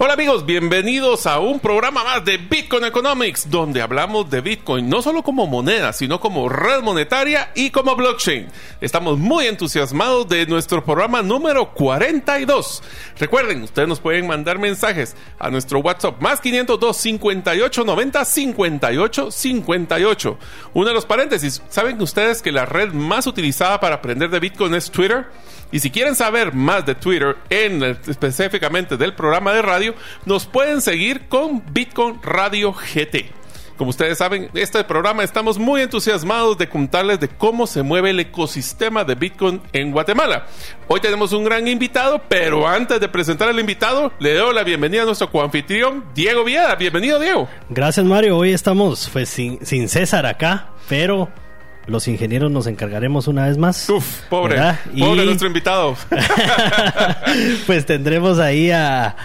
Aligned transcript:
Hola 0.00 0.12
amigos, 0.12 0.46
bienvenidos 0.46 1.26
a 1.26 1.40
un 1.40 1.58
programa 1.58 2.04
más 2.04 2.24
de 2.24 2.36
Bitcoin 2.36 2.84
Economics, 2.84 3.50
donde 3.50 3.82
hablamos 3.82 4.30
de 4.30 4.40
Bitcoin 4.40 4.88
no 4.88 5.02
solo 5.02 5.24
como 5.24 5.48
moneda, 5.48 5.92
sino 5.92 6.20
como 6.20 6.48
red 6.48 6.82
monetaria 6.82 7.50
y 7.56 7.70
como 7.70 7.96
blockchain. 7.96 8.46
Estamos 8.80 9.18
muy 9.18 9.48
entusiasmados 9.48 10.28
de 10.28 10.46
nuestro 10.46 10.84
programa 10.84 11.22
número 11.22 11.74
42. 11.74 12.80
Recuerden, 13.18 13.64
ustedes 13.64 13.88
nos 13.88 13.98
pueden 13.98 14.28
mandar 14.28 14.60
mensajes 14.60 15.16
a 15.36 15.50
nuestro 15.50 15.80
WhatsApp 15.80 16.22
más 16.22 16.40
502 16.40 16.96
58 16.96 17.84
90 17.84 18.24
58 18.24 19.30
58. 19.32 20.38
Uno 20.74 20.86
de 20.86 20.94
los 20.94 21.06
paréntesis, 21.06 21.60
¿saben 21.70 22.00
ustedes 22.00 22.40
que 22.40 22.52
la 22.52 22.66
red 22.66 22.92
más 22.92 23.26
utilizada 23.26 23.80
para 23.80 23.96
aprender 23.96 24.30
de 24.30 24.38
Bitcoin 24.38 24.76
es 24.76 24.92
Twitter? 24.92 25.26
Y 25.70 25.80
si 25.80 25.90
quieren 25.90 26.14
saber 26.14 26.54
más 26.54 26.86
de 26.86 26.94
Twitter, 26.94 27.36
en, 27.50 27.82
específicamente 27.82 28.96
del 28.96 29.14
programa 29.14 29.52
de 29.52 29.60
radio, 29.60 29.87
nos 30.24 30.46
pueden 30.46 30.80
seguir 30.80 31.28
con 31.28 31.62
Bitcoin 31.72 32.20
Radio 32.22 32.72
GT. 32.72 33.38
Como 33.78 33.90
ustedes 33.90 34.18
saben, 34.18 34.50
este 34.54 34.82
programa 34.82 35.22
estamos 35.22 35.56
muy 35.56 35.82
entusiasmados 35.82 36.58
de 36.58 36.68
contarles 36.68 37.20
de 37.20 37.28
cómo 37.28 37.64
se 37.64 37.84
mueve 37.84 38.10
el 38.10 38.18
ecosistema 38.18 39.04
de 39.04 39.14
Bitcoin 39.14 39.62
en 39.72 39.92
Guatemala. 39.92 40.46
Hoy 40.88 40.98
tenemos 40.98 41.32
un 41.32 41.44
gran 41.44 41.68
invitado, 41.68 42.20
pero 42.28 42.66
antes 42.66 42.98
de 42.98 43.08
presentar 43.08 43.48
al 43.48 43.60
invitado, 43.60 44.12
le 44.18 44.34
doy 44.34 44.52
la 44.52 44.64
bienvenida 44.64 45.02
a 45.02 45.04
nuestro 45.04 45.30
coanfitrión, 45.30 46.06
Diego 46.12 46.42
Vieda. 46.42 46.74
Bienvenido, 46.74 47.20
Diego. 47.20 47.48
Gracias, 47.70 48.04
Mario. 48.04 48.38
Hoy 48.38 48.52
estamos 48.52 49.08
pues, 49.12 49.28
sin, 49.28 49.64
sin 49.64 49.88
César 49.88 50.26
acá, 50.26 50.70
pero 50.88 51.28
los 51.88 52.06
ingenieros 52.06 52.50
nos 52.50 52.66
encargaremos 52.66 53.28
una 53.28 53.46
vez 53.46 53.56
más. 53.56 53.88
Uf, 53.88 54.20
pobre, 54.28 54.60
pobre 54.98 55.24
nuestro 55.24 55.48
invitado. 55.48 55.96
pues 57.66 57.86
tendremos 57.86 58.38
ahí 58.38 58.70
a, 58.70 59.16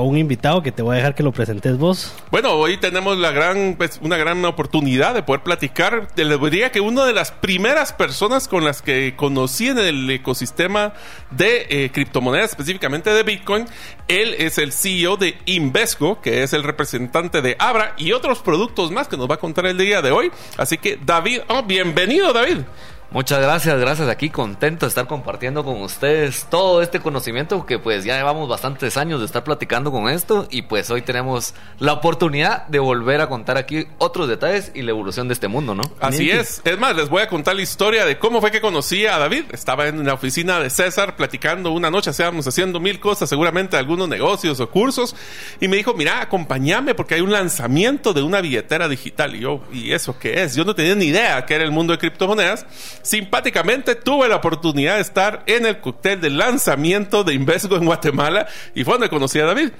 un 0.00 0.16
invitado 0.16 0.62
que 0.62 0.72
te 0.72 0.82
voy 0.82 0.94
a 0.94 0.96
dejar 0.96 1.14
que 1.14 1.22
lo 1.22 1.32
presentes 1.32 1.76
vos. 1.76 2.14
Bueno, 2.30 2.52
hoy 2.52 2.78
tenemos 2.78 3.18
la 3.18 3.30
gran, 3.30 3.74
pues, 3.76 3.98
una 4.02 4.16
gran 4.16 4.44
oportunidad 4.44 5.14
de 5.14 5.22
poder 5.22 5.42
platicar. 5.42 6.08
Te 6.14 6.24
le 6.24 6.38
diría 6.38 6.72
que 6.72 6.80
una 6.80 7.04
de 7.04 7.12
las 7.12 7.30
primeras 7.30 7.92
personas 7.92 8.48
con 8.48 8.64
las 8.64 8.82
que 8.82 9.14
conocí 9.16 9.68
en 9.68 9.78
el 9.78 10.10
ecosistema 10.10 10.94
de 11.30 11.66
eh, 11.68 11.90
criptomonedas, 11.92 12.50
específicamente 12.50 13.10
de 13.10 13.22
Bitcoin, 13.22 13.66
él 14.08 14.34
es 14.38 14.58
el 14.58 14.72
CEO 14.72 15.16
de 15.16 15.36
Invesco, 15.44 16.20
que 16.20 16.42
es 16.42 16.52
el 16.52 16.62
representante 16.62 17.42
de 17.42 17.56
Abra 17.58 17.94
y 17.96 18.12
otros 18.12 18.40
productos 18.40 18.90
más 18.90 19.06
que 19.06 19.16
nos 19.16 19.30
va 19.30 19.34
a 19.34 19.38
contar 19.38 19.66
el 19.66 19.76
día 19.76 20.02
de 20.02 20.10
hoy. 20.10 20.32
Así 20.56 20.78
que 20.78 20.98
David, 21.04 21.40
oh, 21.48 21.62
bien 21.62 21.89
Bienvenido, 21.92 22.32
David. 22.32 22.64
Muchas 23.12 23.40
gracias, 23.40 23.80
gracias. 23.80 24.08
Aquí 24.08 24.30
contento 24.30 24.86
de 24.86 24.88
estar 24.88 25.08
compartiendo 25.08 25.64
con 25.64 25.82
ustedes 25.82 26.46
todo 26.48 26.80
este 26.80 27.00
conocimiento 27.00 27.66
que 27.66 27.80
pues 27.80 28.04
ya 28.04 28.16
llevamos 28.16 28.48
bastantes 28.48 28.96
años 28.96 29.18
de 29.18 29.26
estar 29.26 29.42
platicando 29.42 29.90
con 29.90 30.08
esto 30.08 30.46
y 30.48 30.62
pues 30.62 30.90
hoy 30.90 31.02
tenemos 31.02 31.54
la 31.80 31.94
oportunidad 31.94 32.68
de 32.68 32.78
volver 32.78 33.20
a 33.20 33.28
contar 33.28 33.56
aquí 33.56 33.88
otros 33.98 34.28
detalles 34.28 34.70
y 34.76 34.82
la 34.82 34.90
evolución 34.90 35.26
de 35.26 35.34
este 35.34 35.48
mundo, 35.48 35.74
¿no? 35.74 35.82
Así 35.98 36.30
es. 36.30 36.62
Es 36.64 36.78
más, 36.78 36.94
les 36.94 37.08
voy 37.08 37.22
a 37.22 37.28
contar 37.28 37.56
la 37.56 37.62
historia 37.62 38.04
de 38.04 38.16
cómo 38.16 38.40
fue 38.40 38.52
que 38.52 38.60
conocí 38.60 39.04
a 39.06 39.18
David. 39.18 39.46
Estaba 39.50 39.88
en 39.88 40.06
la 40.06 40.14
oficina 40.14 40.60
de 40.60 40.70
César 40.70 41.16
platicando 41.16 41.72
una 41.72 41.90
noche, 41.90 42.10
estábamos 42.10 42.46
haciendo 42.46 42.78
mil 42.78 43.00
cosas, 43.00 43.28
seguramente 43.28 43.76
algunos 43.76 44.08
negocios 44.08 44.60
o 44.60 44.70
cursos 44.70 45.16
y 45.60 45.66
me 45.66 45.76
dijo, 45.76 45.94
mira, 45.94 46.20
acompáñame 46.20 46.94
porque 46.94 47.16
hay 47.16 47.22
un 47.22 47.32
lanzamiento 47.32 48.12
de 48.12 48.22
una 48.22 48.40
billetera 48.40 48.86
digital. 48.86 49.34
Y 49.34 49.40
yo, 49.40 49.62
¿y 49.72 49.90
eso 49.90 50.16
qué 50.16 50.44
es? 50.44 50.54
Yo 50.54 50.64
no 50.64 50.76
tenía 50.76 50.94
ni 50.94 51.06
idea 51.06 51.44
que 51.44 51.56
era 51.56 51.64
el 51.64 51.72
mundo 51.72 51.92
de 51.92 51.98
criptomonedas 51.98 52.66
simpáticamente 53.02 53.94
tuve 53.94 54.28
la 54.28 54.36
oportunidad 54.36 54.96
de 54.96 55.02
estar 55.02 55.42
en 55.46 55.66
el 55.66 55.80
cóctel 55.80 56.20
de 56.20 56.30
lanzamiento 56.30 57.24
de 57.24 57.34
Invesco 57.34 57.76
en 57.76 57.84
Guatemala 57.84 58.46
y 58.74 58.84
fue 58.84 58.94
donde 58.94 59.08
conocí 59.08 59.38
a 59.38 59.46
David. 59.46 59.70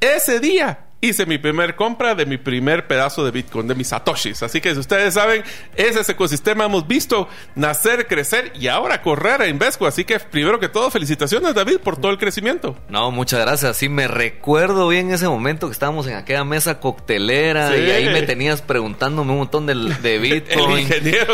Ese 0.00 0.40
día 0.40 0.87
hice 1.00 1.26
mi 1.26 1.38
primer 1.38 1.76
compra 1.76 2.14
de 2.14 2.26
mi 2.26 2.38
primer 2.38 2.86
pedazo 2.88 3.24
de 3.24 3.30
Bitcoin, 3.30 3.68
de 3.68 3.74
mis 3.74 3.88
satoshis. 3.88 4.42
Así 4.42 4.60
que 4.60 4.72
si 4.74 4.80
ustedes 4.80 5.14
saben, 5.14 5.44
ese 5.76 6.10
ecosistema 6.10 6.64
hemos 6.64 6.88
visto 6.88 7.28
nacer, 7.54 8.06
crecer 8.08 8.52
y 8.58 8.66
ahora 8.66 9.00
correr 9.02 9.42
a 9.42 9.46
Invesco. 9.48 9.86
Así 9.86 10.04
que 10.04 10.18
primero 10.18 10.58
que 10.58 10.68
todo, 10.68 10.90
felicitaciones 10.90 11.54
David 11.54 11.78
por 11.78 11.96
todo 11.98 12.10
el 12.10 12.18
crecimiento. 12.18 12.76
No, 12.88 13.10
muchas 13.12 13.40
gracias. 13.40 13.76
Sí, 13.76 13.88
me 13.88 14.08
recuerdo 14.08 14.88
bien 14.88 15.12
ese 15.12 15.28
momento 15.28 15.68
que 15.68 15.72
estábamos 15.72 16.06
en 16.08 16.14
aquella 16.14 16.44
mesa 16.44 16.80
coctelera 16.80 17.76
y 17.76 17.90
ahí 17.90 18.06
me 18.06 18.22
tenías 18.22 18.62
preguntándome 18.62 19.32
un 19.32 19.38
montón 19.38 19.66
de, 19.66 19.74
de 19.74 20.18
Bitcoin. 20.18 20.88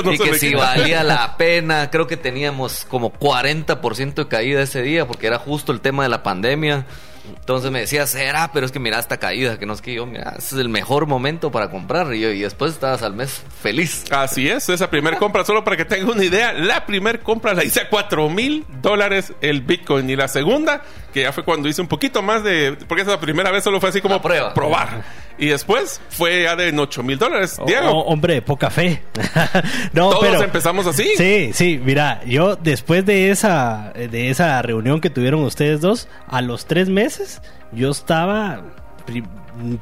no 0.04 0.12
y 0.12 0.18
que 0.18 0.34
si 0.34 0.54
valía 0.54 1.02
la 1.02 1.36
pena. 1.38 1.90
Creo 1.90 2.06
que 2.06 2.16
teníamos 2.18 2.84
como 2.84 3.12
40% 3.12 4.14
de 4.14 4.28
caída 4.28 4.60
ese 4.62 4.82
día 4.82 5.06
porque 5.06 5.26
era 5.26 5.38
justo 5.38 5.72
el 5.72 5.80
tema 5.80 6.02
de 6.02 6.10
la 6.10 6.22
pandemia. 6.22 6.86
Entonces 7.28 7.70
me 7.70 7.80
decía, 7.80 8.06
será, 8.06 8.50
pero 8.52 8.66
es 8.66 8.72
que 8.72 8.78
mira 8.78 8.98
esta 8.98 9.18
caída, 9.18 9.58
que 9.58 9.66
no 9.66 9.72
es 9.72 9.80
que 9.80 9.94
yo, 9.94 10.06
mira, 10.06 10.34
ese 10.36 10.56
es 10.56 10.60
el 10.60 10.68
mejor 10.68 11.06
momento 11.06 11.50
para 11.50 11.70
comprar. 11.70 12.14
Y, 12.14 12.20
yo, 12.20 12.30
y 12.30 12.40
después 12.40 12.72
estabas 12.72 13.02
al 13.02 13.14
mes 13.14 13.42
feliz. 13.62 14.04
Así 14.10 14.48
es, 14.48 14.68
esa 14.68 14.90
primera 14.90 15.18
compra, 15.18 15.44
solo 15.44 15.64
para 15.64 15.76
que 15.76 15.84
tengan 15.84 16.10
una 16.10 16.24
idea, 16.24 16.52
la 16.52 16.86
primera 16.86 17.18
compra 17.18 17.54
la 17.54 17.64
hice 17.64 17.80
a 17.80 17.88
4 17.88 18.28
mil 18.28 18.64
dólares 18.82 19.32
el 19.40 19.62
Bitcoin. 19.62 20.08
Y 20.10 20.16
la 20.16 20.28
segunda, 20.28 20.82
que 21.12 21.22
ya 21.22 21.32
fue 21.32 21.44
cuando 21.44 21.68
hice 21.68 21.80
un 21.80 21.88
poquito 21.88 22.22
más 22.22 22.44
de, 22.44 22.76
porque 22.88 23.02
esa 23.02 23.18
primera 23.18 23.50
vez 23.50 23.64
solo 23.64 23.80
fue 23.80 23.88
así 23.90 24.00
como 24.00 24.20
prueba. 24.20 24.52
probar. 24.54 25.02
Y 25.38 25.46
después 25.46 26.00
fue 26.08 26.44
ya 26.44 26.56
de 26.56 26.72
8 26.76 27.02
mil 27.02 27.18
dólares. 27.18 27.56
Oh, 27.58 27.66
Diego. 27.66 28.04
hombre, 28.04 28.40
poca 28.42 28.70
fe. 28.70 29.02
no, 29.92 30.10
Todos 30.10 30.42
empezamos 30.42 30.86
así. 30.86 31.08
Sí, 31.16 31.50
sí, 31.52 31.80
mira, 31.84 32.22
yo 32.24 32.56
después 32.56 33.04
de 33.04 33.30
esa, 33.30 33.92
de 33.94 34.30
esa 34.30 34.62
reunión 34.62 35.00
que 35.00 35.10
tuvieron 35.10 35.42
ustedes 35.42 35.80
dos, 35.80 36.08
a 36.28 36.40
los 36.40 36.66
tres 36.66 36.88
meses, 36.88 37.42
yo 37.72 37.90
estaba 37.90 38.62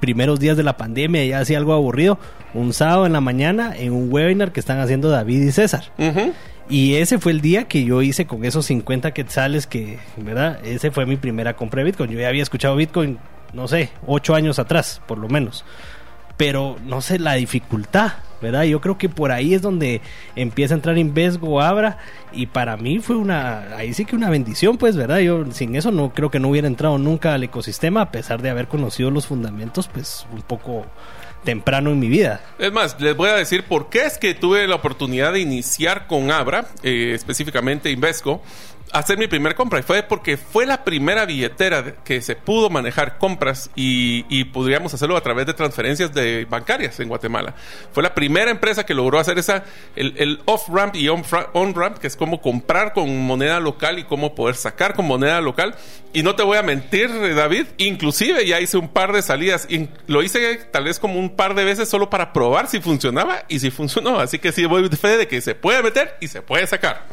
primeros 0.01 0.41
días 0.41 0.57
de 0.57 0.62
la 0.62 0.77
pandemia, 0.77 1.25
ya 1.25 1.41
hacía 1.41 1.59
algo 1.59 1.73
aburrido, 1.75 2.19
un 2.55 2.73
sábado 2.73 3.07
en 3.07 3.12
la 3.12 3.21
mañana 3.21 3.75
en 3.77 3.93
un 3.93 4.12
webinar 4.12 4.53
que 4.53 4.61
están 4.61 4.81
haciendo 4.81 5.11
David 5.11 5.43
y 5.43 5.53
César. 5.53 5.85
Y 6.69 6.95
ese 6.95 7.19
fue 7.19 7.33
el 7.33 7.41
día 7.41 7.65
que 7.65 7.85
yo 7.85 8.03
hice 8.03 8.27
con 8.27 8.45
esos 8.45 8.67
50 8.67 9.11
quetzales 9.12 9.67
que, 9.67 9.99
¿verdad? 10.17 10.59
Ese 10.65 10.91
fue 10.91 11.07
mi 11.07 11.17
primera 11.17 11.55
compra 11.55 11.81
de 11.81 11.87
Bitcoin. 11.87 12.11
Yo 12.11 12.21
ya 12.21 12.29
había 12.29 12.43
escuchado 12.43 12.77
Bitcoin 12.77 13.19
no 13.53 13.69
sé, 13.69 13.91
ocho 14.07 14.35
años 14.35 14.59
atrás, 14.59 15.01
por 15.07 15.19
lo 15.19 15.29
menos. 15.29 15.65
Pero 16.37 16.77
no 16.85 17.03
sé, 17.03 17.19
la 17.19 17.35
dificultad, 17.35 18.13
¿verdad? 18.41 18.65
Yo 18.65 18.81
creo 18.81 18.99
que 18.99 19.09
por 19.09 19.31
ahí 19.31 19.55
es 19.55 19.63
donde 19.63 20.01
empieza 20.35 20.75
a 20.75 20.77
entrar 20.77 20.99
Invesgo 20.99 21.61
Abra 21.61 21.99
y 22.33 22.47
para 22.47 22.77
mí 22.77 22.99
fue 22.99 23.17
una, 23.17 23.77
ahí 23.77 23.95
sí 23.95 24.05
que 24.05 24.17
una 24.17 24.31
bendición, 24.31 24.79
pues, 24.79 24.97
¿verdad? 24.97 25.19
Yo 25.19 25.45
sin 25.53 25.77
eso 25.77 25.91
no 25.91 26.12
creo 26.12 26.31
que 26.31 26.41
no 26.41 26.49
hubiera 26.49 26.67
entrado 26.67 26.99
nunca 26.99 27.35
al 27.35 27.45
ecosistema 27.45 28.01
a 28.01 28.11
pesar 28.11 28.43
de 28.43 28.51
haber 28.51 28.67
conocido 28.67 29.11
los 29.11 29.27
fundamentos, 29.27 29.89
pues, 29.89 30.27
un 30.33 30.43
poco 30.43 30.87
temprano 31.45 31.91
en 31.91 31.99
mi 31.99 32.09
vida. 32.09 32.41
Es 32.59 32.73
más, 32.73 33.01
les 33.01 33.17
voy 33.17 33.29
a 33.29 33.35
decir 33.35 33.65
por 33.65 33.91
qué 33.91 34.07
es 34.07 34.19
que 34.19 34.35
tuve 34.35 34.67
la 34.67 34.77
oportunidad 34.77 35.33
de 35.33 35.41
iniciar 35.41 36.07
con 36.07 36.31
Abra, 36.31 36.67
eh, 36.83 37.12
específicamente 37.15 37.91
Invesco 37.91 38.43
hacer 38.93 39.19
mi 39.19 39.27
primer 39.27 39.55
compra. 39.55 39.81
Y 39.81 39.83
fue 39.83 40.03
porque 40.03 40.37
fue 40.37 40.67
la 40.67 40.85
primera 40.85 41.25
billetera 41.27 41.97
que 42.05 42.21
se 42.21 42.37
pudo 42.37 42.71
manejar 42.71 43.19
compras 43.19 43.71
y, 43.75 44.25
y 44.29 44.45
podríamos 44.45 44.95
hacerlo 44.95 45.17
a 45.17 45.23
través 45.23 45.47
de 45.47 45.55
transferencias 45.55 46.13
de 46.13 46.47
bancarias 46.49 46.99
en 47.01 47.09
Guatemala. 47.09 47.55
Fue 47.93 48.03
la 48.03 48.15
primera 48.15 48.50
empresa 48.50 48.85
que 48.85 48.94
logró 48.94 49.19
hacer 49.19 49.39
esa, 49.39 49.65
el, 49.97 50.41
off-ramp 50.44 50.94
y 50.97 51.09
on-ramp, 51.09 51.99
que 51.99 52.06
es 52.06 52.17
como 52.17 52.41
comprar 52.41 52.93
con 52.93 53.19
moneda 53.27 53.61
local 53.61 53.99
y 53.99 54.05
cómo 54.05 54.35
poder 54.35 54.56
sacar 54.56 54.95
con 54.95 55.06
moneda 55.06 55.41
local. 55.41 55.75
Y 56.12 56.23
no 56.23 56.35
te 56.35 56.43
voy 56.43 56.59
a 56.59 56.62
mentir, 56.62 57.11
David, 57.35 57.67
inclusive 57.79 58.47
ya 58.47 58.61
hice 58.61 58.77
un 58.77 58.88
par 58.88 59.12
de 59.12 59.23
salidas. 59.23 59.67
Lo 60.06 60.23
hice 60.23 60.56
tal 60.71 60.85
vez 60.85 60.99
como 60.99 61.19
un 61.19 61.37
par 61.37 61.55
de 61.55 61.65
veces 61.65 61.88
solo 61.88 62.11
para 62.11 62.33
probar 62.33 62.69
si 62.69 62.81
funcionaba 62.81 63.45
y 63.49 63.61
si 63.61 63.71
funcionó. 63.71 64.21
Así 64.21 64.38
que 64.38 64.53
sí 64.53 64.65
voy 64.67 64.88
de 64.88 64.97
fe 64.97 65.17
de 65.17 65.29
que 65.29 65.41
se 65.41 65.55
puede 65.55 65.83
meter 65.83 66.17
y 66.21 66.29
se 66.29 66.43
puede 66.43 66.67
sacar. 66.67 67.06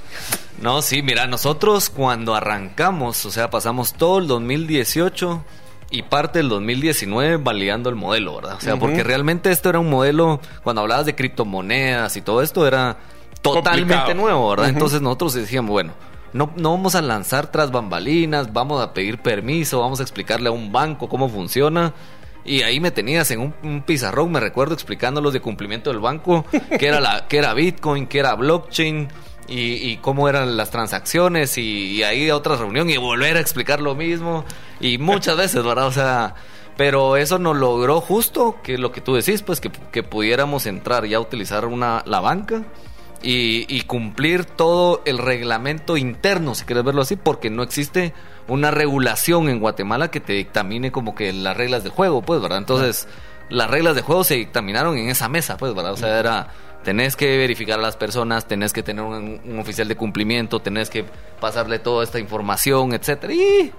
No, 0.61 0.81
sí, 0.81 1.01
mira, 1.01 1.27
nosotros 1.27 1.89
cuando 1.89 2.35
arrancamos, 2.35 3.25
o 3.25 3.31
sea, 3.31 3.49
pasamos 3.49 3.93
todo 3.93 4.19
el 4.19 4.27
2018 4.27 5.43
y 5.91 6.03
parte 6.03 6.39
del 6.39 6.49
2019 6.49 7.37
validando 7.37 7.89
el 7.89 7.95
modelo, 7.95 8.35
¿verdad? 8.35 8.55
O 8.57 8.61
sea, 8.61 8.75
porque 8.77 9.03
realmente 9.03 9.51
esto 9.51 9.69
era 9.69 9.79
un 9.79 9.89
modelo, 9.89 10.39
cuando 10.63 10.81
hablabas 10.81 11.05
de 11.05 11.15
criptomonedas 11.15 12.15
y 12.17 12.21
todo 12.21 12.41
esto, 12.41 12.67
era 12.67 12.97
totalmente 13.41 14.13
nuevo, 14.13 14.49
¿verdad? 14.49 14.69
Entonces 14.69 15.01
nosotros 15.01 15.33
decíamos, 15.33 15.71
bueno, 15.71 15.93
no, 16.33 16.51
no 16.57 16.71
vamos 16.71 16.95
a 16.95 17.01
lanzar 17.01 17.51
tras 17.51 17.71
bambalinas, 17.71 18.53
vamos 18.53 18.81
a 18.83 18.93
pedir 18.93 19.19
permiso, 19.19 19.79
vamos 19.79 19.99
a 19.99 20.03
explicarle 20.03 20.49
a 20.49 20.51
un 20.51 20.71
banco 20.71 21.09
cómo 21.09 21.27
funciona 21.27 21.93
Y 22.45 22.61
ahí 22.61 22.79
me 22.79 22.91
tenías 22.91 23.31
en 23.31 23.39
un, 23.39 23.55
un 23.63 23.81
pizarrón, 23.81 24.31
me 24.31 24.39
recuerdo, 24.39 24.73
explicando 24.73 25.21
los 25.21 25.33
de 25.33 25.41
cumplimiento 25.41 25.89
del 25.89 25.99
banco, 25.99 26.45
que 26.77 26.87
era, 26.87 26.99
la, 26.99 27.27
que 27.27 27.37
era 27.37 27.53
Bitcoin, 27.53 28.05
que 28.05 28.19
era 28.19 28.35
blockchain, 28.35 29.07
y, 29.49 29.89
y 29.89 29.97
cómo 29.97 30.29
eran 30.29 30.55
las 30.55 30.69
transacciones, 30.69 31.57
y, 31.57 31.95
y 31.97 32.03
ahí 32.03 32.29
a 32.29 32.35
otra 32.35 32.55
reunión 32.55 32.89
y 32.89 32.97
volver 32.97 33.37
a 33.37 33.39
explicar 33.39 33.81
lo 33.81 33.95
mismo, 33.95 34.45
y 34.79 34.97
muchas 34.97 35.35
veces, 35.37 35.63
¿verdad? 35.63 35.87
O 35.87 35.91
sea, 35.91 36.35
pero 36.77 37.17
eso 37.17 37.39
nos 37.39 37.57
logró 37.57 37.99
justo 37.99 38.57
que 38.63 38.77
lo 38.77 38.91
que 38.91 39.01
tú 39.01 39.15
decís, 39.15 39.41
pues 39.41 39.59
que, 39.59 39.69
que 39.69 40.03
pudiéramos 40.03 40.65
entrar 40.65 41.05
ya 41.05 41.17
a 41.17 41.19
utilizar 41.19 41.65
una, 41.65 42.03
la 42.05 42.21
banca 42.21 42.63
y, 43.21 43.65
y 43.67 43.81
cumplir 43.81 44.45
todo 44.45 45.01
el 45.05 45.17
reglamento 45.17 45.97
interno, 45.97 46.55
si 46.55 46.63
quieres 46.63 46.85
verlo 46.85 47.01
así, 47.01 47.15
porque 47.17 47.49
no 47.49 47.63
existe 47.63 48.13
una 48.47 48.71
regulación 48.71 49.49
en 49.49 49.59
Guatemala 49.59 50.09
que 50.09 50.19
te 50.19 50.33
dictamine 50.33 50.91
como 50.91 51.15
que 51.15 51.33
las 51.33 51.57
reglas 51.57 51.83
del 51.83 51.91
juego, 51.91 52.21
pues, 52.21 52.41
¿verdad? 52.41 52.59
Entonces, 52.59 53.07
las 53.49 53.69
reglas 53.69 53.95
de 53.95 54.01
juego 54.01 54.23
se 54.23 54.35
dictaminaron 54.35 54.97
en 54.97 55.09
esa 55.09 55.27
mesa, 55.27 55.57
pues, 55.57 55.73
¿verdad? 55.73 55.93
O 55.93 55.97
sea, 55.97 56.19
era, 56.19 56.47
tenés 56.83 57.15
que 57.15 57.37
verificar 57.37 57.79
a 57.79 57.81
las 57.81 57.95
personas, 57.97 58.47
tenés 58.47 58.73
que 58.73 58.83
tener 58.83 59.03
un, 59.03 59.41
un 59.43 59.59
oficial 59.59 59.87
de 59.87 59.95
cumplimiento, 59.95 60.59
tenés 60.61 60.89
que 60.89 61.05
pasarle 61.39 61.79
toda 61.79 62.03
esta 62.03 62.19
información, 62.19 62.93
etcétera. 62.93 63.33
Y, 63.33 63.71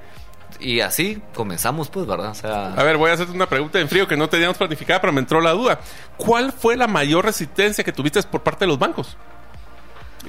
y 0.60 0.80
así 0.80 1.22
comenzamos, 1.34 1.88
pues, 1.88 2.06
¿verdad? 2.06 2.30
O 2.30 2.34
sea, 2.34 2.72
A 2.74 2.82
ver, 2.82 2.96
voy 2.96 3.10
a 3.10 3.14
hacerte 3.14 3.32
una 3.32 3.48
pregunta 3.48 3.78
en 3.80 3.88
frío 3.88 4.06
que 4.06 4.16
no 4.16 4.28
teníamos 4.28 4.56
planificada, 4.58 5.00
pero 5.00 5.12
me 5.12 5.20
entró 5.20 5.40
la 5.40 5.52
duda. 5.52 5.80
¿Cuál 6.16 6.52
fue 6.52 6.76
la 6.76 6.86
mayor 6.86 7.24
resistencia 7.24 7.82
que 7.84 7.92
tuviste 7.92 8.22
por 8.24 8.42
parte 8.42 8.64
de 8.64 8.68
los 8.68 8.78
bancos? 8.78 9.16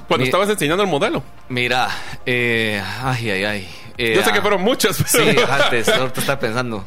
Cuando 0.08 0.22
Mi- 0.22 0.28
estabas 0.28 0.48
enseñando 0.48 0.82
el 0.82 0.88
modelo. 0.88 1.22
mira, 1.50 1.88
eh, 2.24 2.82
ay, 3.02 3.30
ay, 3.30 3.44
ay. 3.44 3.68
eh, 3.98 4.14
Yo 4.14 4.22
sé 4.22 4.32
que 4.32 4.38
ah, 4.38 4.42
fueron 4.42 4.62
muchas. 4.62 4.96
Sí, 4.96 5.18
pero- 5.22 5.52
antes, 5.52 5.88
ahorita 5.90 6.20
estaba 6.20 6.40
pensando. 6.40 6.84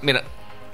Mira, 0.00 0.22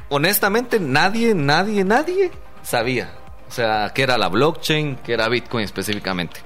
honestamente, 0.09 0.79
nadie, 0.79 1.35
nadie, 1.35 1.83
nadie 1.85 2.31
sabía. 2.63 3.11
O 3.55 3.57
sea, 3.57 3.93
qué 3.95 4.03
era 4.03 4.19
la 4.19 4.29
blockchain, 4.29 4.97
qué 5.05 5.13
era 5.13 5.29
Bitcoin 5.29 5.65
específicamente. 5.65 6.41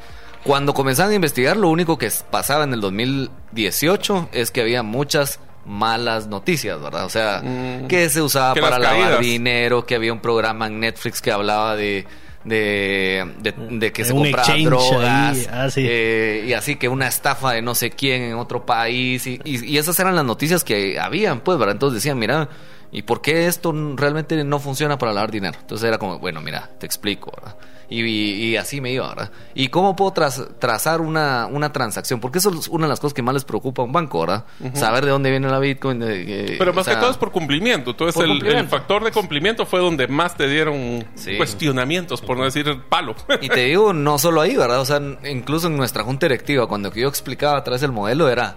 Cuando 0.45 0.75
comenzaron 0.75 1.13
a 1.13 1.15
investigar, 1.15 1.57
lo 1.57 1.71
único 1.71 1.97
que 1.97 2.11
pasaba 2.31 2.65
en 2.65 2.75
el 2.75 2.83
2018 2.83 4.29
es 4.33 4.51
que 4.51 4.61
había 4.61 4.83
muchas 4.83 5.41
malas 5.65 6.27
noticias, 6.27 6.81
¿verdad? 6.83 7.05
O 7.07 7.09
sea, 7.09 7.41
Mm. 7.43 7.87
que 7.89 8.09
se 8.11 8.21
usaba 8.23 8.53
Que 8.55 8.61
para 8.61 8.79
lavar 8.79 9.01
caídas. 9.05 9.21
dinero, 9.21 9.87
que 9.87 9.95
había 9.95 10.13
un 10.13 10.21
programa 10.21 10.67
en 10.67 10.81
Netflix 10.81 11.21
que 11.23 11.33
hablaba 11.33 11.77
de... 11.77 12.07
De, 12.45 13.27
de, 13.41 13.53
de 13.79 13.93
que 13.93 14.03
De 14.03 14.09
se 14.09 14.15
un 14.15 14.21
compraba 14.23 14.43
exchange 14.47 14.65
drogas 14.69 15.03
ahí, 15.37 15.47
ah, 15.53 15.71
sí. 15.71 15.85
eh, 15.87 16.45
y 16.47 16.53
así 16.53 16.77
que 16.77 16.89
una 16.89 17.07
estafa 17.09 17.53
de 17.53 17.63
no 17.63 17.75
sé 17.75 17.91
quién 17.91 18.23
en 18.23 18.35
otro 18.37 18.65
país 18.65 19.27
y, 19.27 19.41
y- 19.45 19.67
y 19.67 19.77
esas 19.77 19.99
eran 19.99 20.15
las 20.15 20.25
noticias 20.25 20.63
que 20.65 20.99
habían 21.01 21.41
pues 21.41 21.59
¿verdad? 21.59 21.75
entonces 21.75 21.97
decían 21.97 22.19
mira 22.19 22.49
¿y 22.91 23.03
por 23.03 23.21
qué 23.21 23.47
esto 23.47 23.73
realmente 23.97 24.43
no 24.45 24.59
funciona 24.59 24.99
para 24.99 25.13
lavar 25.13 25.31
dinero? 25.31 25.59
entonces 25.61 25.87
era 25.87 25.99
como 25.99 26.19
bueno 26.19 26.41
mira 26.41 26.71
te 26.79 26.87
explico 26.87 27.31
¿verdad? 27.37 27.57
Y, 27.91 28.55
así 28.57 28.83
me 28.83 28.93
iba 28.93 29.09
¿verdad? 29.09 29.31
y 29.55 29.69
cómo 29.69 29.97
puedo 29.97 30.13
traz- 30.13 30.47
trazar 30.59 31.01
una, 31.01 31.47
una 31.51 31.73
transacción 31.73 32.21
porque 32.21 32.37
eso 32.37 32.51
es 32.51 32.69
una 32.69 32.85
de 32.85 32.91
las 32.91 33.01
cosas 33.01 33.15
que 33.15 33.23
más 33.23 33.33
les 33.33 33.45
preocupa 33.45 33.81
a 33.81 33.87
un 33.87 33.93
banco 33.93 34.21
¿verdad? 34.21 34.45
saber 34.75 35.07
de 35.07 35.11
dónde 35.11 35.31
viene 35.31 35.49
la 35.49 35.59
Bitcoin 35.59 36.03
eh, 36.05 36.57
Pero 36.59 36.75
más 36.75 36.85
sea, 36.85 36.97
que 36.97 37.01
todo 37.01 37.11
es 37.11 37.17
por 37.17 37.33
cumplimiento. 37.33 37.93
Entonces 37.93 38.15
por 38.15 38.25
el, 38.25 38.33
cumplimiento. 38.33 38.63
el 38.65 38.69
factor 38.69 39.05
de 39.05 39.11
cumplimiento 39.11 39.65
fue 39.65 39.81
donde 39.81 40.07
más 40.07 40.37
te 40.37 40.47
dieron 40.49 41.07
Sí. 41.15 41.39
cuestionamientos, 41.39 42.21
por 42.21 42.37
no 42.37 42.45
decir 42.45 42.67
palo. 42.91 43.15
Y 43.41 43.49
te 43.49 43.61
digo, 43.65 43.95
no 43.95 44.19
solo 44.19 44.43
ahí, 44.43 44.55
¿verdad? 44.55 44.81
O 44.81 44.85
sea, 44.85 45.01
incluso 45.25 45.69
en 45.69 45.77
nuestra 45.79 46.05
junta 46.05 46.27
directiva, 46.27 46.67
cuando 46.67 46.93
yo 46.93 47.09
explicaba 47.09 47.57
a 47.57 47.65
través 47.65 47.81
del 47.81 47.93
modelo, 47.93 48.29
era 48.29 48.57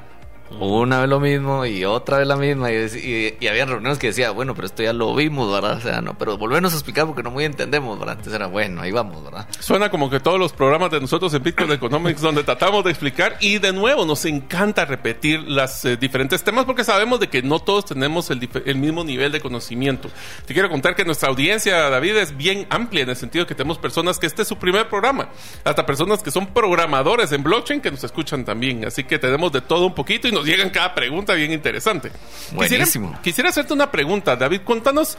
una 0.59 1.00
vez 1.00 1.09
lo 1.09 1.19
mismo 1.19 1.65
y 1.65 1.86
otra 1.86 2.18
vez 2.18 2.27
la 2.27 2.36
misma. 2.36 2.71
Y, 2.71 2.75
y, 2.75 3.38
y 3.39 3.48
había 3.48 3.65
reuniones 3.65 3.98
que 3.98 4.07
decía, 4.07 4.31
bueno, 4.31 4.56
pero 4.56 4.68
esto 4.68 4.83
ya 4.83 4.94
lo 4.94 5.13
vimos, 5.15 5.51
¿verdad? 5.51 5.77
O 5.77 5.81
sea, 5.81 6.01
no, 6.01 6.18
pero 6.18 6.38
volvernos 6.38 6.74
a 6.74 6.75
explicar 6.75 7.06
porque 7.06 7.24
no 7.24 7.31
muy 7.31 7.45
entendemos, 7.45 7.98
¿verdad? 7.98 8.15
Entonces 8.18 8.33
era, 8.33 8.48
bueno, 8.48 8.81
ahí 8.81 8.92
vamos, 8.92 9.24
¿verdad? 9.24 9.48
Suena 9.59 9.89
como 9.89 10.09
que 10.09 10.19
todos 10.19 10.39
los 10.39 10.53
programas 10.53 10.92
de 10.92 11.00
nosotros 11.00 11.33
en 11.33 11.44
Bitcoin 11.44 11.71
Economics 11.71 12.21
donde 12.21 12.44
tratamos 12.44 12.83
de 12.83 12.92
explicar 12.92 13.38
y 13.39 13.59
de 13.59 13.74
nuevo 13.74 14.06
nos 14.06 14.25
encanta 14.25 14.86
repetir 14.86 15.42
los 15.42 15.88
diferentes 16.00 16.44
temas 16.44 16.65
porque 16.65 16.83
sabemos 16.83 17.19
de 17.19 17.27
que 17.27 17.42
no 17.42 17.59
todos 17.59 17.86
tenemos 17.86 18.30
el 18.30 18.75
mismo 18.75 19.04
nivel 19.04 19.31
de 19.31 19.39
conocimiento. 19.39 20.09
Te 20.45 20.54
quiero 20.54 20.69
contar 20.69 20.95
que 20.95 21.06
nuestra 21.06 21.30
audiencia, 21.30 21.89
David, 21.89 22.18
es 22.18 22.36
bien 22.36 22.68
amplia 22.69 23.04
en 23.04 23.09
el 23.09 23.15
sentido 23.15 23.45
que 23.45 23.56
tenemos 23.56 23.77
personas 23.77 24.19
que 24.19 24.27
este 24.27 24.44
es 24.44 24.47
su 24.47 24.57
primer 24.57 24.89
programa, 24.89 25.30
hasta 25.63 25.86
personas 25.86 26.21
que 26.24 26.31
son 26.31 26.47
programadores 26.47 27.31
en 27.31 27.44
blockchain 27.44 27.81
que 27.81 27.92
nos 27.92 28.04
escuchan 28.04 28.45
también. 28.45 28.86
Así 28.86 29.04
que 29.04 29.19
tenemos 29.19 29.51
de 29.51 29.62
todo 29.62 29.86
un 29.86 29.94
poquito 29.94 30.27
y 30.27 30.31
nos 30.31 30.40
llegan 30.45 30.69
cada 30.69 30.93
pregunta 30.95 31.33
bien 31.33 31.51
interesante. 31.51 32.11
Buenísimo. 32.53 33.07
Quisiera, 33.07 33.21
quisiera 33.21 33.49
hacerte 33.49 33.73
una 33.73 33.91
pregunta, 33.91 34.35
David. 34.35 34.61
Cuéntanos, 34.63 35.17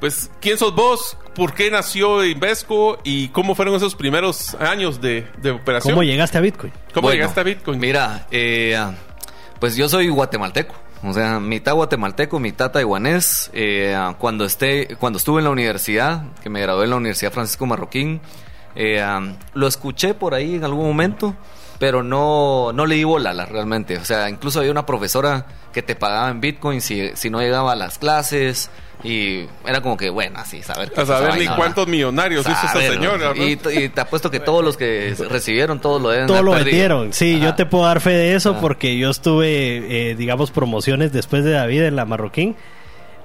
pues, 0.00 0.30
quién 0.40 0.58
sos 0.58 0.74
vos, 0.74 1.16
por 1.34 1.54
qué 1.54 1.70
nació 1.70 2.24
Invesco 2.24 2.98
y 3.04 3.28
cómo 3.28 3.54
fueron 3.54 3.74
esos 3.74 3.94
primeros 3.94 4.54
años 4.54 5.00
de, 5.00 5.26
de 5.38 5.50
operación. 5.50 5.94
¿Cómo 5.94 6.02
llegaste 6.02 6.38
a 6.38 6.40
Bitcoin? 6.40 6.72
¿Cómo 6.92 7.08
Bueno, 7.08 7.14
llegaste 7.16 7.40
a 7.40 7.42
Bitcoin? 7.42 7.78
Mira, 7.78 8.26
eh, 8.30 8.78
pues 9.60 9.76
yo 9.76 9.88
soy 9.88 10.08
guatemalteco. 10.08 10.74
O 11.02 11.12
sea, 11.12 11.38
mitad 11.38 11.74
guatemalteco, 11.74 12.38
mitad 12.40 12.70
taiwanés. 12.70 13.50
Eh, 13.52 13.94
cuando, 14.18 14.46
esté, 14.46 14.96
cuando 14.98 15.18
estuve 15.18 15.40
en 15.40 15.44
la 15.44 15.50
universidad, 15.50 16.22
que 16.42 16.48
me 16.48 16.60
gradué 16.62 16.84
en 16.84 16.90
la 16.90 16.96
Universidad 16.96 17.30
Francisco 17.30 17.66
Marroquín, 17.66 18.22
eh, 18.74 19.04
lo 19.52 19.66
escuché 19.66 20.14
por 20.14 20.34
ahí 20.34 20.54
en 20.54 20.64
algún 20.64 20.86
momento, 20.86 21.36
pero 21.84 22.02
no, 22.02 22.72
no 22.72 22.86
le 22.86 22.94
di 22.94 23.04
bola 23.04 23.34
la- 23.34 23.44
realmente. 23.44 23.98
O 23.98 24.04
sea, 24.06 24.30
incluso 24.30 24.60
había 24.60 24.70
una 24.70 24.86
profesora 24.86 25.44
que 25.70 25.82
te 25.82 25.94
pagaba 25.94 26.30
en 26.30 26.40
Bitcoin 26.40 26.80
si, 26.80 27.10
si 27.14 27.28
no 27.28 27.40
llegaba 27.40 27.72
a 27.72 27.76
las 27.76 27.98
clases. 27.98 28.70
Y 29.02 29.44
era 29.66 29.82
como 29.82 29.98
que, 29.98 30.08
bueno, 30.08 30.38
así, 30.38 30.62
saber 30.62 30.90
qué 30.90 31.02
a 31.02 31.04
saber 31.04 31.36
ni 31.36 31.46
cuántos 31.46 31.86
millonarios 31.86 32.46
hizo 32.48 32.52
esa 32.52 32.80
señora. 32.80 33.32
Y, 33.36 33.58
y 33.84 33.88
te 33.90 34.00
apuesto 34.00 34.30
que 34.30 34.40
todos 34.40 34.64
los 34.64 34.78
que 34.78 35.14
recibieron, 35.28 35.78
todos 35.78 36.00
lo 36.00 36.08
deben 36.08 36.26
Todo 36.26 36.38
haber 36.38 36.44
lo 36.46 36.50
perdido. 36.52 36.64
vendieron. 36.70 37.12
Sí, 37.12 37.34
Ajá. 37.36 37.44
yo 37.44 37.54
te 37.54 37.66
puedo 37.66 37.84
dar 37.84 38.00
fe 38.00 38.12
de 38.12 38.34
eso 38.34 38.56
porque 38.62 38.96
yo 38.96 39.10
estuve, 39.10 40.10
eh, 40.10 40.14
digamos, 40.14 40.52
promociones 40.52 41.12
después 41.12 41.44
de 41.44 41.50
David 41.50 41.82
en 41.82 41.96
la 41.96 42.06
Marroquín. 42.06 42.56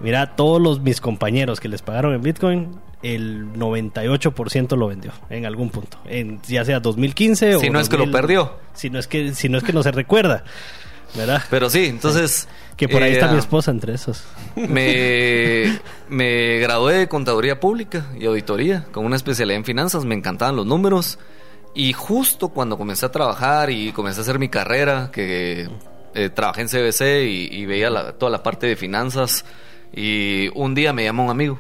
Mira, 0.02 0.36
todos 0.36 0.62
los 0.62 0.82
mis 0.82 1.00
compañeros 1.00 1.62
que 1.62 1.70
les 1.70 1.82
pagaron 1.82 2.14
en 2.14 2.24
Bitcoin, 2.24 2.72
el 3.02 3.54
98% 3.54 4.76
lo 4.76 4.88
vendió 4.88 5.12
en 5.30 5.46
algún 5.46 5.70
punto. 5.70 5.98
En, 6.06 6.42
ya 6.48 6.66
sea 6.66 6.80
2015 6.80 7.56
o... 7.56 7.60
Si 7.60 7.70
no 7.70 7.80
es 7.80 7.88
que 7.90 7.96
lo 7.98 8.04
2000, 8.06 8.14
perdió. 8.22 8.54
Si 8.74 8.90
no 8.90 9.00
es 9.00 9.08
que, 9.08 9.34
si 9.34 9.50
no 9.50 9.58
es 9.58 9.64
que 9.64 9.74
no 9.74 9.84
se 9.84 9.92
recuerda. 9.92 10.44
¿Verdad? 11.16 11.42
Pero 11.50 11.70
sí, 11.70 11.86
entonces... 11.86 12.48
Que 12.78 12.88
por 12.88 13.02
ahí 13.04 13.12
eh, 13.12 13.14
está 13.16 13.32
mi 13.32 13.40
esposa 13.40 13.72
entre 13.72 13.94
esos. 13.94 14.24
Me, 14.56 15.80
me 16.10 16.60
gradué 16.60 16.94
de 16.96 17.08
Contaduría 17.08 17.60
Pública 17.60 18.06
y 18.18 18.26
Auditoría 18.26 18.86
con 18.92 19.06
una 19.06 19.16
especialidad 19.16 19.58
en 19.58 19.66
finanzas. 19.66 20.06
Me 20.06 20.16
encantaban 20.16 20.56
los 20.56 20.66
números. 20.66 21.20
Y 21.76 21.94
justo 21.94 22.50
cuando 22.50 22.78
comencé 22.78 23.06
a 23.06 23.12
trabajar 23.12 23.70
y 23.70 23.92
comencé 23.92 24.22
a 24.22 24.24
hacer 24.24 24.40
mi 24.40 24.50
carrera, 24.50 25.10
que 25.12 25.70
eh, 26.16 26.30
trabajé 26.30 26.62
en 26.62 26.68
CBC 26.68 27.02
y, 27.28 27.50
y 27.52 27.66
veía 27.66 27.90
la- 27.90 28.14
toda 28.14 28.32
la 28.32 28.44
parte 28.44 28.68
de 28.68 28.76
finanzas, 28.76 29.46
y 29.94 30.50
un 30.56 30.74
día 30.74 30.94
me 30.94 31.04
llama 31.04 31.24
un 31.24 31.30
amigo. 31.32 31.60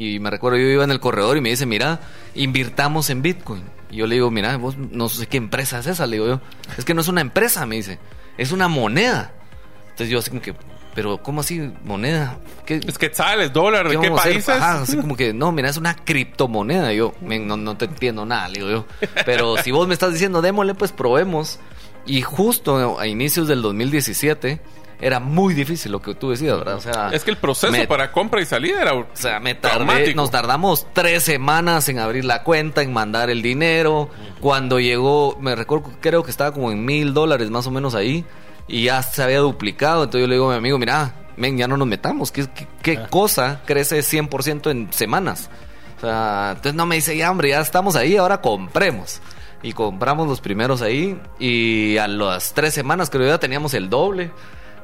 Y 0.00 0.18
me 0.18 0.30
recuerdo, 0.30 0.56
yo 0.56 0.64
iba 0.66 0.82
en 0.82 0.90
el 0.92 0.98
corredor 0.98 1.36
y 1.36 1.42
me 1.42 1.50
dice, 1.50 1.66
mira, 1.66 2.00
invirtamos 2.34 3.10
en 3.10 3.20
Bitcoin. 3.20 3.62
Y 3.90 3.96
yo 3.96 4.06
le 4.06 4.14
digo, 4.14 4.30
mira, 4.30 4.56
vos 4.56 4.78
no 4.78 5.10
sé 5.10 5.26
qué 5.26 5.36
empresa 5.36 5.78
es 5.80 5.86
esa. 5.88 6.06
Le 6.06 6.16
digo 6.16 6.26
yo, 6.26 6.40
es 6.78 6.86
que 6.86 6.94
no 6.94 7.02
es 7.02 7.08
una 7.08 7.20
empresa, 7.20 7.66
me 7.66 7.76
dice, 7.76 7.98
es 8.38 8.50
una 8.50 8.66
moneda. 8.68 9.34
Entonces 9.82 10.08
yo 10.08 10.20
así 10.20 10.30
como 10.30 10.40
que, 10.40 10.54
pero 10.94 11.22
¿cómo 11.22 11.42
así 11.42 11.70
moneda? 11.84 12.38
¿Qué, 12.64 12.80
Es 12.86 12.96
quetzales, 12.96 13.52
dólares, 13.52 13.92
¿de 13.92 13.98
qué 14.00 14.06
hacer? 14.06 14.32
países? 14.32 14.48
Ajá, 14.48 14.80
así 14.80 14.96
como 14.96 15.18
que, 15.18 15.34
no, 15.34 15.52
mira, 15.52 15.68
es 15.68 15.76
una 15.76 15.94
criptomoneda. 15.94 16.94
Y 16.94 16.96
yo, 16.96 17.12
"Men, 17.20 17.46
no, 17.46 17.58
no 17.58 17.76
te 17.76 17.84
entiendo 17.84 18.24
nada, 18.24 18.48
le 18.48 18.60
digo 18.60 18.70
yo. 18.70 18.86
Pero 19.26 19.58
si 19.58 19.70
vos 19.70 19.86
me 19.86 19.92
estás 19.92 20.14
diciendo, 20.14 20.40
démosle, 20.40 20.74
pues 20.74 20.92
probemos. 20.92 21.58
Y 22.06 22.22
justo 22.22 22.98
a 22.98 23.06
inicios 23.06 23.48
del 23.48 23.60
2017 23.60 24.62
era 25.00 25.18
muy 25.20 25.54
difícil 25.54 25.92
lo 25.92 26.00
que 26.02 26.14
tú 26.14 26.30
decías, 26.30 26.56
¿verdad? 26.58 26.76
O 26.76 26.80
sea, 26.80 27.10
Es 27.12 27.24
que 27.24 27.30
el 27.30 27.36
proceso 27.38 27.72
me- 27.72 27.86
para 27.86 28.12
compra 28.12 28.40
y 28.40 28.44
salida 28.46 28.82
era... 28.82 28.94
o 28.94 29.06
sea, 29.14 29.40
me 29.40 29.54
tardé, 29.54 29.84
nos 30.14 30.30
tardamos 30.30 30.86
tres 30.92 31.22
semanas 31.22 31.88
en 31.88 31.98
abrir 31.98 32.24
la 32.24 32.42
cuenta, 32.42 32.82
en 32.82 32.92
mandar 32.92 33.30
el 33.30 33.42
dinero. 33.42 34.10
Cuando 34.40 34.78
llegó, 34.80 35.36
me 35.40 35.54
recuerdo, 35.56 35.90
creo 36.00 36.22
que 36.22 36.30
estaba 36.30 36.52
como 36.52 36.70
en 36.70 36.84
mil 36.84 37.14
dólares 37.14 37.50
más 37.50 37.66
o 37.66 37.70
menos 37.70 37.94
ahí. 37.94 38.24
Y 38.68 38.84
ya 38.84 39.02
se 39.02 39.22
había 39.22 39.38
duplicado. 39.40 40.04
Entonces 40.04 40.20
yo 40.22 40.28
le 40.28 40.34
digo 40.34 40.48
a 40.48 40.52
mi 40.52 40.58
amigo, 40.58 40.78
mira, 40.78 41.14
men, 41.36 41.56
ya 41.58 41.66
no 41.66 41.76
nos 41.76 41.88
metamos. 41.88 42.30
¿Qué, 42.30 42.46
qué, 42.54 42.66
qué 42.82 43.00
cosa 43.10 43.62
crece 43.66 43.98
100% 44.00 44.70
en 44.70 44.92
semanas? 44.92 45.50
O 45.96 46.00
sea, 46.02 46.50
entonces 46.50 46.74
no 46.74 46.86
me 46.86 46.94
dice, 46.96 47.16
ya 47.16 47.30
hombre, 47.30 47.48
ya 47.50 47.60
estamos 47.60 47.96
ahí, 47.96 48.16
ahora 48.16 48.40
compremos. 48.40 49.20
Y 49.62 49.72
compramos 49.72 50.28
los 50.28 50.40
primeros 50.40 50.80
ahí. 50.82 51.20
Y 51.38 51.96
a 51.98 52.06
las 52.08 52.54
tres 52.54 52.72
semanas 52.74 53.10
creo 53.10 53.26
ya 53.26 53.38
teníamos 53.38 53.74
el 53.74 53.90
doble. 53.90 54.30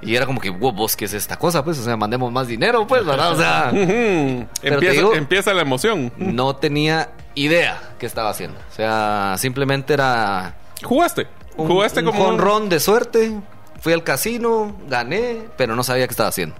Y 0.03 0.15
era 0.15 0.26
como 0.26 0.41
que, 0.41 0.50
wow, 0.50 0.73
vos, 0.73 0.95
¿qué 0.97 1.07
es 1.07 1.15
esta 1.15 1.37
cosa? 1.37 1.65
Pues, 1.65 1.79
o 1.79 1.83
sea, 1.83 1.97
mandemos 1.97 2.31
más 2.31 2.47
dinero, 2.47 2.87
pues, 2.87 3.05
¿verdad? 3.05 3.33
O 3.33 3.37
sea, 3.37 3.71
empieza, 4.62 4.93
digo- 4.93 5.15
empieza 5.15 5.55
la 5.55 5.62
emoción. 5.62 6.12
no 6.17 6.57
tenía 6.57 7.11
idea 7.35 7.81
qué 7.99 8.07
estaba 8.07 8.31
haciendo. 8.31 8.59
O 8.71 8.75
sea, 8.75 9.35
simplemente 9.38 9.95
era 9.95 10.55
¿Jugaste? 10.83 11.26
un, 11.57 11.69
¿Jugaste 11.69 12.00
un 12.00 12.07
como 12.07 12.21
un- 12.25 12.26
jonrón 12.31 12.69
de 12.69 12.81
suerte. 12.81 13.33
Fui 13.81 13.93
al 13.93 14.03
casino, 14.05 14.76
gané, 14.88 15.45
pero 15.57 15.76
no 15.76 15.83
sabía 15.85 16.07
qué 16.07 16.12
estaba 16.12 16.29
haciendo. 16.31 16.57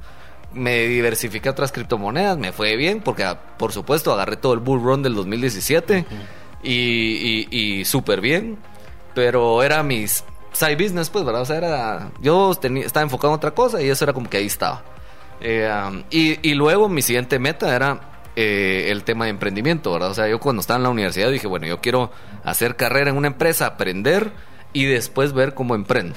me 0.52 0.87
diversifiqué 0.87 1.49
a 1.49 1.52
otras 1.52 1.73
criptomonedas, 1.73 2.38
me 2.38 2.52
fue 2.52 2.76
bien, 2.76 3.00
porque 3.02 3.25
ah, 3.25 3.38
por 3.59 3.73
supuesto 3.73 4.12
agarré 4.12 4.37
todo 4.37 4.55
el 4.55 4.61
bull 4.61 4.81
run 4.83 5.02
del 5.02 5.14
2017 5.14 6.07
y, 6.62 6.73
y, 6.73 7.49
y 7.50 7.85
súper 7.85 8.21
bien, 8.23 8.57
pero 9.14 9.62
era 9.62 9.83
mis 9.83 10.25
side 10.56 10.76
business, 10.76 11.10
pues, 11.10 11.25
¿verdad? 11.25 11.42
O 11.42 11.44
sea, 11.44 11.56
era, 11.56 12.10
yo 12.20 12.54
tenía, 12.54 12.86
estaba 12.86 13.04
enfocado 13.04 13.34
en 13.34 13.36
otra 13.36 13.50
cosa 13.52 13.82
y 13.82 13.88
eso 13.88 14.04
era 14.04 14.12
como 14.12 14.28
que 14.28 14.38
ahí 14.38 14.46
estaba. 14.46 14.82
Eh, 15.40 15.70
um, 15.88 16.02
y, 16.10 16.48
y 16.48 16.54
luego 16.54 16.88
mi 16.88 17.02
siguiente 17.02 17.38
meta 17.38 17.75
era 17.75 18.00
eh, 18.36 18.88
el 18.90 19.04
tema 19.04 19.26
de 19.26 19.32
emprendimiento, 19.32 19.92
¿verdad? 19.92 20.10
O 20.10 20.14
sea, 20.14 20.28
yo 20.28 20.40
cuando 20.40 20.60
estaba 20.60 20.78
en 20.78 20.84
la 20.84 20.90
universidad 20.90 21.30
dije, 21.30 21.46
bueno, 21.46 21.66
yo 21.66 21.80
quiero 21.80 22.10
hacer 22.44 22.76
carrera 22.76 23.10
en 23.10 23.16
una 23.16 23.28
empresa, 23.28 23.66
aprender 23.66 24.32
y 24.72 24.84
después 24.84 25.32
ver 25.32 25.54
cómo 25.54 25.75
emprendo. 25.75 26.16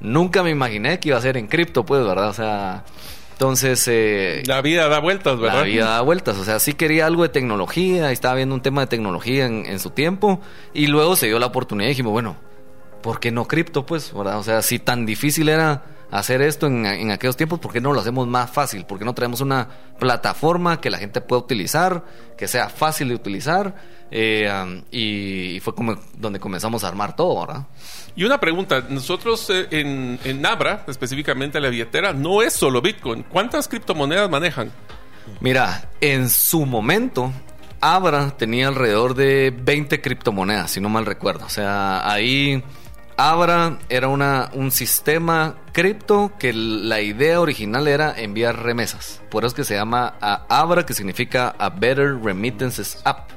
Nunca 0.00 0.42
me 0.42 0.50
imaginé 0.50 1.00
que 1.00 1.08
iba 1.08 1.18
a 1.18 1.22
ser 1.22 1.36
en 1.36 1.46
cripto, 1.46 1.84
pues, 1.84 2.04
¿verdad? 2.04 2.28
O 2.28 2.34
sea, 2.34 2.84
entonces... 3.32 3.86
Eh, 3.88 4.42
la 4.46 4.60
vida 4.60 4.88
da 4.88 5.00
vueltas, 5.00 5.38
¿verdad? 5.38 5.60
La 5.60 5.64
vida 5.64 5.88
da 5.90 6.00
vueltas, 6.02 6.36
o 6.38 6.44
sea, 6.44 6.58
sí 6.58 6.74
quería 6.74 7.06
algo 7.06 7.22
de 7.22 7.30
tecnología, 7.30 8.12
estaba 8.12 8.34
viendo 8.34 8.54
un 8.54 8.62
tema 8.62 8.82
de 8.82 8.86
tecnología 8.86 9.46
en, 9.46 9.66
en 9.66 9.78
su 9.78 9.90
tiempo 9.90 10.40
y 10.74 10.86
luego 10.86 11.16
se 11.16 11.26
dio 11.26 11.38
la 11.38 11.46
oportunidad 11.46 11.86
y 11.86 11.90
dijimos, 11.90 12.12
bueno, 12.12 12.36
¿por 13.02 13.20
qué 13.20 13.30
no 13.30 13.46
cripto, 13.46 13.86
pues? 13.86 14.12
¿verdad? 14.12 14.38
O 14.38 14.42
sea, 14.42 14.62
si 14.62 14.78
tan 14.78 15.06
difícil 15.06 15.48
era 15.48 15.84
hacer 16.10 16.40
esto 16.42 16.66
en, 16.66 16.86
en, 16.86 17.10
aquellos 17.10 17.36
tiempos, 17.36 17.58
¿por 17.58 17.72
qué 17.72 17.80
no 17.80 17.92
lo 17.92 18.00
hacemos 18.00 18.26
más 18.26 18.50
fácil? 18.50 18.84
¿Por 18.84 18.98
qué 18.98 19.04
no 19.04 19.14
traemos 19.14 19.40
una 19.40 19.68
plataforma 19.98 20.80
que 20.80 20.90
la 20.90 20.98
gente 20.98 21.20
pueda 21.20 21.42
utilizar, 21.42 22.04
que 22.36 22.48
sea 22.48 22.68
fácil 22.68 23.08
de 23.08 23.14
utilizar? 23.14 23.74
Eh, 24.10 24.48
um, 24.62 24.82
y, 24.90 25.56
y, 25.56 25.60
fue 25.60 25.74
como 25.74 25.96
donde 26.16 26.38
comenzamos 26.38 26.84
a 26.84 26.88
armar 26.88 27.16
todo, 27.16 27.44
¿verdad? 27.44 27.66
Y 28.14 28.24
una 28.24 28.38
pregunta, 28.38 28.84
nosotros 28.88 29.50
eh, 29.50 29.66
en, 29.70 30.18
en 30.24 30.46
Abra, 30.46 30.84
específicamente 30.86 31.60
la 31.60 31.68
billetera, 31.70 32.12
no 32.12 32.40
es 32.42 32.52
solo 32.52 32.80
Bitcoin. 32.80 33.24
¿Cuántas 33.24 33.66
criptomonedas 33.66 34.30
manejan? 34.30 34.70
Mira, 35.40 35.90
en 36.00 36.30
su 36.30 36.66
momento, 36.66 37.32
Abra 37.80 38.30
tenía 38.36 38.68
alrededor 38.68 39.14
de 39.14 39.52
20 39.56 40.00
criptomonedas, 40.00 40.70
si 40.70 40.80
no 40.80 40.88
mal 40.88 41.04
recuerdo. 41.04 41.44
O 41.44 41.50
sea, 41.50 42.08
ahí 42.08 42.62
Abra 43.16 43.78
era 43.88 44.08
una, 44.08 44.50
un 44.52 44.70
sistema 44.70 45.56
cripto 45.72 46.32
que 46.38 46.52
la 46.52 47.00
idea 47.00 47.40
original 47.40 47.88
era 47.88 48.18
enviar 48.18 48.62
remesas. 48.62 49.22
Por 49.30 49.44
eso 49.44 49.48
es 49.48 49.54
que 49.54 49.64
se 49.64 49.74
llama 49.74 50.14
Abra, 50.20 50.84
que 50.84 50.92
significa 50.92 51.54
A 51.58 51.70
Better 51.70 52.18
Remittances 52.22 53.00
App. 53.04 53.35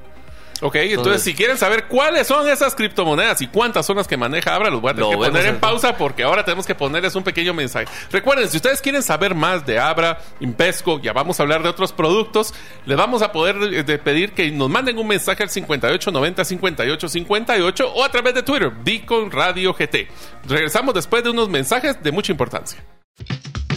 Ok, 0.62 0.76
entonces, 0.76 1.24
si 1.24 1.34
quieren 1.34 1.58
saber 1.58 1.86
cuáles 1.86 2.28
son 2.28 2.48
esas 2.50 2.76
criptomonedas 2.76 3.42
y 3.42 3.48
cuántas 3.48 3.86
son 3.86 3.98
las 3.98 4.08
que 4.08 4.18
maneja 4.18 4.56
Abra, 4.56 4.70
los 4.70 4.82
voy 4.82 4.92
a 4.92 4.94
tener 4.94 5.10
que 5.10 5.18
poner 5.18 5.46
en 5.46 5.60
pausa 5.60 5.96
porque 5.96 6.24
ahora 6.24 6.44
tenemos 6.44 6.66
que 6.66 6.76
ponerles 6.76 7.16
un 7.16 7.24
pequeño 7.24 7.54
mensaje. 7.54 7.86
Recuerden, 8.12 8.50
si 8.50 8.58
ustedes 8.58 8.82
quieren 8.82 9.02
saber 9.02 9.36
más 9.36 9.66
de 9.66 9.80
Abra, 9.80 10.20
Invesco, 10.40 11.00
ya 11.00 11.14
vamos 11.14 11.40
a 11.40 11.44
hablar 11.44 11.64
de 11.64 11.70
otros 11.70 11.94
productos, 11.94 12.54
les 12.86 12.98
vamos 12.98 13.22
a 13.22 13.32
poder 13.32 13.86
de 13.86 13.98
pedir 14.00 14.34
que 14.34 14.52
nos 14.52 14.70
manden 14.70 14.98
un 14.98 15.08
mensaje 15.08 15.44
al 15.44 15.50
5890 15.50 16.44
5858 16.44 17.94
o 17.94 18.04
a 18.04 18.10
través 18.10 18.34
de 18.34 18.44
Twitter, 18.44 18.72
Beacon 18.84 19.32
Radio 19.32 19.74
GT. 19.74 20.08
Regresamos 20.48 20.94
después 20.94 21.24
de 21.24 21.30
unos 21.30 21.50
mensajes 21.50 22.02
de 22.04 22.12
mucha 22.12 22.32
importancia. 22.32 22.84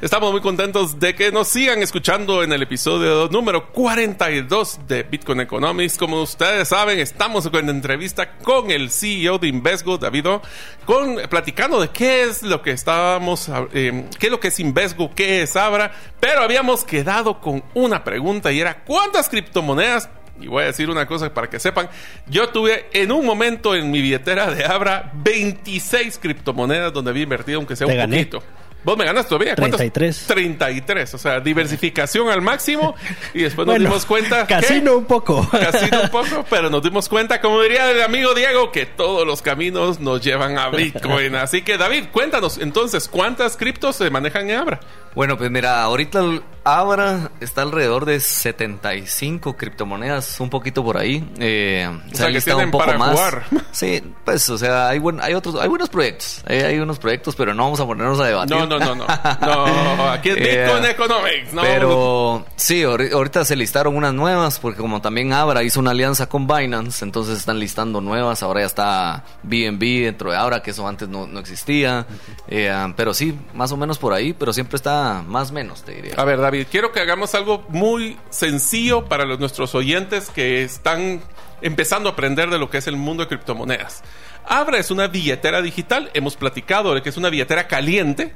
Estamos 0.00 0.30
muy 0.30 0.40
contentos 0.40 1.00
de 1.00 1.16
que 1.16 1.32
nos 1.32 1.48
sigan 1.48 1.82
escuchando 1.82 2.44
en 2.44 2.52
el 2.52 2.62
episodio 2.62 3.28
número 3.32 3.72
42 3.72 4.86
de 4.86 5.02
Bitcoin 5.02 5.40
Economics. 5.40 5.98
Como 5.98 6.22
ustedes 6.22 6.68
saben, 6.68 7.00
estamos 7.00 7.50
en 7.52 7.68
entrevista 7.68 8.36
con 8.38 8.70
el 8.70 8.92
CEO 8.92 9.38
de 9.38 9.48
Invesgo, 9.48 9.98
Davido, 9.98 10.40
con, 10.84 11.16
platicando 11.28 11.80
de 11.80 11.88
qué 11.88 12.22
es 12.22 12.44
lo 12.44 12.62
que 12.62 12.70
estábamos, 12.70 13.50
eh, 13.72 14.04
qué 14.20 14.26
es 14.26 14.30
lo 14.30 14.38
que 14.38 14.48
es 14.48 14.60
Invesgo, 14.60 15.10
qué 15.16 15.42
es 15.42 15.56
Abra, 15.56 15.90
pero 16.20 16.42
habíamos 16.42 16.84
quedado 16.84 17.40
con 17.40 17.64
una 17.74 18.04
pregunta 18.04 18.52
y 18.52 18.60
era 18.60 18.84
¿cuántas 18.84 19.28
criptomonedas 19.28 20.10
y 20.40 20.46
voy 20.46 20.62
a 20.62 20.66
decir 20.66 20.88
una 20.90 21.06
cosa 21.06 21.34
para 21.34 21.50
que 21.50 21.58
sepan, 21.58 21.88
yo 22.28 22.50
tuve 22.50 22.86
en 22.92 23.10
un 23.10 23.26
momento 23.26 23.74
en 23.74 23.90
mi 23.90 24.00
billetera 24.00 24.48
de 24.48 24.64
Abra 24.64 25.10
26 25.12 26.18
criptomonedas 26.18 26.92
donde 26.92 27.10
había 27.10 27.24
invertido 27.24 27.58
aunque 27.58 27.74
sea 27.74 27.88
un 27.88 28.10
poquito. 28.10 28.40
Vos 28.84 28.96
me 28.96 29.04
ganas 29.04 29.26
todavía. 29.26 29.54
33. 29.56 30.26
33. 30.26 31.14
O 31.14 31.18
sea, 31.18 31.40
diversificación 31.40 32.28
al 32.28 32.40
máximo. 32.40 32.94
Y 33.34 33.42
después 33.42 33.66
nos 33.66 33.78
dimos 33.78 34.06
cuenta. 34.06 34.46
Casino 34.46 34.96
un 34.96 35.04
poco. 35.04 35.48
Casino 35.50 36.02
un 36.02 36.10
poco, 36.10 36.44
pero 36.50 36.70
nos 36.70 36.82
dimos 36.82 37.08
cuenta, 37.08 37.40
como 37.40 37.60
diría 37.62 37.90
el 37.90 38.02
amigo 38.02 38.34
Diego, 38.34 38.70
que 38.70 38.86
todos 38.86 39.26
los 39.26 39.42
caminos 39.42 39.98
nos 40.00 40.22
llevan 40.22 40.58
a 40.58 40.70
Bitcoin. 40.70 41.34
Así 41.36 41.62
que, 41.62 41.76
David, 41.76 42.06
cuéntanos 42.12 42.58
entonces, 42.58 43.08
¿cuántas 43.08 43.56
criptos 43.56 43.96
se 43.96 44.10
manejan 44.10 44.48
en 44.50 44.56
Abra? 44.56 44.80
Bueno, 45.18 45.36
pues 45.36 45.50
mira, 45.50 45.82
ahorita 45.82 46.22
Abra 46.62 47.32
está 47.40 47.62
alrededor 47.62 48.04
de 48.04 48.20
75 48.20 49.56
criptomonedas, 49.56 50.38
un 50.38 50.48
poquito 50.48 50.84
por 50.84 50.96
ahí. 50.96 51.28
Eh, 51.40 51.88
o 52.12 52.14
sea, 52.14 52.30
que 52.30 52.40
tienen 52.40 52.66
un 52.66 52.70
poco 52.70 52.84
para 52.84 52.98
más. 52.98 53.10
jugar. 53.10 53.44
Sí, 53.72 54.00
pues, 54.24 54.48
o 54.48 54.58
sea, 54.58 54.88
hay, 54.88 55.00
buen, 55.00 55.20
hay 55.20 55.34
otros, 55.34 55.56
hay 55.56 55.68
buenos 55.68 55.88
proyectos. 55.88 56.42
Hay, 56.46 56.58
hay, 56.58 56.78
unos 56.78 56.98
proyectos, 56.98 57.34
pero 57.34 57.52
no 57.52 57.64
vamos 57.64 57.80
a 57.80 57.86
ponernos 57.86 58.20
a 58.20 58.26
debatir. 58.26 58.56
No, 58.56 58.66
no, 58.66 58.78
no, 58.78 58.94
no. 58.94 59.06
No, 59.40 60.10
aquí 60.10 60.28
es 60.28 60.36
eh, 60.36 60.66
Bitcoin 60.66 60.84
Economics. 60.84 61.52
No, 61.52 61.62
pero 61.62 62.46
sí, 62.56 62.82
ahorita 62.84 63.44
se 63.44 63.56
listaron 63.56 63.96
unas 63.96 64.14
nuevas, 64.14 64.58
porque 64.58 64.80
como 64.80 65.00
también 65.00 65.32
Abra 65.32 65.62
hizo 65.62 65.80
una 65.80 65.92
alianza 65.92 66.28
con 66.28 66.46
Binance, 66.46 67.04
entonces 67.04 67.38
están 67.38 67.58
listando 67.58 68.00
nuevas. 68.00 68.42
Ahora 68.42 68.60
ya 68.60 68.66
está 68.66 69.24
BNB 69.42 70.04
dentro 70.04 70.30
de 70.30 70.36
Abra, 70.36 70.62
que 70.62 70.70
eso 70.70 70.86
antes 70.86 71.08
no, 71.08 71.26
no 71.26 71.40
existía. 71.40 72.06
Eh, 72.46 72.92
pero 72.94 73.14
sí, 73.14 73.36
más 73.54 73.72
o 73.72 73.76
menos 73.76 73.98
por 73.98 74.12
ahí, 74.12 74.32
pero 74.32 74.52
siempre 74.52 74.76
está 74.76 75.07
más 75.26 75.50
o 75.50 75.54
menos, 75.54 75.82
te 75.82 75.92
diría. 75.92 76.14
A 76.16 76.24
ver, 76.24 76.40
David, 76.40 76.66
quiero 76.70 76.92
que 76.92 77.00
hagamos 77.00 77.34
algo 77.34 77.64
muy 77.68 78.18
sencillo 78.30 79.06
para 79.06 79.24
nuestros 79.24 79.74
oyentes 79.74 80.30
que 80.30 80.62
están 80.62 81.22
empezando 81.60 82.08
a 82.08 82.12
aprender 82.12 82.50
de 82.50 82.58
lo 82.58 82.70
que 82.70 82.78
es 82.78 82.86
el 82.86 82.96
mundo 82.96 83.22
de 83.22 83.28
criptomonedas. 83.28 84.02
Abra 84.46 84.78
es 84.78 84.90
una 84.90 85.08
billetera 85.08 85.60
digital, 85.60 86.10
hemos 86.14 86.36
platicado 86.36 86.94
de 86.94 87.02
que 87.02 87.10
es 87.10 87.16
una 87.16 87.28
billetera 87.28 87.68
caliente, 87.68 88.34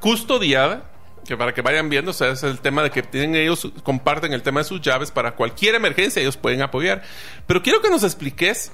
custodiada, 0.00 0.90
que 1.26 1.36
para 1.36 1.54
que 1.54 1.62
vayan 1.62 1.88
viendo, 1.88 2.10
o 2.10 2.14
sea, 2.14 2.32
es 2.32 2.42
el 2.42 2.60
tema 2.60 2.82
de 2.82 2.90
que 2.90 3.02
tienen 3.02 3.34
ellos, 3.34 3.70
comparten 3.82 4.32
el 4.32 4.42
tema 4.42 4.60
de 4.60 4.64
sus 4.64 4.80
llaves 4.80 5.10
para 5.10 5.34
cualquier 5.34 5.74
emergencia, 5.74 6.20
ellos 6.20 6.36
pueden 6.36 6.60
apoyar. 6.60 7.02
Pero 7.46 7.62
quiero 7.62 7.80
que 7.80 7.88
nos 7.88 8.04
expliques 8.04 8.72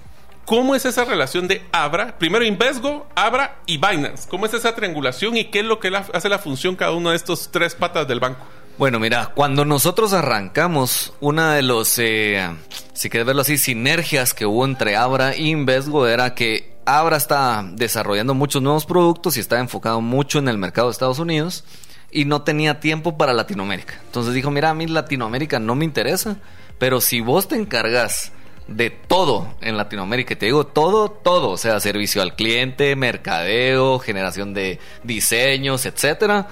¿Cómo 0.50 0.74
es 0.74 0.84
esa 0.84 1.04
relación 1.04 1.46
de 1.46 1.62
Abra? 1.70 2.18
Primero 2.18 2.44
Invesgo, 2.44 3.06
Abra 3.14 3.60
y 3.66 3.76
Binance. 3.76 4.28
¿Cómo 4.28 4.46
es 4.46 4.52
esa 4.52 4.74
triangulación 4.74 5.36
y 5.36 5.44
qué 5.44 5.60
es 5.60 5.64
lo 5.64 5.78
que 5.78 5.92
hace 6.12 6.28
la 6.28 6.40
función 6.40 6.74
cada 6.74 6.90
uno 6.90 7.10
de 7.10 7.16
estos 7.16 7.52
tres 7.52 7.76
patas 7.76 8.08
del 8.08 8.18
banco? 8.18 8.44
Bueno, 8.76 8.98
mira, 8.98 9.30
cuando 9.32 9.64
nosotros 9.64 10.12
arrancamos, 10.12 11.12
una 11.20 11.54
de 11.54 11.62
los, 11.62 11.96
eh, 12.00 12.50
si 12.94 13.08
quieres 13.08 13.28
verlo 13.28 13.42
así, 13.42 13.58
sinergias 13.58 14.34
que 14.34 14.44
hubo 14.44 14.64
entre 14.64 14.96
Abra 14.96 15.34
e 15.34 15.42
Invesgo 15.42 16.08
era 16.08 16.34
que 16.34 16.74
Abra 16.84 17.16
está 17.16 17.64
desarrollando 17.74 18.34
muchos 18.34 18.60
nuevos 18.60 18.86
productos 18.86 19.36
y 19.36 19.40
está 19.40 19.60
enfocado 19.60 20.00
mucho 20.00 20.40
en 20.40 20.48
el 20.48 20.58
mercado 20.58 20.88
de 20.88 20.92
Estados 20.94 21.20
Unidos 21.20 21.62
y 22.10 22.24
no 22.24 22.42
tenía 22.42 22.80
tiempo 22.80 23.16
para 23.16 23.34
Latinoamérica. 23.34 24.00
Entonces 24.04 24.34
dijo, 24.34 24.50
mira, 24.50 24.70
a 24.70 24.74
mí 24.74 24.88
Latinoamérica 24.88 25.60
no 25.60 25.76
me 25.76 25.84
interesa, 25.84 26.38
pero 26.80 27.00
si 27.00 27.20
vos 27.20 27.46
te 27.46 27.54
encargas 27.54 28.32
de 28.70 28.88
todo 28.90 29.54
en 29.60 29.76
Latinoamérica. 29.76 30.34
Te 30.36 30.46
digo 30.46 30.64
todo, 30.66 31.10
todo. 31.10 31.50
O 31.50 31.56
sea, 31.58 31.78
servicio 31.80 32.22
al 32.22 32.34
cliente, 32.36 32.96
mercadeo, 32.96 33.98
generación 33.98 34.54
de 34.54 34.78
diseños, 35.02 35.84
etcétera. 35.86 36.46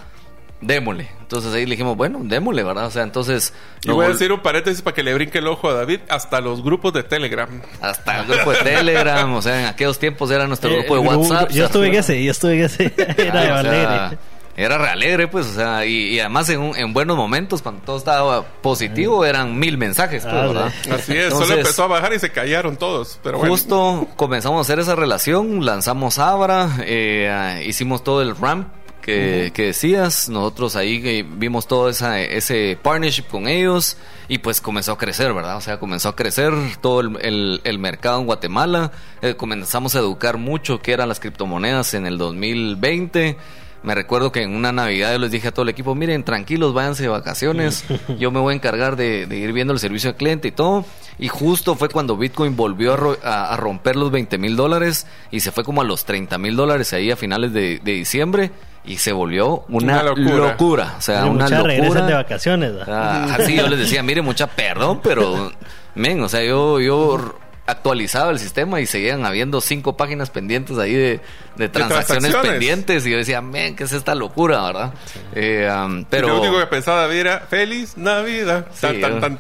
démosle. 0.61 1.09
Entonces 1.21 1.53
ahí 1.55 1.65
le 1.67 1.73
dijimos, 1.73 1.97
bueno, 1.97 2.19
démosle, 2.23 2.65
¿verdad? 2.65 2.87
O 2.87 2.91
sea, 2.91 3.03
entonces... 3.05 3.53
Y 3.85 3.91
voy 3.91 4.07
a 4.07 4.09
decir 4.09 4.33
un 4.33 4.41
paréntesis 4.41 4.83
para 4.83 4.95
que 4.95 5.03
le 5.05 5.15
brinque 5.15 5.39
el 5.39 5.47
ojo 5.47 5.69
a 5.69 5.75
David, 5.75 6.01
hasta 6.09 6.41
los 6.41 6.63
grupos 6.65 6.93
de 6.95 7.03
Telegram. 7.05 7.49
Hasta 7.81 8.21
el 8.21 8.27
grupo 8.27 8.51
de 8.53 8.59
Telegram, 8.59 9.33
o 9.35 9.43
sea, 9.43 9.61
en 9.61 9.67
aquellos 9.67 9.99
tiempos 9.99 10.31
era 10.31 10.47
nuestro 10.49 10.71
Eh, 10.71 10.79
grupo 10.79 10.95
de 10.95 11.01
WhatsApp. 11.07 11.51
Yo 11.51 11.67
estuve 11.67 11.89
en 11.89 11.95
ese, 11.95 12.25
yo 12.25 12.31
estuve 12.33 12.55
en 12.59 12.65
ese. 12.65 12.93
Era 13.19 13.57
Ah, 13.57 13.61
o 13.61 13.63
sea, 13.63 13.99
alegre. 14.01 14.19
Era 14.61 14.77
re 14.77 14.89
alegre, 14.89 15.29
pues, 15.29 15.47
o 15.47 15.55
sea, 15.55 15.87
y, 15.87 16.15
y 16.15 16.21
además 16.21 16.49
en, 16.49 16.59
un- 16.61 16.77
en 16.77 16.93
buenos 16.93 17.17
momentos, 17.17 17.63
cuando 17.63 17.81
todo 17.83 17.97
estaba 17.97 18.45
positivo, 18.45 19.25
eran 19.25 19.57
mil 19.59 19.79
mensajes, 19.79 20.25
pues, 20.25 20.35
¿verdad? 20.35 20.73
sí. 20.83 20.91
Así 20.91 21.17
es, 21.17 21.33
solo 21.33 21.55
empezó 21.55 21.85
a 21.85 21.87
bajar 21.87 22.13
y 22.13 22.19
se 22.19 22.31
callaron 22.33 22.77
todos. 22.77 23.21
Pero 23.23 23.39
bueno. 23.39 23.53
Justo 23.55 24.09
comenzamos 24.17 24.59
a 24.59 24.61
hacer 24.63 24.81
esa 24.81 24.97
relación, 24.97 25.65
lanzamos 25.65 26.19
Abra, 26.19 26.71
eh, 26.81 27.63
hicimos 27.69 28.03
todo 28.03 28.21
el 28.21 28.37
ramp 28.37 28.67
que, 29.01 29.53
que 29.55 29.67
decías, 29.67 30.29
nosotros 30.29 30.75
ahí 30.77 31.01
eh, 31.05 31.25
vimos 31.27 31.67
todo 31.69 31.89
esa, 31.89 32.21
ese 32.21 32.77
partnership 32.83 33.23
con 33.31 33.49
ellos 33.49 33.97
y 34.29 34.39
pues 34.39 34.61
comenzó 34.61 34.93
a 34.93 34.99
crecer, 34.99 35.33
¿verdad? 35.33 35.57
O 35.57 35.61
sea, 35.63 35.79
comenzó 35.79 36.11
a 36.11 36.17
crecer 36.17 36.53
todo 36.83 37.01
el, 37.01 37.17
el- 37.23 37.61
el 37.65 37.79
mercado 37.79 38.19
en 38.21 38.27
Guatemala, 38.27 38.91
eh, 39.23 39.35
comenzamos 39.37 39.95
a 39.95 40.01
educar 40.01 40.37
mucho 40.37 40.81
qué 40.83 40.93
eran 40.93 41.09
las 41.09 41.21
criptomonedas 41.21 41.95
en 41.95 42.07
el 42.07 42.19
2020. 42.19 43.37
Me 43.83 43.95
recuerdo 43.95 44.33
que 44.33 44.43
en 44.43 44.55
una 44.57 44.73
Navidad 44.73 45.13
yo 45.13 45.19
les 45.21 45.31
dije 45.31 45.49
a 45.49 45.53
todo 45.53 45.63
el 45.63 45.69
equipo, 45.69 45.95
miren, 45.95 46.25
tranquilos, 46.25 46.75
váyanse 46.75 47.05
de 47.05 47.09
vacaciones, 47.11 47.85
yo 48.19 48.31
me 48.33 48.41
voy 48.41 48.53
a 48.53 48.57
encargar 48.57 48.97
de, 48.97 49.27
de 49.27 49.37
ir 49.39 49.53
viendo 49.53 49.73
el 49.73 49.79
servicio 49.79 50.11
al 50.11 50.17
cliente 50.17 50.49
y 50.49 50.53
todo. 50.53 50.85
Y 51.21 51.29
justo 51.29 51.75
fue 51.77 51.89
cuando 51.89 52.17
Bitcoin 52.17 52.57
volvió 52.57 52.93
a, 52.95 52.97
ro- 52.97 53.19
a- 53.23 53.53
a 53.53 53.57
romper 53.57 53.97
los 53.97 54.11
20 54.11 54.37
mil 54.39 54.57
dólares 54.57 55.07
y 55.31 55.41
se 55.41 55.53
fue 55.53 55.63
como 55.65 55.81
a 55.81 55.85
los 55.85 56.05
30 56.05 56.39
mil 56.39 56.57
dólares 56.57 56.93
ahí 56.93 57.11
a 57.11 57.17
finales 57.17 57.53
de, 57.53 57.79
de 57.83 57.93
diciembre 57.93 58.51
y 58.85 58.97
se 58.99 59.13
volvió 59.13 59.65
una, 59.69 59.95
Una 59.95 60.03
locura. 60.03 60.37
locura. 60.37 60.95
O 60.99 61.01
sea, 61.01 61.25
una 61.27 61.45
muchas 61.45 61.63
regresan 61.63 61.95
de 61.95 62.01
locura. 62.01 62.17
vacaciones. 62.17 62.75
¿verdad? 62.75 63.29
Ah, 63.31 63.37
así 63.39 63.55
yo 63.57 63.69
les 63.69 63.79
decía, 63.79 64.03
mire, 64.03 64.23
mucha 64.23 64.47
perdón, 64.49 65.01
pero, 65.03 65.53
men, 65.95 66.21
o 66.23 66.29
sea, 66.29 66.43
yo, 66.45 66.81
yo 66.81 67.35
actualizaba 67.69 68.31
el 68.31 68.39
sistema 68.39 68.81
y 68.81 68.87
seguían 68.87 69.27
habiendo 69.27 69.61
cinco 69.61 69.95
páginas 69.95 70.31
pendientes 70.31 70.79
ahí 70.79 70.95
de, 70.95 71.21
de 71.57 71.69
transacciones, 71.69 72.31
transacciones. 72.31 72.51
pendientes 72.51 73.07
y 73.07 73.11
yo 73.11 73.19
decía, 73.19 73.43
men, 73.43 73.77
¿qué 73.77 73.85
es 73.85 73.93
esta 73.93 74.15
locura, 74.15 74.63
verdad? 74.63 74.95
Eh, 75.35 75.71
um, 75.71 76.05
pero... 76.09 76.29
Y 76.29 76.31
Lo 76.31 76.41
único 76.41 76.59
que 76.59 76.67
pensaba 76.67 77.13
era 77.13 77.41
Feliz 77.41 77.99
Navidad. 77.99 78.67
Sí, 78.73 78.87
tan. 79.01 79.39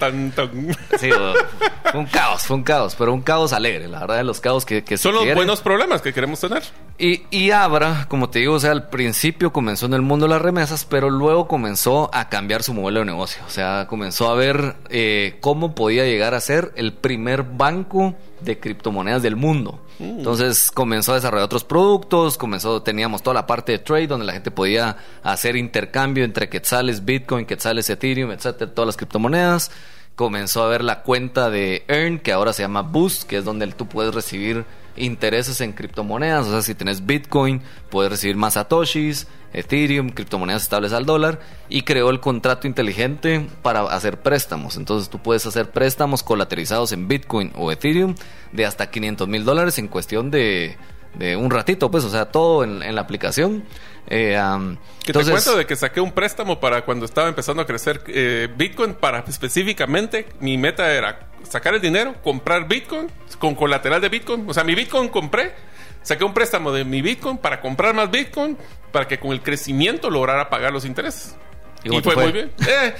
Sí, 0.98 1.10
un 1.94 2.06
caos, 2.06 2.42
fue 2.42 2.56
un 2.56 2.64
caos, 2.64 2.94
pero 2.96 3.14
un 3.14 3.22
caos 3.22 3.54
alegre, 3.54 3.88
la 3.88 4.00
verdad, 4.00 4.18
de 4.18 4.24
los 4.24 4.40
caos 4.40 4.66
que, 4.66 4.84
que 4.84 4.98
Son 4.98 5.14
los 5.14 5.34
buenos 5.34 5.62
problemas 5.62 6.02
que 6.02 6.12
queremos 6.12 6.38
tener. 6.38 6.62
Y, 6.98 7.22
y 7.30 7.52
Abra, 7.52 8.06
como 8.08 8.28
te 8.28 8.40
digo, 8.40 8.54
o 8.54 8.60
sea, 8.60 8.72
al 8.72 8.90
principio 8.90 9.52
comenzó 9.52 9.86
en 9.86 9.94
el 9.94 10.02
mundo 10.02 10.26
de 10.26 10.34
las 10.34 10.42
remesas, 10.42 10.84
pero 10.84 11.08
luego 11.08 11.48
comenzó 11.48 12.10
a 12.12 12.28
cambiar 12.28 12.62
su 12.62 12.74
modelo 12.74 13.00
de 13.00 13.06
negocio. 13.06 13.42
O 13.46 13.50
sea, 13.50 13.86
comenzó 13.88 14.30
a 14.30 14.34
ver 14.34 14.76
eh, 14.90 15.38
cómo 15.40 15.74
podía 15.74 16.04
llegar 16.04 16.34
a 16.34 16.40
ser 16.40 16.72
el 16.76 16.92
primer 16.92 17.44
banco 17.44 18.14
de 18.40 18.58
criptomonedas 18.58 19.22
del 19.22 19.36
mundo. 19.36 19.80
Entonces 19.98 20.70
comenzó 20.70 21.12
a 21.12 21.16
desarrollar 21.16 21.46
otros 21.46 21.64
productos, 21.64 22.38
comenzó, 22.38 22.82
teníamos 22.82 23.22
toda 23.22 23.34
la 23.34 23.46
parte 23.46 23.72
de 23.72 23.78
trade 23.80 24.06
donde 24.06 24.26
la 24.26 24.32
gente 24.32 24.52
podía 24.52 24.96
hacer 25.24 25.56
intercambio 25.56 26.24
entre 26.24 26.48
quetzales, 26.48 27.04
Bitcoin, 27.04 27.46
quetzales, 27.46 27.90
Ethereum, 27.90 28.30
etcétera, 28.30 28.72
todas 28.72 28.86
las 28.86 28.96
criptomonedas. 28.96 29.72
Comenzó 30.14 30.62
a 30.62 30.68
ver 30.68 30.84
la 30.84 31.02
cuenta 31.02 31.50
de 31.50 31.84
Earn, 31.88 32.20
que 32.20 32.32
ahora 32.32 32.52
se 32.52 32.62
llama 32.62 32.82
Boost, 32.82 33.24
que 33.24 33.38
es 33.38 33.44
donde 33.44 33.66
tú 33.68 33.88
puedes 33.88 34.14
recibir 34.14 34.64
intereses 35.00 35.60
en 35.60 35.72
criptomonedas. 35.72 36.46
O 36.46 36.50
sea, 36.50 36.62
si 36.62 36.74
tenés 36.74 37.06
Bitcoin, 37.06 37.62
puedes 37.90 38.10
recibir 38.10 38.36
más 38.36 38.54
Satoshis, 38.54 39.26
Ethereum, 39.52 40.10
criptomonedas 40.10 40.62
estables 40.62 40.92
al 40.92 41.06
dólar. 41.06 41.40
Y 41.68 41.82
creó 41.82 42.10
el 42.10 42.20
contrato 42.20 42.66
inteligente 42.66 43.46
para 43.62 43.82
hacer 43.82 44.20
préstamos. 44.20 44.76
Entonces 44.76 45.08
tú 45.08 45.18
puedes 45.18 45.46
hacer 45.46 45.70
préstamos 45.70 46.22
colateralizados 46.22 46.92
en 46.92 47.08
Bitcoin 47.08 47.52
o 47.56 47.72
Ethereum 47.72 48.14
de 48.52 48.66
hasta 48.66 48.90
500 48.90 49.28
mil 49.28 49.44
dólares 49.44 49.78
en 49.78 49.88
cuestión 49.88 50.30
de, 50.30 50.76
de 51.14 51.36
un 51.36 51.50
ratito, 51.50 51.90
pues, 51.90 52.04
o 52.04 52.10
sea, 52.10 52.26
todo 52.26 52.64
en, 52.64 52.82
en 52.82 52.94
la 52.94 53.00
aplicación. 53.00 53.64
Eh, 54.10 54.40
Que 55.04 55.12
te 55.12 55.24
cuento 55.24 55.56
de 55.56 55.66
que 55.66 55.76
saqué 55.76 56.00
un 56.00 56.12
préstamo 56.12 56.60
para 56.60 56.84
cuando 56.84 57.04
estaba 57.04 57.28
empezando 57.28 57.62
a 57.62 57.66
crecer 57.66 58.02
eh, 58.06 58.48
Bitcoin 58.56 58.94
para 58.94 59.18
específicamente 59.26 60.26
mi 60.40 60.56
meta 60.56 60.90
era 60.90 61.28
sacar 61.48 61.74
el 61.74 61.80
dinero, 61.80 62.14
comprar 62.22 62.66
Bitcoin 62.66 63.08
con 63.38 63.54
colateral 63.54 64.00
de 64.00 64.08
Bitcoin. 64.08 64.48
O 64.48 64.54
sea, 64.54 64.64
mi 64.64 64.74
Bitcoin 64.74 65.08
compré, 65.08 65.52
saqué 66.02 66.24
un 66.24 66.32
préstamo 66.32 66.72
de 66.72 66.84
mi 66.84 67.02
Bitcoin 67.02 67.36
para 67.38 67.60
comprar 67.60 67.94
más 67.94 68.10
Bitcoin 68.10 68.56
para 68.92 69.06
que 69.06 69.18
con 69.18 69.32
el 69.32 69.42
crecimiento 69.42 70.08
lograra 70.10 70.48
pagar 70.48 70.72
los 70.72 70.84
intereses. 70.86 71.36
¿Y 71.84 72.00
fue? 72.00 72.16
muy 72.16 72.32
bien. 72.32 72.50
Eh, 72.66 72.94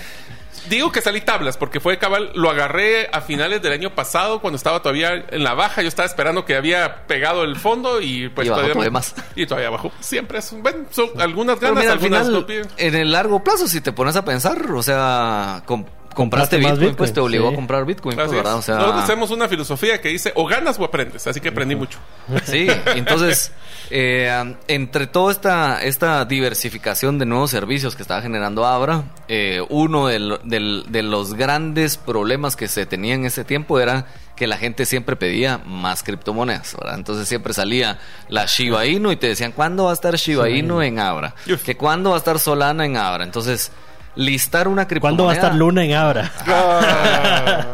digo 0.69 0.93
que 0.93 1.01
salí 1.01 1.21
tablas 1.21 1.57
porque 1.57 1.81
fue 1.81 1.99
cabal, 1.99 2.31
lo 2.35 2.51
agarré 2.51 3.09
a 3.13 3.21
finales 3.21 3.63
del 3.63 3.73
año 3.73 3.95
pasado 3.95 4.41
cuando 4.41 4.57
estaba 4.57 4.81
todavía 4.83 5.25
en 5.31 5.45
la 5.45 5.55
baja. 5.55 5.83
Yo 5.83 5.89
estaba 5.89 6.07
esperando 6.07 6.45
que 6.45 6.57
había 6.57 7.07
pegado 7.07 7.45
el 7.45 7.57
fondo 7.57 8.01
y 8.01 8.29
pues 8.29 8.47
Y 8.47 8.51
bajó 8.51 8.61
todavía, 8.63 8.73
todavía 8.75 8.91
más. 8.91 9.15
Y 9.37 9.47
todavía 9.47 9.71
bajó. 9.71 9.93
Siempre 10.01 10.39
es, 10.39 10.53
bueno, 10.61 10.85
son 10.91 11.09
algunas 11.21 11.61
ganas, 11.61 11.79
mira, 11.81 11.93
al 11.93 12.01
final, 12.01 12.47
en 12.77 12.95
el 12.95 13.13
largo 13.13 13.43
plazo, 13.45 13.69
si 13.69 13.81
te 13.81 13.93
pones 13.93 14.17
a 14.17 14.25
pensar, 14.25 14.71
o 14.73 14.83
sea, 14.83 15.63
com- 15.67 15.85
compraste 16.19 16.57
Bitcoin, 16.59 16.95
pues 16.97 17.13
te 17.13 17.21
obligó 17.21 17.49
sí. 17.49 17.53
a 17.55 17.57
comprar 17.57 17.85
Bitcoin, 17.87 18.17
pues, 18.17 18.31
¿verdad? 18.31 18.57
O 18.57 18.63
sea, 18.63 18.75
Nosotros 18.75 19.05
hacemos 19.05 19.31
una 19.31 19.49
filosofía 19.49 20.01
que 20.01 20.09
dice 20.09 20.33
o 20.35 20.47
ganas 20.47 20.79
o 20.79 20.85
aprendes, 20.85 21.27
así 21.27 21.41
que 21.41 21.49
aprendí 21.51 21.77
mucho. 21.77 21.99
Sí, 22.45 22.67
entonces, 22.95 23.53
eh, 23.91 24.55
entre 24.67 25.07
toda 25.07 25.31
esta, 25.33 25.83
esta 25.83 26.25
diversificación 26.25 27.19
de 27.19 27.27
nuevos 27.27 27.51
servicios 27.51 27.95
que 27.95 28.03
estaba 28.03 28.21
generando 28.21 28.67
Abra, 28.67 29.05
eh, 29.29 29.63
uno 29.69 30.09
del- 30.09 30.39
del- 30.45 30.85
de 30.89 31.03
los 31.03 31.35
grandes 31.35 31.97
problemas 31.97 32.57
que 32.57 32.67
se 32.69 32.85
tenía 32.85 33.15
en 33.15 33.25
ese 33.25 33.45
tiempo 33.45 33.79
era 33.79 34.07
que 34.35 34.47
la 34.47 34.57
gente 34.57 34.87
siempre 34.87 35.17
pedía 35.17 35.59
más 35.67 36.03
criptomonedas, 36.03 36.77
¿verdad? 36.79 36.95
Entonces 36.97 37.29
siempre 37.29 37.53
salía 37.55 37.99
la 38.29 38.47
Shiba 38.47 38.87
Inu 38.87 39.11
y 39.13 39.17
te 39.17 39.27
decían, 39.29 39.53
¿cuándo 39.53 39.85
va 39.85 39.91
a 39.91 39.95
estar 39.95 40.15
Shiba 40.17 40.49
Inu 40.51 40.81
en 40.83 40.99
Abra? 41.01 41.35
Que 41.65 41.77
cuándo 41.77 42.11
va 42.11 42.17
a 42.17 42.19
estar 42.19 42.39
Solana 42.39 42.85
en 42.87 42.97
Abra. 42.97 43.25
Entonces, 43.25 43.73
listar 44.19 44.69
una 44.69 44.87
criptomoneda... 44.87 45.01
¿Cuándo 45.01 45.25
va 45.25 45.33
a 45.33 45.35
estar 45.35 45.55
Luna 45.55 45.85
en 45.85 45.95
Abra? 45.95 46.31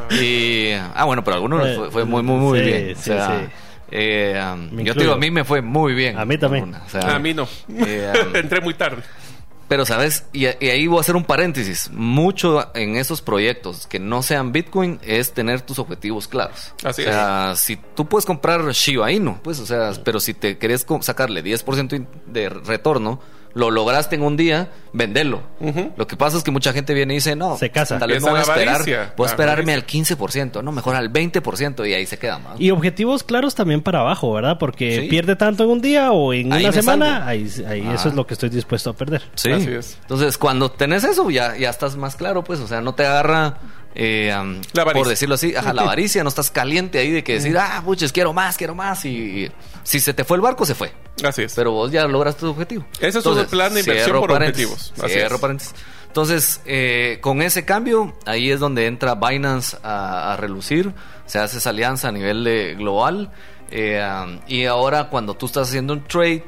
Y, 0.10 0.70
ah, 0.72 1.04
bueno, 1.04 1.24
pero 1.24 1.34
a 1.34 1.36
algunos 1.38 1.76
fue, 1.76 1.90
fue 1.90 2.04
muy, 2.04 2.22
muy, 2.22 2.36
muy 2.38 2.58
Sí, 2.60 2.64
bien. 2.64 2.92
O 2.92 2.96
sí, 2.96 3.02
sea, 3.02 3.40
sí. 3.40 3.46
eh, 3.90 4.42
um, 4.54 4.78
yo 4.80 4.94
te 4.94 5.00
digo, 5.00 5.14
a 5.14 5.18
mí 5.18 5.30
me 5.30 5.44
fue 5.44 5.60
muy 5.62 5.94
bien. 5.94 6.18
A 6.18 6.24
mí 6.24 6.38
también. 6.38 6.64
Una, 6.64 6.82
o 6.84 6.88
sea, 6.88 7.14
a 7.16 7.18
mí 7.18 7.34
no. 7.34 7.48
eh, 7.68 8.12
um, 8.30 8.36
Entré 8.36 8.60
muy 8.60 8.74
tarde. 8.74 9.02
pero, 9.66 9.84
¿sabes? 9.86 10.26
Y, 10.32 10.44
y 10.46 10.68
ahí 10.68 10.86
voy 10.86 10.98
a 10.98 11.00
hacer 11.00 11.16
un 11.16 11.24
paréntesis. 11.24 11.90
Mucho 11.92 12.70
en 12.76 12.96
esos 12.96 13.22
proyectos 13.22 13.86
que 13.86 13.98
no 13.98 14.22
sean 14.22 14.52
Bitcoin 14.52 15.00
es 15.02 15.32
tener 15.32 15.62
tus 15.62 15.78
objetivos 15.78 16.28
claros. 16.28 16.72
Así 16.84 17.02
o 17.02 17.04
sea, 17.06 17.54
si 17.56 17.76
tú 17.76 18.06
puedes 18.06 18.26
comprar 18.26 18.62
Shiba 18.70 19.10
Inu, 19.10 19.38
pues, 19.42 19.58
o 19.58 19.66
sea, 19.66 19.92
pero 20.04 20.20
si 20.20 20.34
te 20.34 20.58
querés 20.58 20.86
sacarle 21.00 21.42
10% 21.42 21.96
in- 21.96 22.06
de 22.26 22.50
retorno, 22.50 23.20
lo 23.54 23.70
lograste 23.70 24.16
en 24.16 24.22
un 24.22 24.36
día, 24.36 24.70
vendelo. 24.92 25.42
Lo 25.96 26.06
que 26.06 26.16
pasa 26.16 26.36
es 26.36 26.42
que 26.42 26.50
mucha 26.50 26.72
gente 26.72 26.92
viene 26.92 27.14
y 27.14 27.16
dice, 27.18 27.36
no, 27.36 27.56
Se 27.56 27.70
casa. 27.70 27.98
tal 27.98 28.10
vez 28.10 28.20
no 28.22 28.30
voy 28.30 28.38
a 28.40 28.42
esperar, 28.42 28.82
voy 29.16 29.26
a 29.26 29.30
esperarme 29.30 29.72
al 29.74 29.86
15%, 29.86 30.62
no, 30.62 30.72
mejor 30.72 30.96
al 30.96 31.12
20% 31.12 31.88
y 31.88 31.94
ahí 31.94 32.04
se 32.06 32.18
queda 32.18 32.38
más. 32.38 32.60
Y 32.60 32.70
objetivos 32.72 33.22
claros 33.22 33.54
también 33.54 33.80
para 33.82 34.00
abajo, 34.00 34.32
¿verdad? 34.32 34.58
Porque 34.58 35.02
Sí. 35.02 35.08
pierde 35.08 35.36
tanto 35.36 35.64
en 35.64 35.70
un 35.70 35.80
día 35.80 36.10
o 36.12 36.32
en 36.32 36.52
Ahí 36.52 36.64
una 36.64 36.72
semana, 36.72 37.26
ahí, 37.26 37.48
ahí 37.68 37.84
Ah. 37.88 37.94
eso 37.94 38.08
es 38.08 38.14
lo 38.14 38.26
que 38.26 38.34
estoy 38.34 38.48
dispuesto 38.50 38.90
a 38.90 38.92
perder. 38.94 39.22
Sí. 39.34 39.50
Así 39.52 39.70
es. 39.70 39.98
Entonces, 40.02 40.36
cuando 40.36 40.70
tenés 40.70 41.04
eso, 41.04 41.30
ya, 41.30 41.56
ya 41.56 41.70
estás 41.70 41.96
más 41.96 42.16
claro, 42.16 42.42
pues, 42.44 42.58
o 42.60 42.66
sea, 42.66 42.80
no 42.80 42.94
te 42.94 43.06
agarra, 43.06 43.58
eh, 43.94 44.34
um, 44.40 44.60
La 44.72 44.84
por 44.84 45.06
decirlo 45.06 45.36
así, 45.36 45.54
ajá, 45.54 45.72
la 45.72 45.82
avaricia, 45.82 46.24
no 46.24 46.28
estás 46.28 46.50
caliente 46.50 46.98
ahí 46.98 47.12
de 47.12 47.22
que 47.22 47.34
decir, 47.34 47.56
ah, 47.56 47.80
puches, 47.84 48.10
quiero 48.12 48.32
más, 48.32 48.56
quiero 48.56 48.74
más, 48.74 49.04
y, 49.04 49.08
y 49.44 49.52
si 49.84 50.00
se 50.00 50.12
te 50.12 50.24
fue 50.24 50.36
el 50.36 50.40
barco, 50.40 50.66
se 50.66 50.74
fue. 50.74 50.92
Así 51.22 51.42
es. 51.42 51.54
Pero 51.54 51.72
vos 51.72 51.92
ya 51.92 52.06
logras 52.06 52.36
tu 52.36 52.48
objetivo. 52.48 52.84
Ese 53.00 53.18
es 53.18 53.26
un 53.26 53.44
plan 53.46 53.72
de 53.72 53.80
inversión 53.80 54.18
por 54.20 54.32
objetivos. 54.32 54.92
Así 54.98 55.14
cierro 55.14 55.36
es. 55.36 55.40
paréntesis. 55.40 55.74
Entonces, 56.06 56.60
eh, 56.64 57.18
con 57.20 57.42
ese 57.42 57.64
cambio, 57.64 58.16
ahí 58.24 58.50
es 58.50 58.60
donde 58.60 58.86
entra 58.86 59.14
Binance 59.16 59.76
a, 59.82 60.32
a 60.32 60.36
relucir. 60.36 60.92
Se 61.26 61.38
hace 61.38 61.58
esa 61.58 61.70
alianza 61.70 62.08
a 62.08 62.12
nivel 62.12 62.44
de 62.44 62.74
global. 62.76 63.30
eh, 63.70 64.00
um, 64.24 64.38
y 64.46 64.66
ahora, 64.66 65.08
cuando 65.08 65.34
tú 65.34 65.46
estás 65.46 65.68
haciendo 65.68 65.92
un 65.92 66.04
trade, 66.04 66.44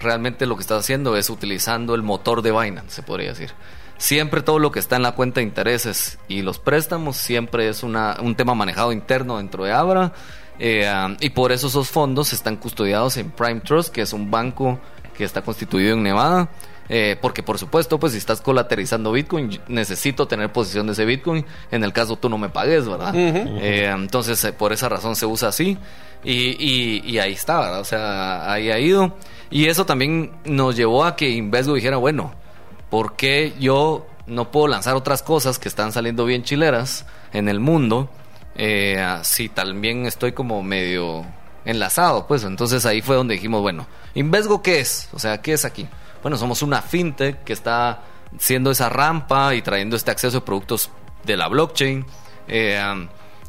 realmente 0.00 0.46
lo 0.46 0.56
que 0.56 0.62
estás 0.62 0.80
haciendo 0.80 1.16
es 1.16 1.28
utilizando 1.28 1.94
el 1.94 2.02
motor 2.02 2.40
de 2.42 2.52
Binance, 2.52 2.90
se 2.90 3.02
podría 3.02 3.30
decir. 3.30 3.52
Siempre 3.98 4.42
todo 4.42 4.58
lo 4.58 4.72
que 4.72 4.78
está 4.80 4.96
en 4.96 5.02
la 5.02 5.12
cuenta 5.12 5.40
de 5.40 5.44
intereses 5.44 6.18
y 6.26 6.42
los 6.42 6.58
préstamos 6.58 7.16
siempre 7.16 7.68
es 7.68 7.82
una, 7.82 8.16
un 8.20 8.34
tema 8.34 8.54
manejado 8.54 8.92
interno 8.92 9.36
dentro 9.36 9.64
de 9.64 9.72
Abra. 9.72 10.12
Eh, 10.64 10.88
um, 11.06 11.16
y 11.20 11.30
por 11.30 11.50
eso 11.50 11.66
esos 11.66 11.88
fondos 11.90 12.32
están 12.32 12.56
custodiados 12.56 13.16
en 13.16 13.30
Prime 13.32 13.60
Trust, 13.60 13.92
que 13.92 14.02
es 14.02 14.12
un 14.12 14.30
banco 14.30 14.78
que 15.16 15.24
está 15.24 15.42
constituido 15.42 15.94
en 15.94 16.02
Nevada. 16.04 16.48
Eh, 16.88 17.16
porque 17.22 17.42
por 17.42 17.58
supuesto, 17.58 17.98
pues 17.98 18.12
si 18.12 18.18
estás 18.18 18.40
colaterizando 18.40 19.12
Bitcoin, 19.12 19.58
necesito 19.68 20.26
tener 20.26 20.52
posesión 20.52 20.86
de 20.86 20.92
ese 20.92 21.04
Bitcoin. 21.04 21.44
En 21.70 21.84
el 21.84 21.92
caso 21.92 22.16
tú 22.16 22.28
no 22.28 22.36
me 22.38 22.48
pagues, 22.50 22.86
¿verdad? 22.88 23.12
Eh, 23.16 23.90
entonces, 23.94 24.42
eh, 24.44 24.52
por 24.52 24.72
esa 24.72 24.88
razón 24.88 25.16
se 25.16 25.24
usa 25.26 25.48
así. 25.48 25.78
Y, 26.24 26.56
y- 26.58 27.02
y 27.04 27.18
ahí 27.18 27.32
está, 27.32 27.60
¿verdad? 27.60 27.80
O 27.80 27.84
sea, 27.84 28.52
ahí 28.52 28.70
ha 28.70 28.78
ido. 28.78 29.16
Y 29.50 29.66
eso 29.68 29.86
también 29.86 30.32
nos 30.44 30.76
llevó 30.76 31.04
a 31.04 31.16
que 31.16 31.30
Invesgo 31.30 31.74
dijera, 31.74 31.96
bueno, 31.96 32.32
¿por 32.90 33.16
qué 33.16 33.54
yo 33.58 34.06
no 34.26 34.50
puedo 34.50 34.68
lanzar 34.68 34.94
otras 34.94 35.22
cosas 35.22 35.58
que 35.58 35.68
están 35.68 35.92
saliendo 35.92 36.24
bien 36.26 36.42
chileras 36.42 37.06
en 37.32 37.48
el 37.48 37.58
mundo? 37.60 38.10
Eh, 38.54 39.18
si 39.22 39.48
también 39.48 40.06
estoy 40.06 40.32
como 40.32 40.62
medio 40.62 41.24
enlazado, 41.64 42.26
pues 42.26 42.44
entonces 42.44 42.84
ahí 42.86 43.00
fue 43.00 43.16
donde 43.16 43.34
dijimos, 43.34 43.62
bueno, 43.62 43.86
Invesgo 44.14 44.62
qué 44.62 44.80
es, 44.80 45.08
o 45.12 45.18
sea, 45.18 45.40
¿qué 45.40 45.54
es 45.54 45.64
aquí? 45.64 45.88
Bueno, 46.20 46.36
somos 46.36 46.62
una 46.62 46.82
fintech 46.82 47.44
que 47.44 47.52
está 47.52 48.02
siendo 48.38 48.70
esa 48.70 48.88
rampa 48.88 49.54
y 49.54 49.62
trayendo 49.62 49.96
este 49.96 50.10
acceso 50.10 50.38
a 50.38 50.44
productos 50.44 50.90
de 51.24 51.36
la 51.36 51.48
blockchain 51.48 52.04
eh, 52.48 53.08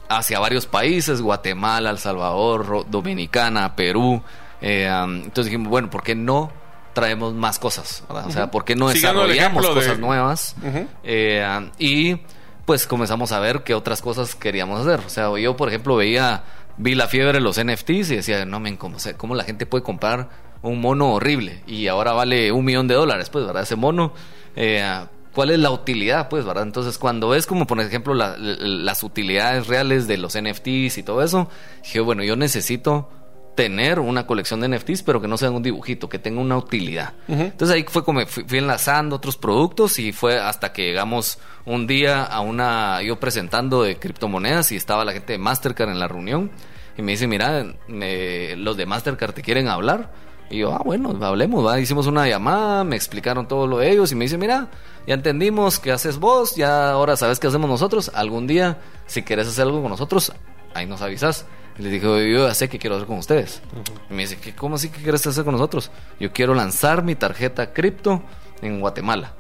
hacia 0.10 0.39
varios 0.39 0.66
países, 0.66 1.22
Guatemala, 1.22 1.89
El 1.89 2.00
Salvador, 2.00 2.89
Dominicana, 2.89 3.76
Perú. 3.76 4.22
Eh, 4.62 4.88
entonces 4.88 5.46
dijimos, 5.46 5.70
bueno, 5.70 5.89
¿por 5.89 6.04
qué 6.04 6.16
no 6.16 6.52
traemos 6.94 7.34
más 7.34 7.60
cosas? 7.60 8.04
O 8.08 8.32
sea, 8.32 8.50
¿por 8.52 8.63
qué 8.63 8.76
no 8.76 8.88
desarrollamos 8.88 9.68
cosas 9.68 10.00
nuevas? 10.00 10.56
Eh, 11.04 11.70
y 11.78 12.18
pues 12.65 12.88
comenzamos 12.88 13.32
a 13.32 13.39
ver 13.39 13.63
qué 13.63 13.73
otras 13.73 14.02
cosas 14.02 14.36
queríamos 14.36 14.80
hacer. 14.80 15.06
O 15.06 15.10
sea, 15.10 15.38
yo, 15.38 15.56
por 15.56 15.69
ejemplo, 15.69 15.95
veía, 15.95 16.43
vi 16.78 16.95
la 16.95 17.08
fiebre 17.08 17.34
de 17.34 17.41
los 17.41 17.63
NFTs 17.63 18.12
y 18.12 18.15
decía, 18.17 18.45
no, 18.45 18.60
men, 18.60 18.78
¿cómo, 18.78 18.97
¿cómo 19.17 19.36
la 19.36 19.43
gente 19.43 19.65
puede 19.65 19.84
comprar 19.84 20.30
un 20.62 20.80
mono 20.80 21.13
horrible 21.13 21.62
y 21.67 21.88
ahora 21.88 22.13
vale 22.13 22.52
un 22.52 22.65
millón 22.65 22.88
de 22.88 22.95
dólares? 22.95 23.30
Pues, 23.30 23.45
¿verdad? 23.45 23.63
Ese 23.63 23.76
mono. 23.76 24.13
Eh, 24.56 25.06
¿Cuál 25.34 25.49
es 25.49 25.60
la 25.60 25.71
utilidad? 25.71 26.30
Pues, 26.30 26.45
¿verdad? 26.45 26.63
Entonces, 26.63 26.99
cuando 26.99 27.30
ves 27.30 27.47
como, 27.47 27.65
por 27.65 27.80
ejemplo, 27.82 28.13
las 28.13 29.04
utilidades 29.04 29.67
reales 29.67 30.08
de 30.08 30.17
los 30.17 30.39
NFTs 30.39 30.99
y 30.99 31.04
todo 31.04 31.23
eso, 31.23 31.49
dije, 31.82 31.99
bueno, 32.02 32.23
yo 32.23 32.36
necesito 32.36 33.10
tener 33.56 34.00
una 34.00 34.26
colección 34.26 34.62
de 34.62 34.68
NFTs, 34.68 35.04
pero 35.04 35.22
que 35.22 35.28
no 35.28 35.38
sea 35.38 35.52
un 35.52 35.63
dibujito, 35.63 36.10
que 36.10 36.20
tenga 36.20 36.42
una 36.42 36.58
utilidad. 36.58 37.13
Entonces 37.28 37.76
ahí 37.76 37.86
fue 37.88 38.04
como 38.04 38.26
fui, 38.26 38.46
enlazando 38.58 39.16
otros 39.16 39.38
productos 39.38 40.00
y 40.00 40.12
fue 40.12 40.39
hasta 40.39 40.74
que 40.74 40.84
llegamos 40.84 41.39
un 41.66 41.88
día 41.88 42.24
a 42.24 42.42
una, 42.42 43.02
yo 43.02 43.20
presentando 43.20 43.84
de 43.84 43.98
criptomonedas 43.98 44.72
y 44.72 44.76
estaba 44.76 45.06
la 45.06 45.13
gente 45.13 45.34
de 45.34 45.39
Mastercard 45.39 45.89
en 45.89 46.00
la 46.00 46.08
reunión 46.08 46.52
y 46.98 47.02
me 47.02 47.13
dice, 47.13 47.28
mira, 47.28 47.66
los 47.88 48.78
de 48.78 48.86
Mastercard 48.86 49.34
te 49.34 49.42
quieren 49.42 49.68
hablar. 49.68 50.12
Y 50.50 50.60
yo, 50.60 50.74
ah, 50.74 50.82
bueno, 50.86 51.18
hablemos, 51.26 51.80
hicimos 51.80 52.06
una 52.06 52.28
llamada, 52.28 52.84
me 52.84 52.96
explicaron 52.96 53.48
todo 53.48 53.66
lo 53.66 53.80
de 53.80 53.92
ellos 53.92 54.12
y 54.12 54.16
me 54.16 54.26
dice, 54.26 54.38
mira, 54.38 54.70
ya 55.08 55.16
entendimos 55.16 55.80
qué 55.80 55.92
haces 55.92 56.20
vos, 56.20 56.56
ya 56.56 56.92
ahora 56.92 57.16
sabes 57.16 57.39
qué 57.39 57.48
hacemos 57.48 57.70
nosotros, 57.70 58.12
algún 58.13 58.46
día, 58.46 58.80
si 59.08 59.24
quieres 59.24 59.48
hacer 59.48 59.63
algo 59.63 59.82
con 59.82 59.89
nosotros, 59.89 60.32
ahí 60.76 60.86
nos 60.86 61.02
avisas. 61.02 61.46
Y 61.77 61.81
le 61.81 61.89
dije, 61.89 62.05
yo 62.05 62.47
ya 62.47 62.53
sé 62.53 62.69
qué 62.69 62.77
quiero 62.77 62.95
hacer 62.95 63.07
con 63.07 63.17
ustedes. 63.17 63.62
Y 64.09 64.13
me 64.13 64.23
dice, 64.23 64.38
¿cómo 64.55 64.75
así 64.75 64.89
que 64.89 65.01
quieres 65.01 65.25
hacer 65.25 65.43
con 65.43 65.53
nosotros? 65.53 65.91
Yo 66.19 66.31
quiero 66.31 66.53
lanzar 66.53 67.03
mi 67.03 67.15
tarjeta 67.15 67.73
cripto 67.73 68.21
en 68.62 68.79
Guatemala. 68.79 69.33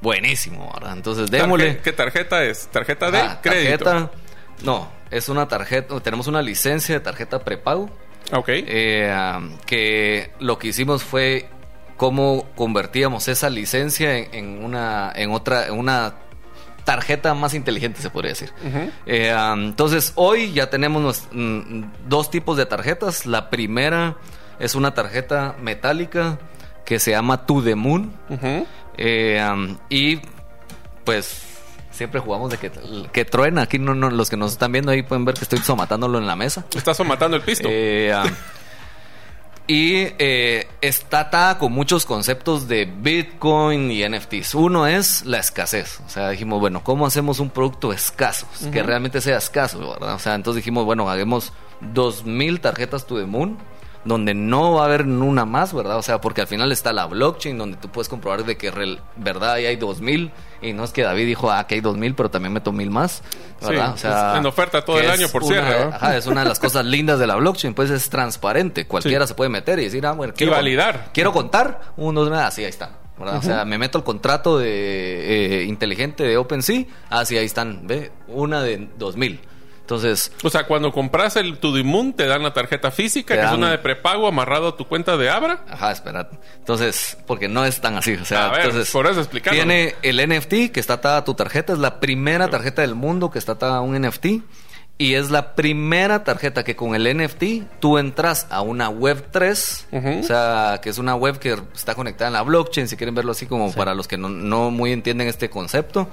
Buenísimo, 0.00 0.70
¿verdad? 0.74 0.94
Entonces 0.94 1.30
démosle. 1.30 1.78
¿Qué, 1.78 1.92
tarjeta 1.92 2.44
es? 2.44 2.68
¿Tarjeta 2.68 3.10
de 3.10 3.22
crédito? 3.42 3.84
Tarjeta, 3.84 4.10
no, 4.62 4.90
es 5.10 5.28
una 5.28 5.48
tarjeta, 5.48 5.98
tenemos 6.00 6.26
una 6.26 6.42
licencia 6.42 6.94
de 6.94 7.00
tarjeta 7.00 7.38
prepago. 7.38 7.90
Ok. 8.32 8.48
Eh, 8.48 9.14
que 9.66 10.30
lo 10.40 10.58
que 10.58 10.68
hicimos 10.68 11.02
fue 11.02 11.48
cómo 11.96 12.46
convertíamos 12.54 13.28
esa 13.28 13.50
licencia 13.50 14.16
en, 14.16 14.64
una 14.64 15.12
en 15.14 15.30
otra 15.30 15.68
en 15.68 15.78
una 15.78 16.14
tarjeta 16.84 17.34
más 17.34 17.54
inteligente, 17.54 18.00
se 18.00 18.10
podría 18.10 18.30
decir. 18.30 18.52
Eh, 19.06 19.34
entonces, 19.54 20.12
hoy 20.14 20.52
ya 20.52 20.70
tenemos 20.70 21.26
mm, 21.32 21.82
dos 22.08 22.30
tipos 22.30 22.56
de 22.56 22.66
tarjetas. 22.66 23.26
La 23.26 23.50
primera 23.50 24.16
es 24.58 24.74
una 24.74 24.94
tarjeta 24.94 25.56
metálica 25.60 26.38
que 26.84 26.98
se 26.98 27.12
llama 27.12 27.46
To 27.46 27.62
The 27.62 27.74
Moon. 27.74 28.12
Eh, 28.96 29.76
y 29.88 30.20
pues 31.04 31.42
siempre 31.90 32.20
jugamos 32.20 32.50
de 32.50 32.58
que, 32.58 32.70
que 33.12 33.24
truena. 33.24 33.62
Aquí 33.62 33.78
no, 33.78 33.94
no, 33.94 34.10
los 34.10 34.28
que 34.30 34.36
nos 34.36 34.52
están 34.52 34.72
viendo 34.72 34.90
ahí 34.90 35.02
pueden 35.02 35.24
ver 35.24 35.34
que 35.34 35.44
estoy 35.44 35.58
somatándolo 35.60 36.18
en 36.18 36.26
la 36.26 36.36
mesa. 36.36 36.64
Estás 36.74 36.96
somatando 36.96 37.36
el 37.36 37.42
pisto. 37.42 37.68
Eh, 37.70 38.12
y 39.66 40.08
eh, 40.18 40.68
está 40.82 41.20
atada 41.20 41.58
con 41.58 41.72
muchos 41.72 42.04
conceptos 42.04 42.68
de 42.68 42.84
Bitcoin 42.84 43.90
y 43.90 44.06
NFTs. 44.06 44.54
Uno 44.54 44.86
es 44.86 45.24
la 45.24 45.38
escasez. 45.38 46.00
O 46.06 46.08
sea, 46.08 46.30
dijimos, 46.30 46.60
bueno, 46.60 46.84
¿cómo 46.84 47.06
hacemos 47.06 47.40
un 47.40 47.50
producto 47.50 47.92
escaso? 47.92 48.46
Que 48.72 48.82
realmente 48.82 49.20
sea 49.20 49.38
escaso, 49.38 49.78
¿verdad? 49.92 50.14
O 50.14 50.18
sea, 50.18 50.34
entonces 50.34 50.62
dijimos, 50.62 50.84
bueno, 50.84 51.08
hagamos 51.08 51.52
2.000 51.80 52.60
tarjetas 52.60 53.06
to 53.06 53.18
the 53.18 53.24
moon 53.24 53.58
donde 54.04 54.34
no 54.34 54.74
va 54.74 54.82
a 54.82 54.84
haber 54.86 55.02
una 55.02 55.44
más, 55.44 55.72
¿verdad? 55.72 55.96
O 55.96 56.02
sea, 56.02 56.20
porque 56.20 56.42
al 56.42 56.46
final 56.46 56.70
está 56.72 56.92
la 56.92 57.06
blockchain 57.06 57.56
donde 57.56 57.76
tú 57.76 57.88
puedes 57.88 58.08
comprobar 58.08 58.44
de 58.44 58.56
que 58.56 58.70
verdad 59.16 59.52
ahí 59.52 59.66
hay 59.66 59.76
2000 59.76 60.30
y 60.62 60.72
no 60.72 60.84
es 60.84 60.92
que 60.92 61.02
David 61.02 61.26
dijo, 61.26 61.50
ah, 61.50 61.66
que 61.66 61.76
hay 61.76 61.80
2000, 61.80 62.14
pero 62.14 62.30
también 62.30 62.52
meto 62.52 62.72
mil 62.72 62.90
más, 62.90 63.22
¿verdad? 63.60 63.92
o 63.94 63.96
sea, 63.96 64.36
en 64.36 64.46
oferta 64.46 64.84
todo 64.84 64.98
el 64.98 65.10
año 65.10 65.28
por 65.28 65.44
cierre, 65.44 65.84
Ajá, 65.92 66.16
es 66.16 66.26
una 66.26 66.42
de 66.42 66.48
las 66.48 66.58
cosas 66.58 66.84
lindas 66.84 67.18
de 67.18 67.26
la 67.26 67.36
blockchain, 67.36 67.74
pues 67.74 67.90
es 67.90 68.08
transparente, 68.10 68.86
cualquiera 68.86 69.26
se 69.26 69.34
puede 69.34 69.50
meter 69.50 69.78
y 69.78 69.84
decir, 69.84 70.06
ah, 70.06 70.12
bueno, 70.12 70.34
quiero 70.36 70.52
validar. 70.52 71.10
Quiero 71.12 71.32
contar, 71.32 71.80
uno, 71.96 72.24
dos, 72.24 72.32
así 72.38 72.62
ahí 72.62 72.70
está. 72.70 72.98
¿verdad? 73.18 73.36
O 73.36 73.42
sea, 73.42 73.64
me 73.64 73.78
meto 73.78 73.98
el 73.98 74.04
contrato 74.04 74.58
de 74.58 75.60
eh, 75.60 75.64
inteligente 75.64 76.24
de 76.24 76.36
OpenSea, 76.36 76.84
así 77.10 77.38
ahí 77.38 77.46
están, 77.46 77.86
ve, 77.86 78.10
una 78.26 78.62
de 78.62 78.88
2000. 78.98 79.40
Entonces. 79.84 80.32
O 80.42 80.48
sea, 80.48 80.66
cuando 80.66 80.92
compras 80.92 81.36
el 81.36 81.58
Tudimun, 81.58 82.14
te 82.14 82.24
dan 82.24 82.42
la 82.42 82.54
tarjeta 82.54 82.90
física, 82.90 83.34
que 83.34 83.44
es 83.44 83.52
una 83.52 83.70
de 83.70 83.76
prepago 83.76 84.26
amarrado 84.26 84.68
a 84.68 84.76
tu 84.78 84.88
cuenta 84.88 85.18
de 85.18 85.28
Abra. 85.28 85.62
Ajá, 85.68 85.92
espera. 85.92 86.30
Entonces, 86.56 87.18
porque 87.26 87.48
no 87.48 87.66
es 87.66 87.82
tan 87.82 87.98
así. 87.98 88.14
O 88.14 88.24
sea, 88.24 88.46
a 88.46 88.52
ver, 88.52 88.60
entonces. 88.62 88.90
Por 88.90 89.06
eso 89.06 89.20
explicarlo. 89.20 89.58
Tiene 89.58 89.94
el 90.00 90.26
NFT 90.26 90.72
que 90.72 90.80
está 90.80 90.94
atada 90.94 91.18
a 91.18 91.24
tu 91.24 91.34
tarjeta. 91.34 91.74
Es 91.74 91.78
la 91.78 92.00
primera 92.00 92.48
tarjeta 92.48 92.80
del 92.80 92.94
mundo 92.94 93.30
que 93.30 93.38
está 93.38 93.52
atada 93.52 93.76
a 93.76 93.80
un 93.82 94.00
NFT. 94.00 94.26
Y 94.96 95.14
es 95.14 95.30
la 95.30 95.54
primera 95.54 96.24
tarjeta 96.24 96.64
que 96.64 96.76
con 96.76 96.94
el 96.94 97.16
NFT 97.16 97.80
tú 97.80 97.98
entras 97.98 98.46
a 98.48 98.62
una 98.62 98.88
web 98.88 99.26
3, 99.32 99.88
o 99.92 100.22
sea, 100.22 100.78
que 100.80 100.88
es 100.88 100.98
una 100.98 101.16
web 101.16 101.40
que 101.40 101.58
está 101.74 101.96
conectada 101.96 102.28
en 102.28 102.34
la 102.34 102.42
blockchain, 102.42 102.86
si 102.86 102.96
quieren 102.96 103.12
verlo 103.12 103.32
así 103.32 103.46
como 103.46 103.72
para 103.72 103.92
los 103.92 104.06
que 104.06 104.16
no, 104.16 104.28
no 104.28 104.70
muy 104.70 104.92
entienden 104.92 105.26
este 105.26 105.50
concepto. 105.50 106.08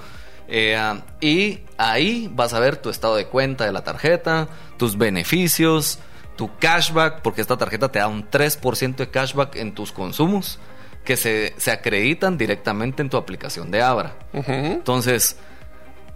Eh, 0.53 0.77
y 1.21 1.61
ahí 1.77 2.29
vas 2.33 2.53
a 2.53 2.59
ver 2.59 2.75
tu 2.75 2.89
estado 2.89 3.15
de 3.15 3.25
cuenta 3.25 3.65
de 3.65 3.71
la 3.71 3.85
tarjeta, 3.85 4.49
tus 4.77 4.97
beneficios, 4.97 5.99
tu 6.35 6.49
cashback, 6.59 7.21
porque 7.21 7.39
esta 7.39 7.57
tarjeta 7.57 7.89
te 7.89 7.99
da 7.99 8.07
un 8.09 8.29
3% 8.29 8.95
de 8.97 9.09
cashback 9.09 9.55
en 9.55 9.73
tus 9.73 9.93
consumos 9.93 10.59
que 11.05 11.15
se, 11.15 11.53
acreditan 11.71 12.37
directamente 12.37 13.01
en 13.01 13.09
tu 13.09 13.15
aplicación 13.15 13.71
de 13.71 13.81
Abra. 13.81 14.13
Entonces, 14.33 15.37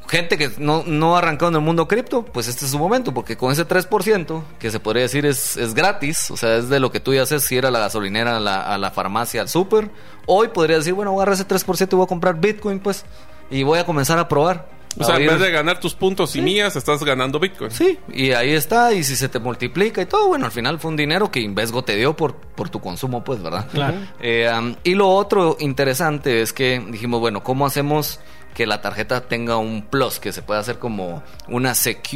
gente 0.07 0.37
que 0.37 0.51
no, 0.57 0.83
no 0.85 1.15
ha 1.15 1.19
arrancado 1.19 1.49
en 1.49 1.55
el 1.55 1.61
mundo 1.61 1.87
cripto, 1.87 2.25
pues 2.25 2.49
este 2.49 2.65
es 2.65 2.71
su 2.71 2.77
momento, 2.77 3.13
porque 3.13 3.37
con 3.37 3.53
ese 3.53 3.65
3%, 3.65 4.43
que 4.59 4.69
se 4.69 4.81
podría 4.81 5.03
decir 5.03 5.25
es, 5.25 5.55
es 5.55 5.73
gratis, 5.73 6.29
o 6.29 6.35
sea, 6.35 6.57
es 6.57 6.67
de 6.67 6.81
lo 6.81 6.91
que 6.91 6.99
tú 6.99 7.13
ya 7.13 7.23
haces 7.23 7.43
si 7.43 7.55
ir 7.55 7.65
a 7.65 7.71
la 7.71 7.79
gasolinera, 7.79 8.35
a 8.35 8.39
la, 8.41 8.61
a 8.61 8.77
la 8.77 8.91
farmacia, 8.91 9.39
al 9.39 9.47
súper, 9.47 9.89
hoy 10.27 10.49
podría 10.49 10.77
decir, 10.77 10.93
bueno, 10.93 11.13
agarra 11.15 11.33
ese 11.35 11.47
3% 11.47 11.87
y 11.93 11.95
voy 11.95 12.03
a 12.03 12.07
comprar 12.07 12.35
Bitcoin, 12.35 12.79
pues 12.79 13.05
y 13.49 13.63
voy 13.63 13.79
a 13.79 13.85
comenzar 13.85 14.17
a 14.19 14.27
probar. 14.27 14.75
O 14.97 15.03
sea, 15.03 15.17
en 15.17 15.27
vez 15.27 15.39
de 15.39 15.51
ganar 15.51 15.79
tus 15.79 15.93
puntos 15.93 16.35
y 16.35 16.41
mías, 16.41 16.75
estás 16.75 17.03
ganando 17.03 17.37
Bitcoin. 17.39 17.69
Sí, 17.69 17.99
y 18.13 18.31
ahí 18.31 18.53
está, 18.53 18.93
y 18.93 19.03
si 19.03 19.15
se 19.15 19.27
te 19.27 19.39
multiplica 19.39 20.01
y 20.01 20.05
todo, 20.05 20.27
bueno, 20.27 20.45
al 20.45 20.51
final 20.51 20.79
fue 20.79 20.91
un 20.91 20.97
dinero 20.97 21.29
que 21.29 21.41
Invesgo 21.41 21.83
te 21.83 21.97
dio 21.97 22.15
por, 22.15 22.35
por 22.35 22.69
tu 22.69 22.79
consumo, 22.79 23.23
pues, 23.23 23.41
¿verdad? 23.41 23.67
Claro. 23.71 23.97
Eh, 24.21 24.75
y 24.83 24.95
lo 24.95 25.09
otro 25.09 25.57
interesante 25.59 26.41
es 26.41 26.53
que 26.53 26.81
dijimos, 26.89 27.19
bueno, 27.19 27.43
¿cómo 27.43 27.65
hacemos 27.65 28.21
que 28.53 28.65
la 28.65 28.81
tarjeta 28.81 29.27
tenga 29.27 29.57
un 29.57 29.81
plus, 29.81 30.19
que 30.19 30.31
se 30.31 30.41
pueda 30.41 30.61
hacer 30.61 30.79
como 30.79 31.23
una, 31.49 31.73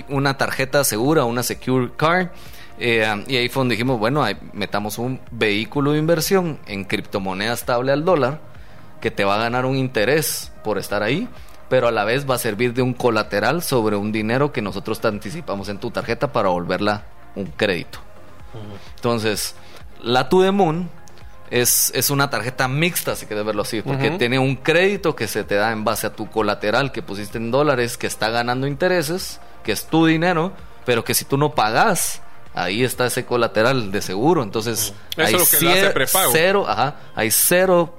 una 0.08 0.38
tarjeta 0.38 0.84
segura, 0.86 1.26
una 1.26 1.44
secure 1.44 1.92
card? 1.98 2.30
Eh, 2.80 3.26
y 3.28 3.36
ahí 3.36 3.50
fue 3.50 3.60
donde 3.60 3.76
dijimos, 3.76 4.00
bueno, 4.00 4.26
metamos 4.54 5.00
un 5.00 5.20
vehículo 5.32 5.92
de 5.92 6.00
inversión 6.00 6.60
en 6.66 6.86
criptomoneda 6.86 7.52
estable 7.52 7.92
al 7.92 8.06
dólar 8.06 8.40
que 9.02 9.12
te 9.12 9.24
va 9.24 9.36
a 9.36 9.38
ganar 9.38 9.66
un 9.66 9.78
interés 9.78 10.52
por 10.70 10.78
estar 10.78 11.02
ahí, 11.02 11.28
pero 11.68 11.88
a 11.88 11.92
la 11.92 12.04
vez 12.04 12.30
va 12.30 12.36
a 12.36 12.38
servir 12.38 12.76
de 12.76 12.84
un 12.84 12.94
colateral 12.94 13.64
sobre 13.64 13.96
un 13.96 14.12
dinero 14.12 14.52
que 14.52 14.62
nosotros 14.62 15.02
te 15.02 15.08
anticipamos 15.08 15.68
en 15.68 15.80
tu 15.80 15.90
tarjeta 15.90 16.32
para 16.32 16.50
volverla 16.50 17.06
un 17.34 17.48
crédito. 17.48 17.98
Entonces, 18.94 19.56
la 20.04 20.30
To 20.30 20.44
The 20.44 20.52
Moon 20.52 20.88
es, 21.50 21.92
es, 21.96 22.12
una 22.12 22.30
tarjeta 22.30 22.68
mixta, 22.68 23.16
si 23.16 23.26
quieres 23.26 23.44
verlo 23.44 23.64
así, 23.64 23.82
porque 23.82 24.12
tiene 24.12 24.38
un 24.38 24.58
crédito 24.58 25.16
que 25.16 25.28
se 25.28 25.44
te 25.44 25.56
da 25.56 25.72
en 25.72 25.84
base 25.84 26.06
a 26.06 26.14
tu 26.14 26.30
colateral 26.30 26.92
que 26.92 27.02
pusiste 27.02 27.40
en 27.40 27.50
dólares, 27.50 27.98
que 27.98 28.06
está 28.06 28.30
ganando 28.30 28.68
intereses, 28.68 29.40
que 29.64 29.72
es 29.72 29.88
tu 29.88 30.06
dinero, 30.06 30.54
pero 30.86 31.04
que 31.04 31.16
si 31.16 31.26
tú 31.26 31.36
no 31.36 31.56
pagas, 31.56 32.22
ahí 32.54 32.84
está 32.84 33.08
ese 33.08 33.26
colateral 33.26 33.92
de 33.92 34.04
seguro. 34.04 34.44
Entonces, 34.44 34.94
hay, 35.18 35.36
cero, 36.32 36.66
ajá, 36.68 36.98
hay 37.16 37.32
cero 37.32 37.99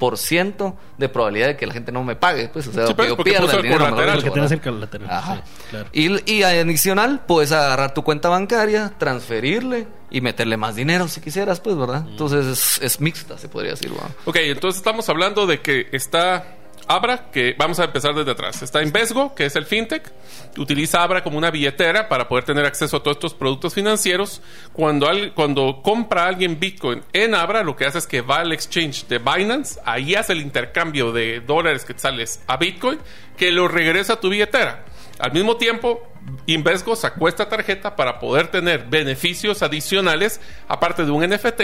1% 0.00 0.74
de 0.98 1.08
probabilidad 1.08 1.48
de 1.48 1.56
que 1.56 1.66
la 1.66 1.74
gente 1.74 1.92
no 1.92 2.02
me 2.02 2.16
pague. 2.16 2.48
Pues, 2.48 2.66
o 2.68 2.72
sea, 2.72 2.86
Sí, 2.86 2.94
que 2.94 3.08
yo 3.08 3.16
pierda 3.16 3.52
el 3.56 3.62
dinero. 3.62 3.84
colateral. 3.84 3.96
mejor 3.96 4.14
Porque 4.14 4.24
dicho, 4.24 4.32
tenés 4.32 4.50
el 4.52 4.58
¿verdad? 4.58 4.72
colateral. 4.72 5.10
Ajá. 5.10 5.34
Sí, 5.36 5.62
claro. 5.70 5.88
Y, 5.92 6.32
y 6.32 6.42
adicional, 6.42 7.20
puedes 7.26 7.52
agarrar 7.52 7.94
tu 7.94 8.02
cuenta 8.02 8.28
bancaria, 8.28 8.92
transferirle 8.98 9.86
y 10.10 10.20
meterle 10.20 10.56
más 10.56 10.74
dinero 10.74 11.06
si 11.08 11.20
quisieras, 11.20 11.60
pues, 11.60 11.76
¿verdad? 11.76 12.04
Entonces 12.08 12.46
es, 12.46 12.82
es 12.82 13.00
mixta, 13.00 13.38
se 13.38 13.48
podría 13.48 13.72
decir, 13.72 13.90
¿verdad? 13.90 14.10
Ok, 14.24 14.36
entonces 14.40 14.78
estamos 14.78 15.08
hablando 15.08 15.46
de 15.46 15.60
que 15.60 15.88
está 15.92 16.56
Abra, 16.88 17.30
que 17.30 17.54
vamos 17.58 17.78
a 17.80 17.84
empezar 17.84 18.14
desde 18.14 18.32
atrás. 18.32 18.62
Está 18.62 18.82
Invesgo, 18.82 19.34
que 19.34 19.46
es 19.46 19.56
el 19.56 19.66
fintech. 19.66 20.10
Utiliza 20.58 21.02
Abra 21.02 21.22
como 21.22 21.38
una 21.38 21.50
billetera 21.50 22.08
para 22.08 22.28
poder 22.28 22.44
tener 22.44 22.64
acceso 22.64 22.96
a 22.98 23.02
todos 23.02 23.16
estos 23.16 23.34
productos 23.34 23.74
financieros. 23.74 24.42
Cuando, 24.72 25.08
cuando 25.34 25.82
compra 25.82 26.26
alguien 26.26 26.58
Bitcoin 26.58 27.02
en 27.12 27.34
Abra, 27.34 27.62
lo 27.62 27.76
que 27.76 27.86
hace 27.86 27.98
es 27.98 28.06
que 28.06 28.20
va 28.20 28.36
al 28.38 28.52
exchange 28.52 29.06
de 29.06 29.18
Binance, 29.18 29.80
ahí 29.84 30.14
hace 30.14 30.32
el 30.32 30.40
intercambio 30.40 31.12
de 31.12 31.40
dólares 31.40 31.84
que 31.84 31.98
sales 31.98 32.42
a 32.46 32.56
Bitcoin, 32.56 32.98
que 33.36 33.50
lo 33.50 33.68
regresa 33.68 34.14
a 34.14 34.20
tu 34.20 34.28
billetera. 34.28 34.84
Al 35.18 35.32
mismo 35.32 35.56
tiempo, 35.56 36.10
Invesgo 36.46 36.96
sacó 36.96 37.28
esta 37.28 37.48
tarjeta 37.48 37.94
para 37.96 38.18
poder 38.18 38.48
tener 38.48 38.86
beneficios 38.86 39.62
adicionales, 39.62 40.40
aparte 40.68 41.04
de 41.04 41.10
un 41.10 41.22
NFT, 41.22 41.60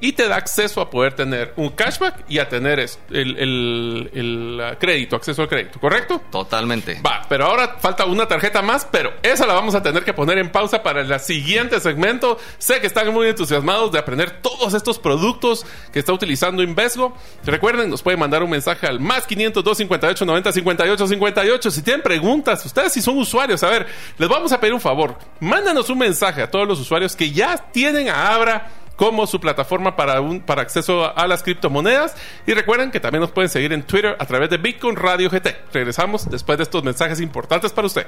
y 0.00 0.12
te 0.12 0.28
da 0.28 0.36
acceso 0.36 0.80
a 0.80 0.90
poder 0.90 1.12
tener 1.14 1.52
un 1.56 1.70
cashback 1.70 2.24
y 2.28 2.38
a 2.38 2.48
tener 2.48 2.78
el, 2.80 2.88
el- 3.10 4.10
el, 4.14 4.76
crédito, 4.78 5.16
acceso 5.16 5.42
al 5.42 5.48
crédito, 5.48 5.78
¿correcto? 5.80 6.22
Totalmente. 6.30 7.00
Va, 7.04 7.22
pero 7.28 7.46
ahora 7.46 7.76
falta 7.78 8.04
una 8.06 8.26
tarjeta 8.26 8.62
más, 8.62 8.86
pero 8.90 9.12
esa 9.22 9.46
la 9.46 9.54
vamos 9.54 9.74
a 9.74 9.82
tener 9.82 10.04
que 10.04 10.12
poner 10.14 10.38
en 10.38 10.50
pausa 10.50 10.82
para 10.82 11.00
el 11.02 11.20
siguiente 11.20 11.80
segmento. 11.80 12.38
Sé 12.58 12.80
que 12.80 12.86
están 12.86 13.12
muy 13.12 13.28
entusiasmados 13.28 13.92
de 13.92 13.98
aprender 13.98 14.40
todos 14.42 14.74
estos 14.74 14.98
productos 14.98 15.66
que 15.92 15.98
está 15.98 16.12
utilizando 16.12 16.62
Invesgo. 16.62 17.16
Recuerden, 17.44 17.90
nos 17.90 18.02
pueden 18.02 18.20
mandar 18.20 18.42
un 18.42 18.50
mensaje 18.50 18.86
al 18.86 19.00
más 19.00 19.26
500 19.26 19.62
258 19.64 20.24
90 20.24 20.52
58 20.52 21.06
58. 21.08 21.70
Si 21.70 21.82
tienen 21.82 22.02
preguntas, 22.02 22.64
ustedes 22.64 22.92
si 22.92 23.02
son 23.02 23.18
usuarios, 23.18 23.62
a 23.62 23.68
ver, 23.68 23.86
les 24.18 24.28
vamos 24.28 24.52
a 24.52 24.60
pedir 24.60 24.74
un 24.74 24.80
favor. 24.80 25.16
Mándanos 25.40 25.90
un 25.90 25.98
mensaje 25.98 26.42
a 26.42 26.50
todos 26.50 26.66
los 26.66 26.80
usuarios 26.80 27.14
que 27.16 27.30
ya 27.30 27.56
tienen 27.72 28.08
a 28.08 28.34
Abra 28.34 28.70
como 29.00 29.26
su 29.26 29.40
plataforma 29.40 29.96
para, 29.96 30.20
un, 30.20 30.40
para 30.42 30.60
acceso 30.60 31.16
a, 31.16 31.26
las 31.26 31.42
criptomonedas. 31.42 32.14
Y 32.46 32.52
recuerden 32.52 32.90
que 32.90 33.00
también 33.00 33.22
nos 33.22 33.30
pueden 33.30 33.48
seguir 33.48 33.72
en 33.72 33.82
Twitter 33.82 34.14
a 34.18 34.26
través 34.26 34.50
de 34.50 34.58
Bitcoin 34.58 34.94
Radio 34.94 35.30
GT. 35.30 35.56
Regresamos 35.72 36.28
después 36.28 36.58
de 36.58 36.64
estos 36.64 36.84
mensajes 36.84 37.18
importantes 37.18 37.72
para 37.72 37.86
usted. 37.86 38.06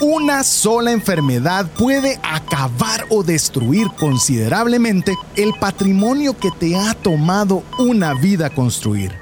Una 0.00 0.42
sola 0.42 0.90
enfermedad 0.90 1.66
puede 1.76 2.18
acabar 2.22 3.04
o 3.10 3.22
destruir 3.22 3.88
considerablemente 3.98 5.14
el 5.36 5.52
patrimonio 5.60 6.34
que 6.34 6.50
te 6.50 6.74
ha 6.74 6.94
tomado 6.94 7.62
una 7.78 8.14
vida 8.14 8.48
construir. 8.48 9.21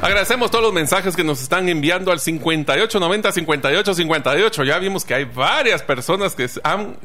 Agradecemos 0.00 0.52
todos 0.52 0.62
los 0.62 0.72
mensajes 0.72 1.16
que 1.16 1.24
nos 1.24 1.42
están 1.42 1.68
enviando 1.68 2.12
al 2.12 2.20
5890 2.20 3.32
5858. 3.32 4.62
Ya 4.62 4.78
vimos 4.78 5.04
que 5.04 5.14
hay 5.14 5.24
varias 5.24 5.82
personas 5.82 6.36
que 6.36 6.48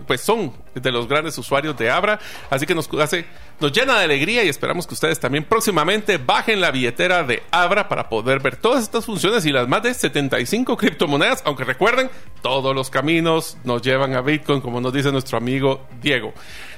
pues 0.05 0.21
son 0.21 0.53
de 0.75 0.91
los 0.91 1.07
grandes 1.07 1.35
usuarios 1.39 1.75
de 1.75 1.89
Abra, 1.89 2.19
así 2.51 2.67
que 2.67 2.75
nos 2.75 2.87
hace 3.01 3.25
nos 3.63 3.71
llena 3.71 3.97
de 3.97 4.03
alegría 4.03 4.43
y 4.43 4.49
esperamos 4.49 4.85
que 4.85 4.93
ustedes 4.93 5.21
también 5.21 5.45
próximamente 5.45 6.17
bajen 6.17 6.59
la 6.59 6.69
billetera 6.69 7.23
de 7.23 7.43
Abra 7.49 7.87
para 7.87 8.09
poder 8.09 8.41
ver 8.41 8.57
todas 8.57 8.83
estas 8.83 9.05
funciones 9.05 9.45
y 9.45 9.53
las 9.53 9.69
más 9.69 9.81
de 9.83 9.93
75 9.93 10.75
criptomonedas, 10.75 11.41
aunque 11.45 11.63
recuerden, 11.63 12.09
todos 12.41 12.75
los 12.75 12.89
caminos 12.89 13.57
nos 13.63 13.81
llevan 13.81 14.15
a 14.15 14.21
Bitcoin, 14.21 14.59
como 14.59 14.81
nos 14.81 14.91
dice 14.91 15.13
nuestro 15.13 15.37
amigo 15.37 15.87
Diego. 16.01 16.33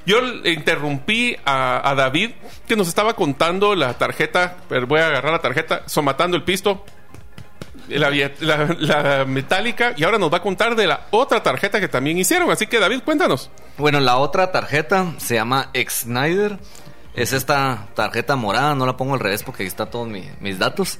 Yo 0.05 0.19
interrumpí 0.43 1.35
a 1.43 1.91
David 1.97 2.33
que 2.67 2.75
nos 2.75 2.87
estaba 2.87 3.15
contando 3.15 3.73
la 3.73 3.97
tarjeta, 3.97 4.57
pero 4.69 4.85
voy 4.85 4.99
a 4.99 5.07
agarrar 5.07 5.31
la 5.31 5.39
tarjeta, 5.39 5.81
somatando 5.87 6.37
el 6.37 6.43
pisto, 6.43 6.85
la, 7.89 8.09
billet- 8.09 8.39
la- 8.39 8.75
la 8.79 9.25
metálica, 9.25 9.93
y 9.97 10.03
ahora 10.03 10.17
nos 10.17 10.31
va 10.33 10.37
a 10.37 10.41
contar 10.41 10.75
de 10.75 10.87
la 10.87 11.07
otra 11.11 11.41
tarjeta 11.43 11.79
que 11.79 11.87
también 11.87 12.17
hicieron. 12.17 12.49
Así 12.51 12.67
que 12.67 12.79
David, 12.79 13.01
cuéntanos. 13.05 13.49
Bueno, 13.77 13.99
la 13.99 14.17
otra 14.17 14.51
tarjeta 14.51 15.13
se 15.17 15.35
llama 15.35 15.69
X-Snyder. 15.73 16.57
Es 17.13 17.31
esta 17.31 17.87
tarjeta 17.95 18.35
morada, 18.35 18.75
no 18.75 18.85
la 18.85 18.97
pongo 18.97 19.13
al 19.13 19.21
revés 19.21 19.41
porque 19.41 19.63
ahí 19.63 19.67
está 19.67 19.85
todos 19.85 20.05
mi- 20.05 20.27
mis 20.41 20.59
datos. 20.59 20.99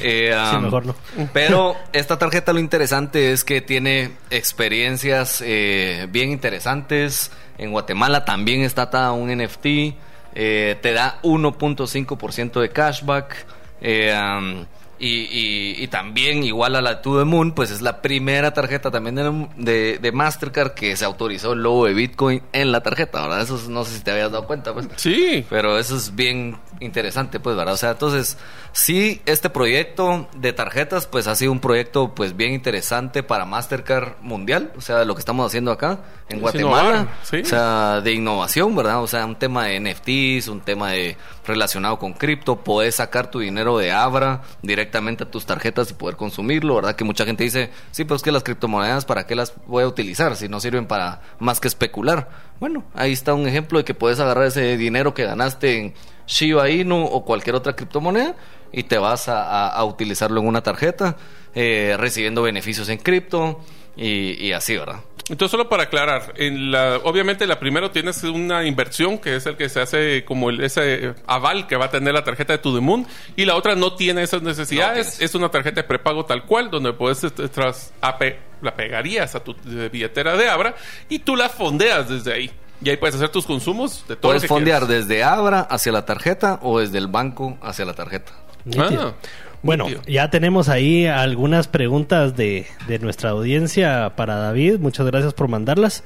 Eh, 0.00 0.36
Sí, 0.50 0.56
mejor 0.58 0.86
no. 0.86 0.96
Pero 1.32 1.76
esta 1.92 2.18
tarjeta 2.18 2.52
lo 2.52 2.58
interesante 2.58 3.30
es 3.30 3.44
que 3.44 3.60
tiene 3.60 4.10
experiencias 4.30 5.40
eh, 5.46 6.08
bien 6.10 6.32
interesantes. 6.32 7.30
En 7.58 7.70
Guatemala 7.70 8.24
también 8.24 8.62
está 8.62 8.82
atada 8.82 9.12
un 9.12 9.30
NFT. 9.30 9.94
eh, 10.38 10.76
te 10.82 10.92
da 10.92 11.18
1.5% 11.22 12.60
de 12.60 12.68
cashback. 12.70 13.46
eh, 13.80 14.12
um, 14.18 14.64
y, 14.98 15.08
y- 15.08 15.74
y 15.82 15.88
también, 15.88 16.42
igual 16.42 16.74
a 16.76 16.80
la 16.80 17.02
To 17.02 17.18
The 17.18 17.24
Moon, 17.24 17.52
pues 17.52 17.70
es 17.70 17.82
la 17.82 18.00
primera 18.02 18.52
tarjeta 18.54 18.90
también 18.90 19.14
de, 19.16 19.48
de- 19.56 19.98
de 19.98 20.12
Mastercard 20.12 20.72
que 20.72 20.96
se 20.96 21.04
autorizó 21.04 21.52
el 21.52 21.62
logo 21.62 21.86
de 21.86 21.94
Bitcoin 21.94 22.42
en 22.52 22.72
la 22.72 22.80
tarjeta, 22.82 23.22
¿verdad? 23.22 23.42
Eso 23.42 23.56
es- 23.56 23.68
no 23.68 23.84
sé 23.84 23.96
si 23.98 24.02
te 24.04 24.10
habías 24.10 24.32
dado 24.32 24.46
cuenta, 24.46 24.72
pues. 24.72 24.88
Sí. 24.96 25.44
Pero 25.50 25.78
eso 25.78 25.96
es 25.96 26.14
bien 26.14 26.56
interesante, 26.80 27.40
pues, 27.40 27.56
¿verdad? 27.56 27.74
O 27.74 27.76
sea, 27.76 27.90
entonces, 27.92 28.38
sí, 28.76 29.22
este 29.24 29.48
proyecto 29.48 30.28
de 30.36 30.52
tarjetas, 30.52 31.06
pues, 31.06 31.26
ha 31.28 31.34
sido 31.34 31.50
un 31.50 31.60
proyecto, 31.60 32.14
pues, 32.14 32.36
bien 32.36 32.52
interesante 32.52 33.22
para 33.22 33.46
Mastercard 33.46 34.20
Mundial. 34.20 34.70
O 34.76 34.82
sea, 34.82 35.04
lo 35.06 35.14
que 35.14 35.20
estamos 35.20 35.46
haciendo 35.46 35.72
acá 35.72 36.00
en 36.28 36.36
Es 36.36 36.42
Guatemala. 36.42 36.88
innovar, 36.88 37.08
sí. 37.22 37.38
O 37.38 37.44
sea, 37.46 38.00
de 38.02 38.12
innovación, 38.12 38.76
¿verdad? 38.76 39.02
O 39.02 39.06
sea, 39.06 39.24
un 39.24 39.36
tema 39.36 39.64
de 39.64 39.80
NFTs, 39.80 40.48
un 40.48 40.60
tema 40.60 40.90
de 40.90 41.16
relacionado 41.46 41.98
con 41.98 42.12
cripto. 42.12 42.56
Podés 42.56 42.96
sacar 42.96 43.30
tu 43.30 43.38
dinero 43.40 43.78
de 43.78 43.92
Abra 43.92 44.42
directamente 44.60 45.24
a 45.24 45.30
tus 45.30 45.46
tarjetas 45.46 45.90
y 45.90 45.94
poder 45.94 46.16
consumirlo, 46.16 46.74
¿verdad? 46.74 46.96
Que 46.96 47.04
mucha 47.04 47.24
gente 47.24 47.44
dice, 47.44 47.70
sí, 47.92 48.04
pero 48.04 48.16
es 48.16 48.22
que 48.22 48.30
las 48.30 48.42
criptomonedas, 48.42 49.06
¿para 49.06 49.26
qué 49.26 49.34
las 49.34 49.54
voy 49.66 49.84
a 49.84 49.88
utilizar 49.88 50.36
si 50.36 50.48
no 50.48 50.60
sirven 50.60 50.86
para 50.86 51.22
más 51.38 51.60
que 51.60 51.68
especular? 51.68 52.28
Bueno, 52.60 52.84
ahí 52.94 53.12
está 53.12 53.32
un 53.32 53.48
ejemplo 53.48 53.78
de 53.78 53.86
que 53.86 53.94
puedes 53.94 54.20
agarrar 54.20 54.44
ese 54.44 54.76
dinero 54.76 55.14
que 55.14 55.24
ganaste 55.24 55.78
en 55.78 55.94
Shiba 56.26 56.68
Inu 56.68 57.04
o 57.04 57.24
cualquier 57.24 57.54
otra 57.54 57.74
criptomoneda 57.76 58.34
y 58.76 58.84
te 58.84 58.98
vas 58.98 59.24
a, 59.28 59.82
utilizarlo 59.84 60.40
en 60.40 60.46
una 60.46 60.62
tarjeta, 60.62 61.16
eh, 61.54 61.96
recibiendo 61.98 62.42
beneficios 62.42 62.88
en 62.90 62.98
cripto 62.98 63.60
y, 63.96 64.32
y 64.46 64.52
así, 64.52 64.76
¿verdad? 64.76 65.00
Entonces, 65.28 65.50
solo 65.50 65.68
para 65.68 65.84
aclarar, 65.84 66.34
en 66.36 66.70
la, 66.70 66.98
obviamente 67.02 67.48
la 67.48 67.58
primero 67.58 67.90
tienes 67.90 68.22
una 68.22 68.64
inversión 68.64 69.18
que 69.18 69.34
es 69.34 69.46
el 69.46 69.56
que 69.56 69.68
se 69.68 69.80
hace 69.80 70.24
como 70.24 70.50
el, 70.50 70.62
ese 70.62 71.14
aval 71.26 71.66
que 71.66 71.74
va 71.76 71.86
a 71.86 71.90
tener 71.90 72.14
la 72.14 72.22
tarjeta 72.22 72.52
de 72.52 72.58
To 72.60 72.72
The 72.74 72.80
Moon 72.80 73.06
y 73.34 73.44
la 73.44 73.56
otra 73.56 73.74
no 73.74 73.94
tiene 73.96 74.22
esas 74.22 74.42
necesidades, 74.42 75.18
No 75.18 75.24
es 75.24 75.34
una 75.34 75.48
tarjeta 75.50 75.80
de 75.80 75.88
prepago 75.88 76.26
tal 76.26 76.44
cual 76.44 76.70
donde 76.70 76.92
puedes 76.92 77.24
este, 77.24 77.48
tras, 77.48 77.92
ape- 78.02 78.36
la 78.62 78.76
pegarías 78.76 79.34
a 79.34 79.40
tu 79.42 79.50
eh, 79.66 79.88
billetera 79.92 80.36
de 80.36 80.48
Abra 80.48 80.76
y 81.08 81.18
tú 81.20 81.34
la 81.34 81.48
fondeas 81.48 82.08
desde 82.08 82.32
ahí. 82.32 82.50
Y 82.80 82.90
ahí 82.90 82.96
puedes 82.98 83.16
hacer 83.16 83.30
tus 83.30 83.46
consumos 83.46 84.04
de 84.06 84.14
todo 84.16 84.28
lo 84.28 84.28
Puedes 84.28 84.42
que 84.42 84.48
fondear 84.48 84.86
quieras. 84.86 85.08
desde 85.08 85.24
Abra 85.24 85.60
hacia 85.62 85.90
la 85.90 86.04
tarjeta 86.04 86.60
o 86.62 86.78
desde 86.78 86.98
el 86.98 87.08
banco 87.08 87.58
hacia 87.62 87.84
la 87.86 87.94
tarjeta. 87.94 88.32
Ah, 88.78 89.14
Bueno, 89.62 89.86
ya 90.06 90.30
tenemos 90.30 90.68
ahí 90.68 91.06
algunas 91.06 91.68
preguntas 91.68 92.36
de, 92.36 92.66
de 92.86 92.98
nuestra 92.98 93.30
audiencia 93.30 94.12
para 94.16 94.36
David. 94.36 94.78
Muchas 94.78 95.06
gracias 95.06 95.34
por 95.34 95.48
mandarlas. 95.48 96.04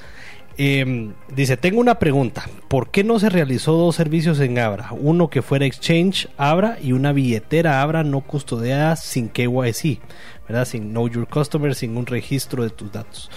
Eh, 0.63 1.13
dice, 1.35 1.57
tengo 1.57 1.81
una 1.81 1.99
pregunta. 1.99 2.45
¿Por 2.69 2.91
qué 2.91 3.03
no 3.03 3.19
se 3.19 3.31
realizó 3.31 3.73
dos 3.73 3.97
servicios 3.97 4.41
en 4.41 4.59
Abra? 4.59 4.89
Uno 4.93 5.31
que 5.31 5.41
fuera 5.43 5.65
Exchange 5.65 6.29
Abra 6.37 6.77
y 6.83 6.93
una 6.93 7.13
billetera 7.13 7.81
Abra 7.81 8.05
no 8.05 8.21
custodiada 8.21 8.97
sin 8.97 9.29
KYC, 9.31 10.01
¿verdad? 10.47 10.67
Sin 10.67 10.91
Know 10.91 11.09
Your 11.09 11.27
Customer, 11.27 11.75
sin 11.75 11.97
un 11.97 12.05
registro 12.05 12.63
de 12.63 12.71
tus 12.71 12.93
datos. 12.93 13.31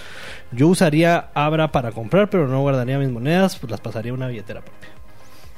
Yo 0.52 0.68
usaría 0.68 1.30
Abra 1.34 1.72
para 1.72 1.92
comprar, 1.92 2.28
pero 2.28 2.46
no 2.46 2.60
guardaría 2.60 2.98
mis 2.98 3.10
monedas, 3.10 3.56
pues 3.56 3.70
las 3.70 3.80
pasaría 3.80 4.12
a 4.12 4.14
una 4.14 4.28
billetera 4.28 4.60
propia. 4.60 4.90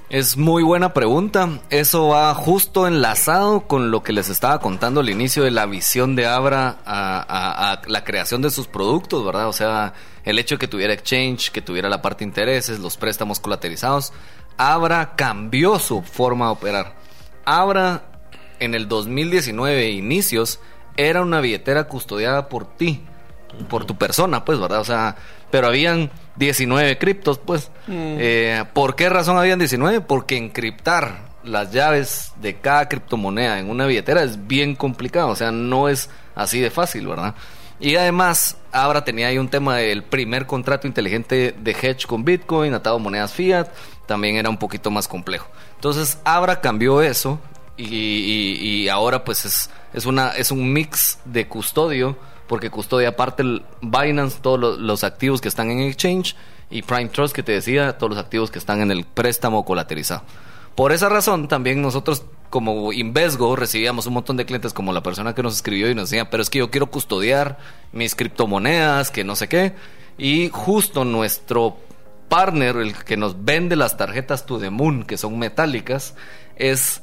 Es 0.08 0.36
muy 0.36 0.62
buena 0.62 0.94
pregunta. 0.94 1.58
Eso 1.68 2.08
va 2.08 2.32
justo 2.32 2.86
enlazado 2.86 3.66
con 3.66 3.90
lo 3.90 4.04
que 4.04 4.12
les 4.12 4.28
estaba 4.28 4.60
contando 4.60 5.00
al 5.00 5.10
inicio 5.10 5.42
de 5.42 5.50
la 5.50 5.66
visión 5.66 6.14
de 6.14 6.26
Abra 6.26 6.76
a, 6.86 7.82
la 7.88 8.04
creación 8.04 8.40
de 8.40 8.50
sus 8.50 8.68
productos, 8.68 9.24
¿verdad? 9.24 9.48
O 9.48 9.52
sea, 9.52 9.94
el 10.24 10.38
hecho 10.38 10.54
de 10.54 10.58
que 10.60 10.68
tuviera 10.68 10.92
exchange, 10.92 11.50
que 11.50 11.60
tuviera 11.60 11.88
la 11.88 12.02
parte 12.02 12.20
de 12.20 12.28
intereses, 12.28 12.78
los 12.78 12.96
préstamos 12.96 13.40
colaterizados. 13.40 14.12
Abra 14.56 15.16
cambió 15.16 15.80
su 15.80 16.02
forma 16.02 16.46
de 16.46 16.52
operar. 16.52 16.94
Abra 17.44 18.04
en 18.60 18.76
el 18.76 18.86
2019, 18.86 19.90
inicios, 19.90 20.60
era 20.96 21.20
una 21.20 21.40
billetera 21.40 21.88
custodiada 21.88 22.48
por 22.48 22.76
ti, 22.76 23.02
por 23.68 23.86
tu 23.86 23.96
persona, 23.96 24.44
pues, 24.44 24.60
¿verdad? 24.60 24.78
O 24.78 24.84
sea, 24.84 25.16
pero 25.56 25.68
habían 25.68 26.10
19 26.36 26.98
criptos, 26.98 27.38
pues. 27.38 27.70
Mm. 27.86 28.16
Eh, 28.18 28.64
¿Por 28.74 28.94
qué 28.94 29.08
razón 29.08 29.38
habían 29.38 29.58
19? 29.58 30.02
Porque 30.02 30.36
encriptar 30.36 31.30
las 31.44 31.72
llaves 31.72 32.34
de 32.42 32.56
cada 32.56 32.90
criptomoneda 32.90 33.58
en 33.58 33.70
una 33.70 33.86
billetera 33.86 34.22
es 34.22 34.46
bien 34.46 34.76
complicado, 34.76 35.28
o 35.30 35.34
sea, 35.34 35.50
no 35.50 35.88
es 35.88 36.10
así 36.34 36.60
de 36.60 36.68
fácil, 36.68 37.06
¿verdad? 37.06 37.34
Y 37.80 37.96
además, 37.96 38.58
Abra 38.70 39.02
tenía 39.02 39.28
ahí 39.28 39.38
un 39.38 39.48
tema 39.48 39.76
del 39.76 40.02
primer 40.02 40.44
contrato 40.44 40.86
inteligente 40.86 41.54
de 41.58 41.70
hedge 41.70 42.06
con 42.06 42.22
Bitcoin, 42.22 42.74
atado 42.74 42.96
a 42.96 42.98
monedas 42.98 43.32
fiat, 43.32 43.68
también 44.04 44.36
era 44.36 44.50
un 44.50 44.58
poquito 44.58 44.90
más 44.90 45.08
complejo. 45.08 45.48
Entonces, 45.76 46.18
Abra 46.24 46.60
cambió 46.60 47.00
eso 47.00 47.40
y, 47.78 48.88
ahora 48.88 49.24
pues 49.24 49.46
es, 49.46 49.70
es, 49.94 50.04
una, 50.04 50.32
es 50.32 50.50
un 50.50 50.70
mix 50.70 51.18
de 51.24 51.48
custodio, 51.48 52.18
porque 52.46 52.70
custodia 52.70 53.10
aparte 53.10 53.42
el 53.42 53.62
Binance, 53.82 54.38
todos 54.40 54.78
los, 54.78 55.04
activos 55.04 55.40
que 55.40 55.48
están 55.48 55.70
en 55.70 55.80
Exchange, 55.80 56.36
y 56.70 56.82
Prime 56.82 57.08
Trust 57.08 57.34
que 57.34 57.42
te 57.42 57.52
decía, 57.52 57.96
todos 57.96 58.10
los 58.10 58.18
activos 58.18 58.50
que 58.50 58.58
están 58.58 58.80
en 58.80 58.90
el 58.90 59.04
préstamo 59.04 59.64
colaterizado. 59.64 60.22
Por 60.74 60.92
esa 60.92 61.08
razón, 61.08 61.48
también 61.48 61.80
nosotros 61.80 62.24
como 62.50 62.92
Invesgo 62.92 63.56
recibíamos 63.56 64.06
un 64.06 64.14
montón 64.14 64.36
de 64.36 64.46
clientes 64.46 64.72
como 64.72 64.92
la 64.92 65.02
persona 65.02 65.34
que 65.34 65.42
nos 65.42 65.56
escribió 65.56 65.90
y 65.90 65.94
nos 65.94 66.10
decía, 66.10 66.30
pero 66.30 66.42
es 66.42 66.50
que 66.50 66.58
yo 66.58 66.70
quiero 66.70 66.90
custodiar 66.90 67.58
mis 67.92 68.14
criptomonedas, 68.14 69.10
que 69.10 69.24
no 69.24 69.36
sé 69.36 69.48
qué. 69.48 69.74
Y 70.18 70.50
justo 70.52 71.04
nuestro 71.04 71.76
partner, 72.28 72.76
el 72.76 72.94
que 72.94 73.16
nos 73.16 73.44
vende 73.44 73.76
las 73.76 73.96
tarjetas 73.96 74.46
To 74.46 74.58
The 74.58 74.70
Moon, 74.70 75.04
que 75.04 75.16
son 75.16 75.38
metálicas, 75.38 76.14
es 76.56 77.02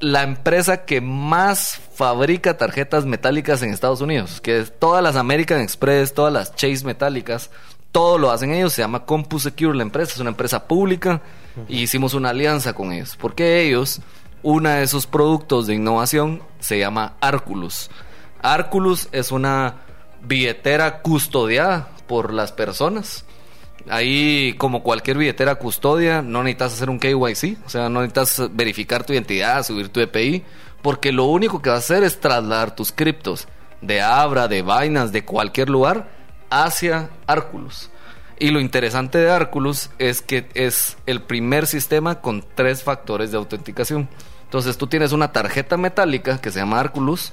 la 0.00 0.22
empresa 0.22 0.84
que 0.84 1.00
más 1.00 1.80
fabrica 1.94 2.56
tarjetas 2.56 3.06
metálicas 3.06 3.62
en 3.62 3.70
Estados 3.70 4.00
Unidos, 4.00 4.40
que 4.40 4.60
es 4.60 4.72
todas 4.78 5.02
las 5.02 5.16
American 5.16 5.60
Express, 5.60 6.14
todas 6.14 6.32
las 6.32 6.54
Chase 6.54 6.84
metálicas, 6.84 7.50
todo 7.92 8.18
lo 8.18 8.30
hacen 8.30 8.52
ellos, 8.52 8.72
se 8.72 8.82
llama 8.82 9.04
CompuSecure 9.04 9.76
la 9.76 9.82
empresa, 9.82 10.12
es 10.14 10.20
una 10.20 10.30
empresa 10.30 10.66
pública 10.66 11.22
y 11.68 11.82
hicimos 11.82 12.14
una 12.14 12.30
alianza 12.30 12.74
con 12.74 12.92
ellos, 12.92 13.16
porque 13.18 13.62
ellos, 13.62 14.00
una 14.42 14.76
de 14.76 14.86
sus 14.86 15.06
productos 15.06 15.66
de 15.66 15.74
innovación 15.74 16.42
se 16.60 16.78
llama 16.78 17.14
Arculus. 17.20 17.90
Arculus 18.42 19.08
es 19.12 19.32
una 19.32 19.76
billetera 20.22 21.00
custodiada 21.00 21.88
por 22.06 22.32
las 22.32 22.52
personas 22.52 23.25
Ahí, 23.88 24.54
como 24.58 24.82
cualquier 24.82 25.18
billetera 25.18 25.54
custodia, 25.56 26.20
no 26.20 26.42
necesitas 26.42 26.74
hacer 26.74 26.90
un 26.90 26.98
KYC, 26.98 27.58
o 27.64 27.68
sea, 27.68 27.88
no 27.88 28.00
necesitas 28.00 28.50
verificar 28.52 29.04
tu 29.04 29.12
identidad, 29.12 29.62
subir 29.62 29.90
tu 29.90 30.00
EPI, 30.00 30.42
porque 30.82 31.12
lo 31.12 31.24
único 31.24 31.62
que 31.62 31.70
va 31.70 31.76
a 31.76 31.78
hacer 31.78 32.02
es 32.02 32.18
trasladar 32.18 32.74
tus 32.74 32.90
criptos 32.90 33.46
de 33.80 34.00
Abra, 34.02 34.48
de 34.48 34.62
Binance, 34.62 35.12
de 35.12 35.24
cualquier 35.24 35.68
lugar, 35.68 36.08
hacia 36.50 37.10
Arculus. 37.26 37.90
Y 38.38 38.50
lo 38.50 38.60
interesante 38.60 39.18
de 39.18 39.30
Arculus 39.30 39.90
es 39.98 40.20
que 40.20 40.48
es 40.54 40.98
el 41.06 41.22
primer 41.22 41.66
sistema 41.66 42.20
con 42.20 42.44
tres 42.54 42.82
factores 42.82 43.30
de 43.30 43.38
autenticación. 43.38 44.08
Entonces 44.44 44.76
tú 44.76 44.88
tienes 44.88 45.12
una 45.12 45.32
tarjeta 45.32 45.76
metálica 45.76 46.40
que 46.40 46.50
se 46.50 46.58
llama 46.58 46.80
Arculus 46.80 47.32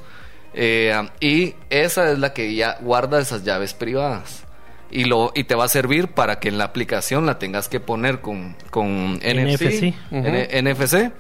eh, 0.54 1.10
y 1.20 1.56
esa 1.70 2.12
es 2.12 2.20
la 2.20 2.34
que 2.34 2.56
ya 2.56 2.78
guarda 2.80 3.20
esas 3.20 3.44
llaves 3.44 3.74
privadas 3.74 4.43
y, 4.94 5.06
lo, 5.06 5.32
y 5.34 5.46
te 5.46 5.56
va 5.56 5.66
a 5.66 5.68
servir 5.68 6.10
para 6.10 6.40
que 6.40 6.50
en 6.50 6.60
la 6.60 6.66
aplicación 6.66 7.26
la 7.26 7.40
tengas 7.40 7.68
que 7.68 7.80
poner 7.80 8.22
con, 8.22 8.56
con 8.70 9.16
NFC, 9.16 9.96
NFC, 10.12 11.12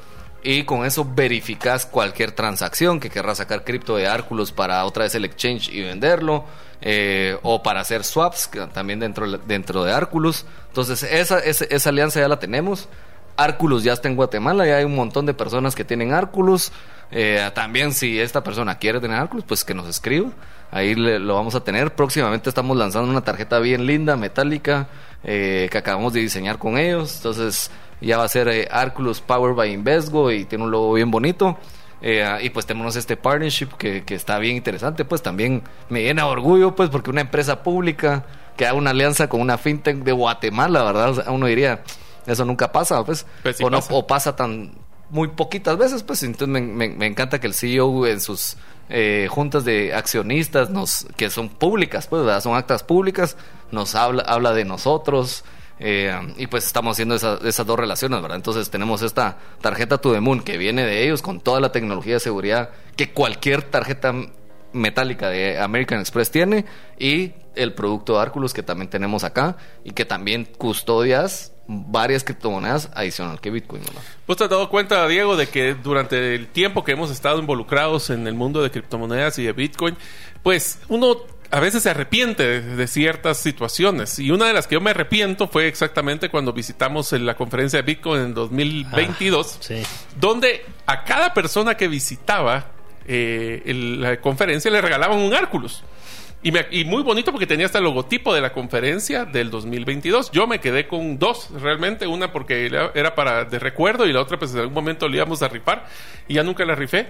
y 0.43 0.63
con 0.63 0.86
eso 0.86 1.09
verificas 1.15 1.88
cualquier 1.88 2.33
transacción 2.33 2.99
que 2.99 3.09
querrás 3.09 3.39
sacar 3.39 3.63
cripto 3.63 3.95
de 3.95 4.07
Arculus 4.07 4.51
para 4.51 4.86
otra 4.86 5.05
vez 5.05 5.15
el 5.15 5.25
exchange 5.25 5.69
y 5.69 5.81
venderlo, 5.81 6.45
eh, 6.81 7.36
o 7.41 7.63
para 7.63 7.79
hacer 7.79 8.03
swaps 8.03 8.51
también 8.73 8.99
dentro, 8.99 9.39
dentro 9.39 9.83
de 9.83 9.91
Arculus. 9.91 10.45
Entonces, 10.67 11.01
esa, 11.03 11.39
esa, 11.39 11.65
esa 11.65 11.89
alianza 11.89 12.19
ya 12.19 12.27
la 12.27 12.38
tenemos. 12.38 12.89
Arculus 13.38 13.83
ya 13.83 13.93
está 13.93 14.07
en 14.07 14.15
Guatemala, 14.15 14.67
ya 14.67 14.77
hay 14.77 14.83
un 14.83 14.95
montón 14.95 15.25
de 15.25 15.33
personas 15.33 15.73
que 15.73 15.83
tienen 15.83 16.13
Arculus. 16.13 16.71
Eh, 17.09 17.49
también 17.55 17.93
si 17.93 18.19
esta 18.19 18.43
persona 18.43 18.77
quiere 18.77 18.99
tener 18.99 19.17
Arculus, 19.17 19.45
pues 19.45 19.63
que 19.63 19.73
nos 19.73 19.88
escriba. 19.88 20.29
Ahí 20.73 20.95
lo 20.95 21.36
vamos 21.36 21.55
a 21.55 21.63
tener. 21.63 21.93
Próximamente 21.93 22.49
estamos 22.49 22.75
lanzando 22.75 23.09
una 23.09 23.21
tarjeta 23.21 23.59
bien 23.59 23.86
linda, 23.86 24.17
metálica, 24.17 24.88
eh, 25.23 25.67
que 25.71 25.77
acabamos 25.77 26.13
de 26.13 26.21
diseñar 26.21 26.57
con 26.57 26.77
ellos. 26.77 27.17
Entonces 27.17 27.69
ya 28.01 28.17
va 28.17 28.23
a 28.23 28.27
ser 28.27 28.47
eh, 28.47 28.67
Arculus 28.71 29.21
Power 29.21 29.53
by 29.53 29.71
Invesgo 29.71 30.31
y 30.31 30.45
tiene 30.45 30.63
un 30.63 30.71
logo 30.71 30.93
bien 30.93 31.12
bonito. 31.12 31.57
y 32.01 32.49
pues 32.49 32.65
tenemos 32.65 32.97
este 32.97 33.15
partnership 33.15 33.69
que, 33.77 34.03
que, 34.03 34.15
está 34.15 34.39
bien 34.39 34.57
interesante. 34.57 35.05
Pues 35.05 35.21
también 35.21 35.62
me 35.89 36.01
llena 36.01 36.25
orgullo, 36.25 36.75
pues 36.75 36.89
porque 36.89 37.12
una 37.12 37.21
empresa 37.21 37.63
pública 37.63 38.25
que 38.57 38.65
haga 38.65 38.75
una 38.75 38.89
alianza 38.89 39.29
con 39.29 39.41
una 39.41 39.57
fintech 39.57 39.97
de 39.97 40.12
Guatemala, 40.12 40.83
¿verdad? 40.83 41.27
uno 41.29 41.45
diría 41.45 41.83
eso 42.25 42.45
nunca 42.45 42.71
pasa, 42.71 43.03
pues. 43.03 43.25
pues 43.41 43.59
o, 43.62 43.69
no, 43.69 43.77
pasa. 43.77 43.93
o 43.93 44.07
pasa 44.07 44.36
tan 44.36 44.71
muy 45.09 45.29
poquitas 45.29 45.77
veces, 45.77 46.03
pues. 46.03 46.23
Entonces 46.23 46.63
me, 46.63 47.05
encanta 47.05 47.39
que 47.39 47.47
el 47.47 47.53
CEO 47.53 48.05
en 48.07 48.21
sus 48.21 48.57
eh, 48.95 49.27
juntas 49.27 49.65
de 49.65 49.91
accionistas, 49.95 50.69
nos, 50.69 51.08
que 51.17 51.32
son 51.32 51.49
públicas, 51.49 52.06
pues, 52.06 52.23
¿verdad? 52.23 52.41
son 52.41 52.56
actas 52.56 52.84
públicas, 52.84 53.38
nos 53.71 53.95
habla, 53.95 54.21
habla 54.21 54.53
de 54.53 54.65
nosotros. 54.65 55.43
Eh, 55.79 56.15
y 56.38 56.45
pues 56.45 56.67
estamos 56.67 56.95
haciendo 56.95 57.15
esas 57.15 57.65
dos 57.65 57.79
relaciones, 57.79 58.21
¿verdad? 58.21 58.38
Entonces 58.38 58.69
tenemos 58.69 59.01
esta 59.01 59.39
tarjeta 59.62 59.97
To 59.97 60.13
The 60.13 60.19
Moon 60.19 60.41
que 60.41 60.60
viene 60.60 60.86
de 60.86 61.03
ellos 61.03 61.23
con 61.23 61.39
toda 61.41 61.60
la 61.60 61.71
tecnología 61.71 62.13
de 62.13 62.19
seguridad 62.19 62.69
que 62.95 63.12
cualquier 63.12 63.63
tarjeta 63.63 64.13
metálica 64.73 65.29
de 65.29 65.60
American 65.60 65.99
Express 65.99 66.29
tiene 66.29 66.65
y 66.99 67.34
el 67.56 67.73
producto 67.73 68.19
Arculus 68.19 68.53
que 68.53 68.62
también 68.62 68.91
tenemos 68.91 69.23
acá 69.23 69.58
y 69.84 69.93
que 69.93 70.06
también 70.06 70.45
custodias 70.45 71.53
varias 71.67 72.23
criptomonedas 72.23 72.89
adicional 72.93 73.39
que 73.39 73.49
Bitcoin. 73.49 73.84
¿no? 73.84 74.02
¿Vos 74.28 74.38
te 74.38 74.43
has 74.43 74.49
dado 74.49 74.69
cuenta, 74.69 75.08
Diego, 75.08 75.36
de 75.36 75.47
que 75.47 75.76
durante 75.76 76.36
el 76.36 76.47
tiempo 76.47 76.84
que 76.84 76.91
hemos 76.91 77.12
estado 77.12 77.39
involucrados 77.39 78.10
en 78.10 78.28
el 78.28 78.34
mundo 78.34 78.62
de 78.62 78.71
criptomonedas 78.71 79.39
y 79.39 79.43
de 79.43 79.54
Bitcoin, 79.54 79.95
pues 80.41 80.80
uno 80.89 81.17
a 81.54 81.60
veces 81.60 81.84
se 81.84 81.91
arrepiente 81.91 82.62
de, 82.62 82.88
ciertas 82.88 83.38
situaciones. 83.38 84.17
Y 84.17 84.32
una 84.32 84.47
de 84.47 84.54
las 84.54 84.65
que 84.65 84.73
yo 84.73 84.82
me 84.82 84.89
arrepiento 84.89 85.47
fue 85.47 85.67
exactamente 85.67 86.30
cuando 86.30 86.52
visitamos 86.52 87.12
la 87.12 87.36
conferencia 87.36 87.78
de 87.78 87.84
Bitcoin 87.84 88.21
en 88.21 88.34
2022, 88.34 89.60
ah, 89.69 89.73
donde 90.19 90.65
a 90.88 91.04
cada 91.04 91.32
persona 91.32 91.78
que 91.78 91.88
visitaba 91.88 92.71
eh, 93.06 93.62
la 93.99 94.19
conferencia 94.19 94.71
le 94.71 94.82
regalaban 94.82 95.19
un 95.19 95.32
Arculus. 95.32 95.84
Y, 96.43 96.84
muy 96.84 97.03
bonito 97.03 97.32
porque 97.32 97.47
tenía 97.47 97.65
hasta 97.65 97.77
el 97.77 97.86
logotipo 97.86 98.34
de 98.34 98.41
la 98.41 98.51
conferencia 98.51 99.23
del 99.23 99.49
2022. 99.49 100.29
Yo 100.32 100.45
me 100.45 100.60
quedé 100.60 100.89
con 100.89 101.17
dos 101.17 101.49
realmente, 101.62 102.06
una 102.06 102.34
porque 102.34 102.65
era 102.65 103.15
para 103.15 103.45
de 103.45 103.60
recuerdo 103.60 104.06
y 104.06 104.12
la 104.12 104.19
otra 104.19 104.38
pues 104.38 104.53
en 104.53 104.60
algún 104.60 104.73
momento 104.73 105.08
le 105.08 105.17
íbamos 105.17 105.41
a 105.41 105.47
rifar 105.47 105.86
y 106.27 106.34
ya 106.34 106.43
nunca 106.43 106.65
la 106.65 106.75
rifé. 106.75 107.08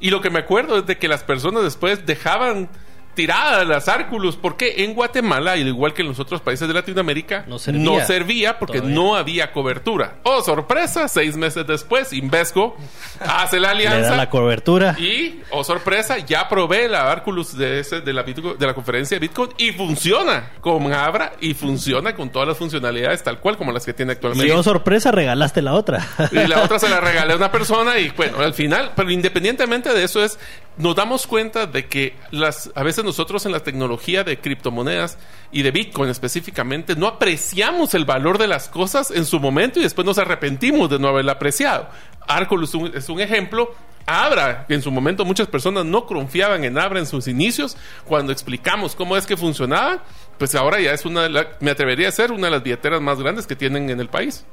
Y 0.00 0.10
lo 0.10 0.20
que 0.20 0.30
me 0.30 0.40
acuerdo 0.40 0.78
es 0.78 0.86
de 0.86 0.98
que 0.98 1.06
las 1.06 1.22
personas 1.22 1.62
después 1.62 2.04
dejaban 2.06 2.68
tiradas 3.14 3.66
las 3.66 3.88
Arculus, 3.88 4.36
porque 4.36 4.84
en 4.84 4.94
Guatemala, 4.94 5.52
al 5.52 5.66
igual 5.66 5.92
que 5.94 6.02
en 6.02 6.08
los 6.08 6.18
otros 6.18 6.40
países 6.40 6.66
de 6.68 6.74
Latinoamérica, 6.74 7.44
no 7.46 7.58
servía, 7.58 8.58
porque 8.58 8.80
no 8.80 9.16
había 9.16 9.52
cobertura. 9.52 10.16
Oh, 10.22 10.42
sorpresa, 10.42 11.08
seis 11.08 11.36
meses 11.36 11.66
después, 11.66 12.12
Invesco 12.12 12.76
hace 13.20 13.60
la 13.60 13.70
alianza. 13.70 14.16
la 14.16 14.30
cobertura. 14.30 14.96
Y, 14.98 15.40
oh, 15.50 15.64
sorpresa, 15.64 16.18
ya 16.18 16.48
probé 16.48 16.88
la 16.88 17.10
Arculus 17.10 17.56
de, 17.56 17.80
ese, 17.80 18.00
de, 18.00 18.12
la, 18.12 18.22
de 18.22 18.66
la 18.66 18.74
conferencia 18.74 19.16
de 19.16 19.20
Bitcoin 19.20 19.50
y 19.58 19.72
funciona 19.72 20.50
con 20.60 20.92
Abra 20.92 21.32
y 21.40 21.54
funciona 21.54 22.14
con 22.14 22.30
todas 22.30 22.48
las 22.48 22.56
funcionalidades 22.56 23.22
tal 23.22 23.40
cual 23.40 23.56
como 23.56 23.72
las 23.72 23.84
que 23.84 23.92
tiene 23.92 24.12
actualmente. 24.12 24.48
Y, 24.48 24.56
oh, 24.56 24.62
sorpresa, 24.62 25.10
regalaste 25.10 25.62
la 25.62 25.74
otra. 25.74 26.06
y 26.30 26.46
la 26.46 26.62
otra 26.62 26.78
se 26.78 26.88
la 26.88 27.00
regalé 27.02 27.34
a 27.34 27.36
una 27.36 27.50
persona 27.50 27.98
y, 27.98 28.10
bueno, 28.10 28.38
al 28.40 28.54
final, 28.54 28.92
pero 28.96 29.10
independientemente 29.10 29.92
de 29.92 30.04
eso 30.04 30.24
es 30.24 30.38
nos 30.76 30.96
damos 30.96 31.26
cuenta 31.26 31.66
de 31.66 31.86
que 31.86 32.16
las, 32.30 32.70
a 32.74 32.82
veces 32.82 33.01
nosotros 33.04 33.46
en 33.46 33.52
la 33.52 33.60
tecnología 33.60 34.24
de 34.24 34.38
criptomonedas 34.38 35.18
y 35.50 35.62
de 35.62 35.70
Bitcoin 35.70 36.10
específicamente 36.10 36.96
no 36.96 37.06
apreciamos 37.06 37.94
el 37.94 38.04
valor 38.04 38.38
de 38.38 38.48
las 38.48 38.68
cosas 38.68 39.10
en 39.10 39.24
su 39.24 39.40
momento 39.40 39.78
y 39.78 39.82
después 39.82 40.04
nos 40.06 40.18
arrepentimos 40.18 40.90
de 40.90 40.98
no 40.98 41.08
haberla 41.08 41.32
apreciado. 41.32 41.88
Arcolus 42.26 42.74
es 42.94 43.08
un, 43.08 43.20
ejemplo. 43.20 43.74
Abra, 44.04 44.66
en 44.68 44.82
su 44.82 44.90
momento 44.90 45.24
muchas 45.24 45.46
personas 45.46 45.84
no 45.84 46.06
confiaban 46.06 46.64
en 46.64 46.76
Abra 46.76 46.98
en 46.98 47.06
sus 47.06 47.28
inicios, 47.28 47.76
cuando 48.04 48.32
explicamos 48.32 48.96
cómo 48.96 49.16
es 49.16 49.26
que 49.26 49.36
funcionaba, 49.36 50.02
pues 50.38 50.54
ahora 50.56 50.80
ya 50.80 50.92
es 50.92 51.04
una, 51.04 51.28
me 51.60 51.70
atrevería 51.70 52.08
a 52.08 52.12
ser 52.12 52.32
una 52.32 52.46
de 52.46 52.50
las 52.50 52.62
billeteras 52.64 53.00
más 53.00 53.20
grandes 53.20 53.46
que 53.46 53.54
tienen 53.54 53.90
en 53.90 54.00
el 54.00 54.08
país. 54.08 54.44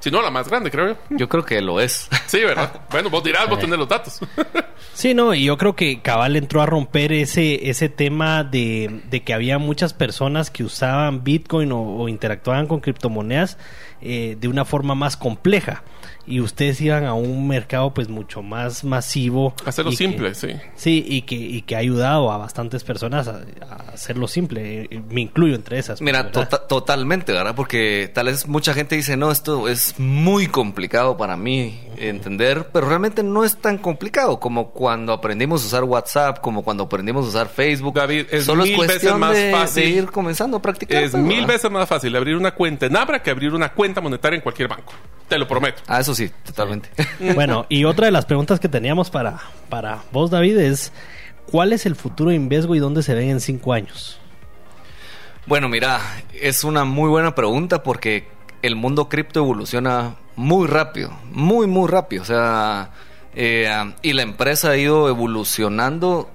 Si 0.00 0.10
no, 0.10 0.22
la 0.22 0.30
más 0.30 0.48
grande, 0.48 0.70
creo 0.70 0.88
yo. 0.88 0.96
Yo 1.10 1.28
creo 1.28 1.44
que 1.44 1.60
lo 1.60 1.80
es. 1.80 2.08
Sí, 2.26 2.40
¿verdad? 2.40 2.82
Bueno, 2.90 3.08
vos 3.10 3.24
dirás, 3.24 3.48
vos 3.48 3.58
tenés 3.58 3.78
los 3.78 3.88
datos. 3.88 4.20
Sí, 4.94 5.14
no, 5.14 5.32
y 5.32 5.44
yo 5.44 5.56
creo 5.58 5.76
que 5.76 6.00
Cabal 6.02 6.34
entró 6.34 6.60
a 6.60 6.66
romper 6.66 7.12
ese, 7.12 7.70
ese 7.70 7.88
tema 7.88 8.42
de, 8.42 9.00
de 9.08 9.22
que 9.22 9.32
había 9.32 9.58
muchas 9.58 9.92
personas 9.92 10.50
que 10.50 10.64
usaban 10.64 11.22
Bitcoin 11.22 11.70
o, 11.70 11.80
o 11.98 12.08
interactuaban 12.08 12.66
con 12.66 12.80
criptomonedas 12.80 13.58
eh, 14.00 14.36
de 14.40 14.48
una 14.48 14.64
forma 14.64 14.94
más 14.96 15.16
compleja. 15.16 15.82
Y 16.28 16.40
ustedes 16.40 16.80
iban 16.80 17.04
a 17.04 17.14
un 17.14 17.48
mercado 17.48 17.94
pues 17.94 18.08
mucho 18.08 18.42
más 18.42 18.84
masivo. 18.84 19.54
Hacerlo 19.64 19.90
que- 19.90 19.96
simple, 19.96 20.34
sí. 20.34 20.48
Sí, 20.76 21.04
y 21.08 21.22
que, 21.22 21.34
y 21.36 21.62
que 21.62 21.74
ha 21.76 21.78
ayudado 21.78 22.30
a 22.30 22.36
bastantes 22.38 22.84
personas 22.84 23.28
a, 23.28 23.40
a 23.68 23.92
hacerlo 23.94 24.28
simple. 24.28 24.82
Eh, 24.90 25.02
Me 25.10 25.22
incluyo 25.22 25.54
entre 25.54 25.78
esas. 25.78 26.00
Mira, 26.02 26.22
¿verdad? 26.24 26.32
tota- 26.48 26.66
totalmente, 26.66 27.32
¿verdad? 27.32 27.54
Porque 27.54 28.10
tal 28.14 28.26
vez 28.26 28.46
mucha 28.46 28.74
gente 28.74 28.94
dice, 28.96 29.16
no, 29.16 29.30
esto 29.32 29.68
es 29.68 29.94
muy 29.98 30.46
complicado 30.48 31.16
para 31.16 31.36
mí 31.36 31.80
entender, 31.96 32.68
pero 32.72 32.88
realmente 32.88 33.22
no 33.22 33.44
es 33.44 33.56
tan 33.56 33.78
complicado 33.78 34.38
como 34.38 34.70
cuando 34.70 35.12
aprendimos 35.12 35.62
a 35.64 35.66
usar 35.66 35.84
WhatsApp, 35.84 36.40
como 36.40 36.62
cuando 36.62 36.84
aprendimos 36.84 37.24
a 37.26 37.28
usar 37.28 37.48
Facebook. 37.48 37.94
David, 37.94 38.26
es 38.30 38.44
Solo 38.44 38.64
mil 38.64 38.80
es 38.82 38.86
veces 38.88 39.14
más 39.16 39.34
de, 39.34 39.50
fácil. 39.50 39.82
de 39.84 39.88
ir 39.90 40.06
comenzando 40.10 40.58
a 40.58 40.62
practicar. 40.62 41.02
Es 41.02 41.12
pues, 41.12 41.22
mil 41.22 41.40
¿verdad? 41.40 41.54
veces 41.54 41.70
más 41.70 41.88
fácil 41.88 42.14
abrir 42.16 42.36
una 42.36 42.52
cuenta 42.54 42.86
en 42.86 42.96
Abra 42.96 43.22
que 43.22 43.30
abrir 43.30 43.52
una 43.54 43.70
cuenta 43.72 44.00
monetaria 44.00 44.36
en 44.36 44.42
cualquier 44.42 44.68
banco. 44.68 44.92
Te 45.28 45.38
lo 45.38 45.46
prometo. 45.46 45.82
Ah, 45.86 46.00
eso 46.00 46.14
sí, 46.18 46.32
totalmente. 46.44 46.90
Bueno, 47.34 47.66
y 47.68 47.84
otra 47.84 48.06
de 48.06 48.12
las 48.12 48.26
preguntas 48.26 48.58
que 48.60 48.68
teníamos 48.68 49.10
para, 49.10 49.38
para 49.68 50.02
vos, 50.12 50.30
David, 50.30 50.58
es 50.58 50.92
¿cuál 51.50 51.72
es 51.72 51.86
el 51.86 51.94
futuro 51.94 52.30
de 52.30 52.36
Invesgo 52.36 52.74
y 52.74 52.78
dónde 52.78 53.02
se 53.02 53.14
ven 53.14 53.30
en 53.30 53.40
cinco 53.40 53.72
años? 53.72 54.18
Bueno, 55.46 55.68
mira, 55.68 56.00
es 56.34 56.64
una 56.64 56.84
muy 56.84 57.08
buena 57.08 57.34
pregunta 57.34 57.82
porque 57.82 58.28
el 58.62 58.76
mundo 58.76 59.08
cripto 59.08 59.40
evoluciona 59.40 60.16
muy 60.36 60.66
rápido, 60.66 61.10
muy, 61.30 61.66
muy 61.66 61.88
rápido. 61.88 62.22
O 62.22 62.26
sea, 62.26 62.90
eh, 63.34 63.94
y 64.02 64.12
la 64.12 64.22
empresa 64.22 64.70
ha 64.70 64.76
ido 64.76 65.08
evolucionando 65.08 66.28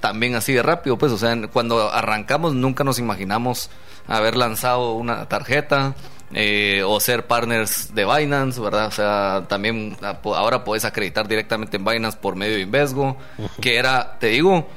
también 0.00 0.34
así 0.34 0.52
de 0.52 0.62
rápido. 0.62 0.98
Pues, 0.98 1.12
o 1.12 1.18
sea, 1.18 1.36
cuando 1.48 1.90
arrancamos 1.90 2.54
nunca 2.54 2.84
nos 2.84 2.98
imaginamos 2.98 3.70
haber 4.06 4.36
lanzado 4.36 4.92
una 4.92 5.26
tarjeta. 5.28 5.94
Eh, 6.32 6.82
o 6.86 7.00
ser 7.00 7.26
partners 7.26 7.94
de 7.94 8.04
Binance, 8.04 8.60
¿verdad? 8.60 8.86
O 8.86 8.90
sea, 8.92 9.44
también 9.48 9.96
ah, 10.02 10.18
ahora 10.22 10.64
puedes 10.64 10.84
acreditar 10.84 11.26
directamente 11.26 11.76
en 11.76 11.84
Binance 11.84 12.18
por 12.18 12.36
medio 12.36 12.54
de 12.54 12.62
Invesgo, 12.62 13.16
que 13.60 13.76
era, 13.76 14.18
te 14.18 14.28
digo, 14.28 14.68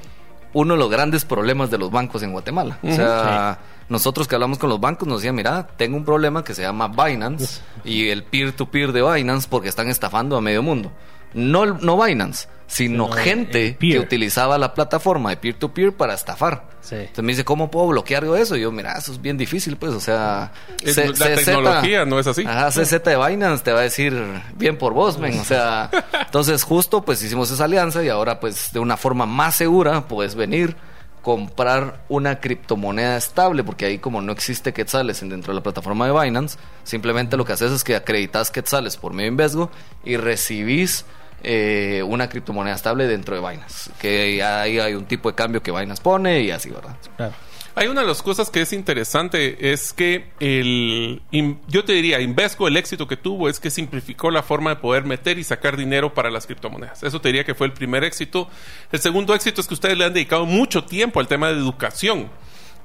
uno 0.53 0.73
de 0.73 0.79
los 0.79 0.89
grandes 0.89 1.25
problemas 1.25 1.69
de 1.69 1.77
los 1.77 1.91
bancos 1.91 2.23
en 2.23 2.31
Guatemala. 2.31 2.79
O 2.81 2.91
sea, 2.91 3.59
nosotros 3.89 4.27
que 4.27 4.35
hablamos 4.35 4.57
con 4.57 4.69
los 4.69 4.79
bancos 4.79 5.07
nos 5.07 5.19
decían, 5.19 5.35
mira, 5.35 5.67
tengo 5.77 5.97
un 5.97 6.05
problema 6.05 6.43
que 6.43 6.53
se 6.53 6.61
llama 6.61 6.87
Binance 6.87 7.61
y 7.83 8.09
el 8.09 8.23
peer-to-peer 8.23 8.91
de 8.91 9.01
Binance 9.01 9.47
porque 9.49 9.69
están 9.69 9.89
estafando 9.89 10.37
a 10.37 10.41
medio 10.41 10.63
mundo. 10.63 10.91
No, 11.33 11.65
no 11.65 12.01
Binance, 12.01 12.47
sino 12.73 13.09
gente 13.11 13.75
peer. 13.79 13.93
que 13.93 13.99
utilizaba 13.99 14.57
la 14.57 14.73
plataforma 14.73 15.29
de 15.29 15.37
peer-to-peer 15.37 15.93
para 15.93 16.13
estafar. 16.13 16.65
Sí. 16.81 16.95
Entonces 16.95 17.23
me 17.23 17.31
dice, 17.31 17.45
¿cómo 17.45 17.69
puedo 17.71 17.87
bloquear 17.87 18.25
yo 18.25 18.35
eso? 18.35 18.55
Y 18.57 18.61
yo, 18.61 18.71
mira, 18.71 18.93
eso 18.97 19.11
es 19.13 19.21
bien 19.21 19.37
difícil, 19.37 19.77
pues, 19.77 19.93
o 19.93 19.99
sea... 19.99 20.51
Es- 20.83 20.95
C- 20.95 21.07
la 21.07 21.13
CZ 21.35 21.45
tecnología 21.45 22.05
no 22.05 22.19
es 22.19 22.27
así. 22.27 22.43
Ajá, 22.45 22.69
CZ 22.71 23.03
de 23.03 23.15
Binance 23.27 23.63
te 23.63 23.71
va 23.71 23.79
a 23.79 23.83
decir 23.83 24.21
bien 24.57 24.77
por 24.77 24.93
vos, 24.93 25.17
men. 25.19 25.39
O 25.39 25.43
sea, 25.45 25.89
entonces 26.25 26.63
justo 26.63 27.03
pues 27.03 27.23
hicimos 27.23 27.51
esa 27.51 27.65
alianza 27.65 28.03
y 28.03 28.09
ahora 28.09 28.39
pues 28.39 28.71
de 28.73 28.79
una 28.79 28.97
forma 28.97 29.25
más 29.25 29.55
segura 29.55 30.07
puedes 30.07 30.35
venir, 30.35 30.75
comprar 31.21 32.03
una 32.09 32.39
criptomoneda 32.41 33.15
estable, 33.15 33.63
porque 33.63 33.85
ahí 33.85 33.97
como 33.99 34.21
no 34.21 34.33
existe 34.33 34.73
quetzales 34.73 35.21
en- 35.21 35.29
dentro 35.29 35.53
de 35.53 35.59
la 35.59 35.63
plataforma 35.63 36.05
de 36.05 36.11
Binance, 36.19 36.57
simplemente 36.83 37.37
lo 37.37 37.45
que 37.45 37.53
haces 37.53 37.71
es 37.71 37.83
que 37.85 37.95
acreditas 37.95 38.51
quetzales 38.51 38.97
por 38.97 39.13
medio 39.13 39.27
de 39.27 39.31
Invesgo 39.31 39.71
y 40.03 40.17
recibís 40.17 41.05
eh, 41.43 42.01
una 42.05 42.29
criptomoneda 42.29 42.75
estable 42.75 43.07
dentro 43.07 43.35
de 43.35 43.41
Binance. 43.47 43.91
Que 43.99 44.41
ahí 44.43 44.79
hay 44.79 44.93
un 44.95 45.05
tipo 45.05 45.29
de 45.29 45.35
cambio 45.35 45.61
que 45.61 45.71
Binance 45.71 46.01
pone 46.01 46.41
y 46.41 46.51
así, 46.51 46.69
¿verdad? 46.69 46.95
Claro. 47.17 47.33
Hay 47.75 47.87
una 47.87 48.01
de 48.01 48.07
las 48.07 48.21
cosas 48.21 48.51
que 48.51 48.61
es 48.61 48.71
interesante 48.71 49.71
es 49.73 49.93
que 49.93 50.29
el 50.39 51.23
in- 51.31 51.59
yo 51.67 51.83
te 51.83 51.93
diría 51.93 52.21
Invesco 52.21 52.67
el 52.67 52.77
éxito 52.77 53.07
que 53.07 53.17
tuvo 53.17 53.49
es 53.49 53.59
que 53.59 53.71
simplificó 53.71 54.29
la 54.29 54.43
forma 54.43 54.69
de 54.69 54.75
poder 54.75 55.05
meter 55.05 55.39
y 55.39 55.43
sacar 55.43 55.75
dinero 55.75 56.13
para 56.13 56.29
las 56.29 56.45
criptomonedas. 56.45 57.01
Eso 57.01 57.19
te 57.19 57.29
diría 57.29 57.43
que 57.45 57.55
fue 57.55 57.65
el 57.65 57.73
primer 57.73 58.03
éxito. 58.03 58.47
El 58.91 58.99
segundo 58.99 59.33
éxito 59.33 59.59
es 59.59 59.67
que 59.67 59.73
ustedes 59.73 59.97
le 59.97 60.05
han 60.05 60.13
dedicado 60.13 60.45
mucho 60.45 60.83
tiempo 60.83 61.19
al 61.19 61.27
tema 61.27 61.47
de 61.47 61.53
educación. 61.55 62.29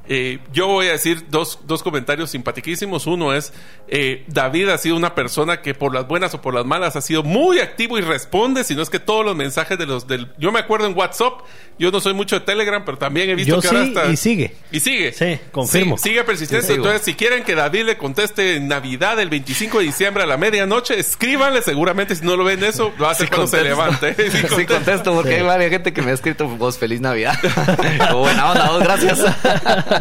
Eh, 0.08 0.38
yo 0.52 0.66
voy 0.66 0.88
a 0.88 0.92
decir 0.92 1.26
dos, 1.28 1.60
dos 1.66 1.82
comentarios 1.82 2.30
simpaticísimos. 2.30 3.06
Uno 3.06 3.34
es, 3.34 3.52
eh, 3.88 4.24
David 4.26 4.70
ha 4.70 4.78
sido 4.78 4.96
una 4.96 5.14
persona 5.14 5.60
que 5.60 5.74
por 5.74 5.94
las 5.94 6.08
buenas 6.08 6.34
o 6.34 6.40
por 6.40 6.54
las 6.54 6.64
malas 6.64 6.96
ha 6.96 7.00
sido 7.02 7.22
muy 7.22 7.60
activo 7.60 7.98
y 7.98 8.00
responde, 8.00 8.64
si 8.64 8.74
no 8.74 8.82
es 8.82 8.90
que 8.90 8.98
todos 8.98 9.24
los 9.24 9.36
mensajes 9.36 9.78
de 9.78 9.86
los 9.86 10.06
del... 10.06 10.32
Yo 10.38 10.50
me 10.50 10.60
acuerdo 10.60 10.86
en 10.86 10.96
WhatsApp, 10.96 11.40
yo 11.78 11.90
no 11.90 12.00
soy 12.00 12.14
mucho 12.14 12.38
de 12.38 12.46
Telegram, 12.46 12.82
pero 12.84 12.96
también 12.98 13.28
he 13.30 13.34
visto 13.34 13.56
Yo 13.56 13.60
que 13.60 13.68
ahora 13.68 13.82
sí, 13.82 13.88
está... 13.88 14.06
y 14.10 14.16
sigue. 14.16 14.56
Y 14.72 14.80
sigue. 14.80 15.12
Sí, 15.12 15.38
confirmo. 15.52 15.98
Sí, 15.98 16.08
sigue 16.08 16.24
persistente. 16.24 16.72
Entonces, 16.72 17.02
si 17.02 17.14
quieren 17.14 17.44
que 17.44 17.54
David 17.54 17.84
le 17.84 17.98
conteste 17.98 18.56
en 18.56 18.68
Navidad, 18.68 19.20
el 19.20 19.28
25 19.28 19.78
de 19.78 19.84
diciembre 19.84 20.22
a 20.22 20.26
la 20.26 20.36
medianoche, 20.36 20.98
escríbanle. 20.98 21.62
Seguramente 21.62 22.16
si 22.16 22.24
no 22.24 22.36
lo 22.36 22.44
ven 22.44 22.64
eso, 22.64 22.92
lo 22.98 23.08
hace 23.08 23.24
Sí 23.24 23.28
cuando 23.28 23.46
se 23.46 23.62
levante. 23.62 24.16
Sí, 24.58 24.66
contesto 24.66 25.14
porque 25.14 25.36
hay 25.36 25.42
varias 25.42 25.70
gente 25.70 25.92
que 25.92 26.02
me 26.02 26.10
ha 26.10 26.14
escrito 26.14 26.48
vos 26.48 26.78
feliz 26.78 27.00
Navidad. 27.00 27.38
O 28.12 28.20
buena 28.20 28.50
onda, 28.50 28.70
vos, 28.70 28.82
gracias. 28.82 29.20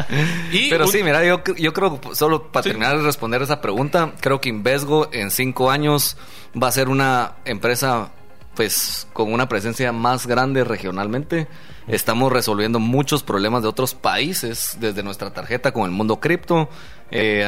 Y 0.51 0.69
Pero 0.69 0.85
un- 0.85 0.91
sí, 0.91 1.03
mira, 1.03 1.23
yo, 1.25 1.43
yo 1.57 1.73
creo, 1.73 1.99
solo 2.13 2.51
para 2.51 2.63
Sí. 2.63 2.69
terminar 2.69 2.97
de 2.97 3.03
responder 3.03 3.41
esa 3.41 3.61
pregunta, 3.61 4.13
creo 4.19 4.39
que 4.41 4.49
Invesgo 4.49 5.09
en 5.11 5.31
cinco 5.31 5.69
años 5.71 6.17
va 6.61 6.67
a 6.67 6.71
ser 6.71 6.89
una 6.89 7.33
empresa 7.45 8.11
pues 8.55 9.07
con 9.13 9.31
una 9.31 9.47
presencia 9.47 9.91
más 9.91 10.25
grande 10.25 10.63
regionalmente. 10.63 11.47
Estamos 11.87 12.31
resolviendo 12.33 12.79
muchos 12.79 13.21
problemas 13.21 13.61
de 13.61 13.69
otros 13.69 13.93
países 13.93 14.77
desde 14.79 15.03
nuestra 15.03 15.31
tarjeta 15.31 15.71
con 15.71 15.83
el 15.85 15.91
mundo 15.91 16.19
cripto. 16.19 16.67
Eh, 17.11 17.45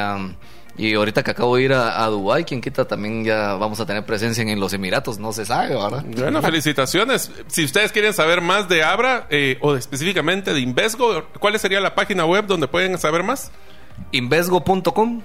y 0.79 0.93
ahorita 0.93 1.23
que 1.23 1.31
acabo 1.31 1.57
de 1.57 1.63
ir 1.63 1.73
a, 1.73 2.01
a 2.01 2.07
Dubái, 2.07 2.45
quien 2.45 2.61
quita, 2.61 2.85
también 2.85 3.25
ya 3.25 3.55
vamos 3.55 3.81
a 3.81 3.85
tener 3.85 4.05
presencia 4.05 4.41
en 4.43 4.59
los 4.61 4.71
Emiratos, 4.71 5.19
no 5.19 5.33
se 5.33 5.45
sabe, 5.45 5.75
¿verdad? 5.75 6.05
Bueno, 6.07 6.41
felicitaciones. 6.41 7.29
Si 7.47 7.65
ustedes 7.65 7.91
quieren 7.91 8.13
saber 8.13 8.39
más 8.39 8.69
de 8.69 8.81
Abra 8.81 9.27
eh, 9.29 9.57
o 9.59 9.75
específicamente 9.75 10.53
de 10.53 10.61
Invesgo, 10.61 11.25
¿cuál 11.37 11.59
sería 11.59 11.81
la 11.81 11.95
página 11.95 12.25
web 12.25 12.45
donde 12.45 12.69
pueden 12.69 12.97
saber 12.97 13.23
más? 13.23 13.51
Invesgo.com. 14.13 15.21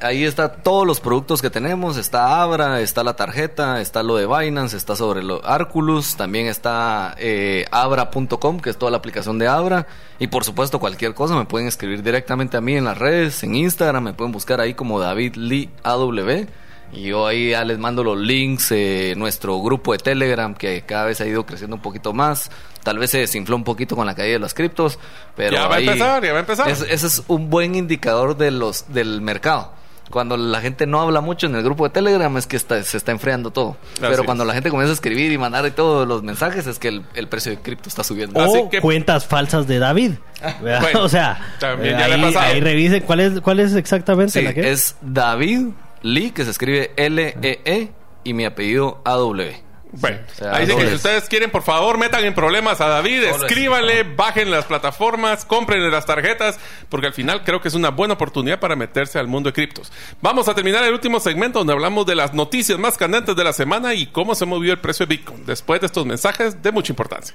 Ahí 0.00 0.24
está 0.24 0.52
todos 0.52 0.86
los 0.86 1.00
productos 1.00 1.42
que 1.42 1.50
tenemos. 1.50 1.96
Está 1.96 2.40
Abra, 2.42 2.80
está 2.80 3.02
la 3.02 3.14
tarjeta, 3.16 3.80
está 3.80 4.02
lo 4.02 4.16
de 4.16 4.26
Binance, 4.26 4.76
está 4.76 4.94
sobre 4.94 5.22
lo 5.22 5.44
Arculus, 5.44 6.16
también 6.16 6.46
está 6.46 7.14
eh, 7.18 7.64
Abra.com, 7.70 8.60
que 8.60 8.70
es 8.70 8.76
toda 8.78 8.90
la 8.92 8.98
aplicación 8.98 9.38
de 9.38 9.48
Abra. 9.48 9.86
Y 10.18 10.28
por 10.28 10.44
supuesto, 10.44 10.78
cualquier 10.78 11.14
cosa 11.14 11.34
me 11.36 11.46
pueden 11.46 11.66
escribir 11.68 12.02
directamente 12.02 12.56
a 12.56 12.60
mí 12.60 12.76
en 12.76 12.84
las 12.84 12.96
redes, 12.98 13.42
en 13.42 13.56
Instagram, 13.56 14.04
me 14.04 14.12
pueden 14.12 14.32
buscar 14.32 14.60
ahí 14.60 14.74
como 14.74 15.00
David 15.00 15.34
Lee 15.36 15.70
AW. 15.82 16.46
Y 16.90 17.02
yo 17.08 17.26
ahí 17.26 17.50
ya 17.50 17.64
les 17.64 17.78
mando 17.78 18.02
los 18.02 18.16
links, 18.16 18.72
eh, 18.72 19.12
nuestro 19.16 19.60
grupo 19.60 19.92
de 19.92 19.98
Telegram, 19.98 20.54
que 20.54 20.82
cada 20.86 21.04
vez 21.04 21.20
ha 21.20 21.26
ido 21.26 21.44
creciendo 21.44 21.76
un 21.76 21.82
poquito 21.82 22.14
más. 22.14 22.50
Tal 22.82 22.98
vez 22.98 23.10
se 23.10 23.18
desinfló 23.18 23.56
un 23.56 23.64
poquito 23.64 23.94
con 23.94 24.06
la 24.06 24.14
caída 24.14 24.34
de 24.34 24.38
los 24.38 24.54
criptos, 24.54 24.98
pero 25.36 25.52
Ya 25.56 25.66
va 25.66 25.74
a 25.74 25.78
ahí- 25.78 25.86
empezar, 25.86 26.24
ya 26.24 26.30
va 26.32 26.38
a 26.38 26.40
empezar. 26.40 26.68
Es- 26.70 26.80
ese 26.88 27.06
es 27.08 27.22
un 27.28 27.50
buen 27.50 27.74
indicador 27.74 28.36
de 28.38 28.50
los 28.52 28.86
del 28.88 29.20
mercado. 29.20 29.72
Cuando 30.10 30.36
la 30.36 30.60
gente 30.60 30.86
no 30.86 31.00
habla 31.00 31.20
mucho 31.20 31.46
en 31.46 31.54
el 31.54 31.62
grupo 31.62 31.84
de 31.84 31.90
Telegram 31.90 32.34
es 32.38 32.46
que 32.46 32.56
está- 32.56 32.82
se 32.82 32.96
está 32.96 33.12
enfriando 33.12 33.50
todo. 33.50 33.76
Así 33.92 34.00
Pero 34.00 34.14
es. 34.14 34.22
cuando 34.22 34.44
la 34.44 34.54
gente 34.54 34.70
comienza 34.70 34.90
a 34.92 34.94
escribir 34.94 35.30
y 35.32 35.38
mandar 35.38 35.66
y 35.66 35.70
todos 35.70 36.08
los 36.08 36.22
mensajes 36.22 36.66
es 36.66 36.78
que 36.78 36.88
el, 36.88 37.02
el 37.14 37.28
precio 37.28 37.52
de 37.52 37.58
cripto 37.58 37.88
está 37.88 38.02
subiendo. 38.04 38.40
Así 38.40 38.58
O 38.58 38.70
que- 38.70 38.80
cuentas 38.80 39.26
falsas 39.26 39.66
de 39.66 39.78
David. 39.78 40.12
Bueno, 40.60 41.02
o 41.02 41.08
sea, 41.08 41.54
también 41.58 41.98
ya 41.98 42.08
le 42.08 42.36
ha 42.36 42.42
ahí, 42.42 42.60
revisen 42.60 43.02
cuál 43.02 43.20
es, 43.20 43.40
cuál 43.40 43.60
es 43.60 43.74
exactamente 43.74 44.38
Sí, 44.38 44.42
la 44.42 44.54
que 44.54 44.70
es 44.70 44.96
David 45.02 45.68
Lee, 46.02 46.30
que 46.30 46.44
se 46.44 46.50
escribe 46.52 46.92
L-E-E, 46.96 47.90
y 48.24 48.32
mi 48.34 48.44
apellido 48.44 49.00
A-W. 49.04 49.62
Bueno, 49.92 50.18
o 50.30 50.34
sea, 50.34 50.54
ahí 50.54 50.66
sí 50.66 50.76
que 50.76 50.88
si 50.88 50.94
ustedes 50.94 51.28
quieren, 51.28 51.50
por 51.50 51.62
favor, 51.62 51.98
metan 51.98 52.24
en 52.24 52.34
problemas 52.34 52.80
a 52.80 52.88
David, 52.88 53.22
Dobles. 53.22 53.42
escríbanle, 53.42 54.02
bajen 54.02 54.50
las 54.50 54.66
plataformas, 54.66 55.44
compren 55.44 55.90
las 55.90 56.04
tarjetas, 56.04 56.58
porque 56.88 57.06
al 57.06 57.14
final 57.14 57.42
creo 57.44 57.60
que 57.60 57.68
es 57.68 57.74
una 57.74 57.90
buena 57.90 58.14
oportunidad 58.14 58.60
para 58.60 58.76
meterse 58.76 59.18
al 59.18 59.28
mundo 59.28 59.48
de 59.48 59.54
criptos. 59.54 59.90
Vamos 60.20 60.48
a 60.48 60.54
terminar 60.54 60.84
el 60.84 60.92
último 60.92 61.20
segmento 61.20 61.60
donde 61.60 61.72
hablamos 61.72 62.06
de 62.06 62.14
las 62.14 62.34
noticias 62.34 62.78
más 62.78 62.96
candentes 62.96 63.34
de 63.34 63.44
la 63.44 63.52
semana 63.52 63.94
y 63.94 64.06
cómo 64.06 64.34
se 64.34 64.46
movió 64.46 64.72
el 64.72 64.78
precio 64.78 65.06
de 65.06 65.16
Bitcoin, 65.16 65.46
después 65.46 65.80
de 65.80 65.86
estos 65.86 66.04
mensajes 66.04 66.62
de 66.62 66.72
mucha 66.72 66.92
importancia. 66.92 67.34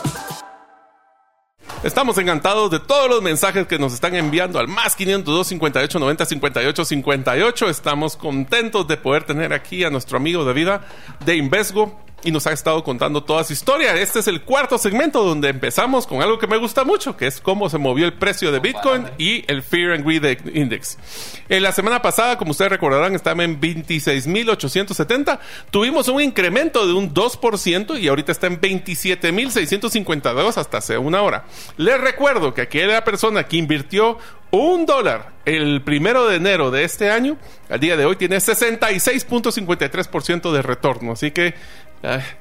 Estamos 1.83 2.15
encantados 2.19 2.69
de 2.69 2.79
todos 2.79 3.09
los 3.09 3.23
mensajes 3.23 3.65
que 3.65 3.79
nos 3.79 3.91
están 3.91 4.13
enviando 4.13 4.59
al 4.59 4.67
más 4.67 4.95
502 4.95 5.47
58 5.47 5.97
90 5.97 6.25
58 6.27 6.85
58. 6.85 7.69
Estamos 7.69 8.15
contentos 8.15 8.87
de 8.87 8.97
poder 8.97 9.23
tener 9.23 9.51
aquí 9.51 9.83
a 9.83 9.89
nuestro 9.89 10.17
amigo 10.17 10.45
de 10.45 10.53
vida 10.53 10.81
de 11.25 11.37
Invesgo 11.37 11.99
y 12.23 12.31
nos 12.31 12.47
ha 12.47 12.51
estado 12.51 12.83
contando 12.83 13.23
toda 13.23 13.43
su 13.43 13.53
historia. 13.53 13.95
Este 13.95 14.19
es 14.19 14.27
el 14.27 14.41
cuarto 14.41 14.77
segmento 14.77 15.23
donde 15.23 15.49
empezamos 15.49 16.07
con 16.07 16.21
algo 16.21 16.39
que 16.39 16.47
me 16.47 16.57
gusta 16.57 16.83
mucho, 16.83 17.17
que 17.17 17.27
es 17.27 17.41
cómo 17.41 17.69
se 17.69 17.77
movió 17.77 18.05
el 18.05 18.13
precio 18.13 18.51
de 18.51 18.59
Bitcoin 18.59 19.07
y 19.17 19.43
el 19.51 19.63
Fear 19.63 19.93
and 19.93 20.05
Greed 20.05 20.37
Index. 20.53 20.97
En 21.49 21.63
la 21.63 21.71
semana 21.71 22.01
pasada, 22.01 22.37
como 22.37 22.51
ustedes 22.51 22.71
recordarán, 22.71 23.15
estaba 23.15 23.43
en 23.43 23.59
26.870. 23.59 25.39
Tuvimos 25.71 26.07
un 26.07 26.21
incremento 26.21 26.87
de 26.87 26.93
un 26.93 27.13
2% 27.13 27.99
y 27.99 28.07
ahorita 28.07 28.31
está 28.31 28.47
en 28.47 28.61
27.652 28.61 30.57
hasta 30.57 30.77
hace 30.77 30.97
una 30.97 31.21
hora. 31.21 31.45
Les 31.77 31.99
recuerdo 31.99 32.53
que 32.53 32.61
aquella 32.61 33.03
persona 33.03 33.43
que 33.43 33.57
invirtió 33.57 34.17
un 34.51 34.85
dólar 34.85 35.31
el 35.45 35.81
primero 35.81 36.27
de 36.27 36.35
enero 36.35 36.69
de 36.71 36.83
este 36.83 37.09
año, 37.09 37.37
al 37.69 37.79
día 37.79 37.95
de 37.97 38.05
hoy 38.05 38.17
tiene 38.17 38.37
66.53% 38.37 40.51
de 40.51 40.61
retorno. 40.61 41.13
Así 41.13 41.31
que 41.31 41.55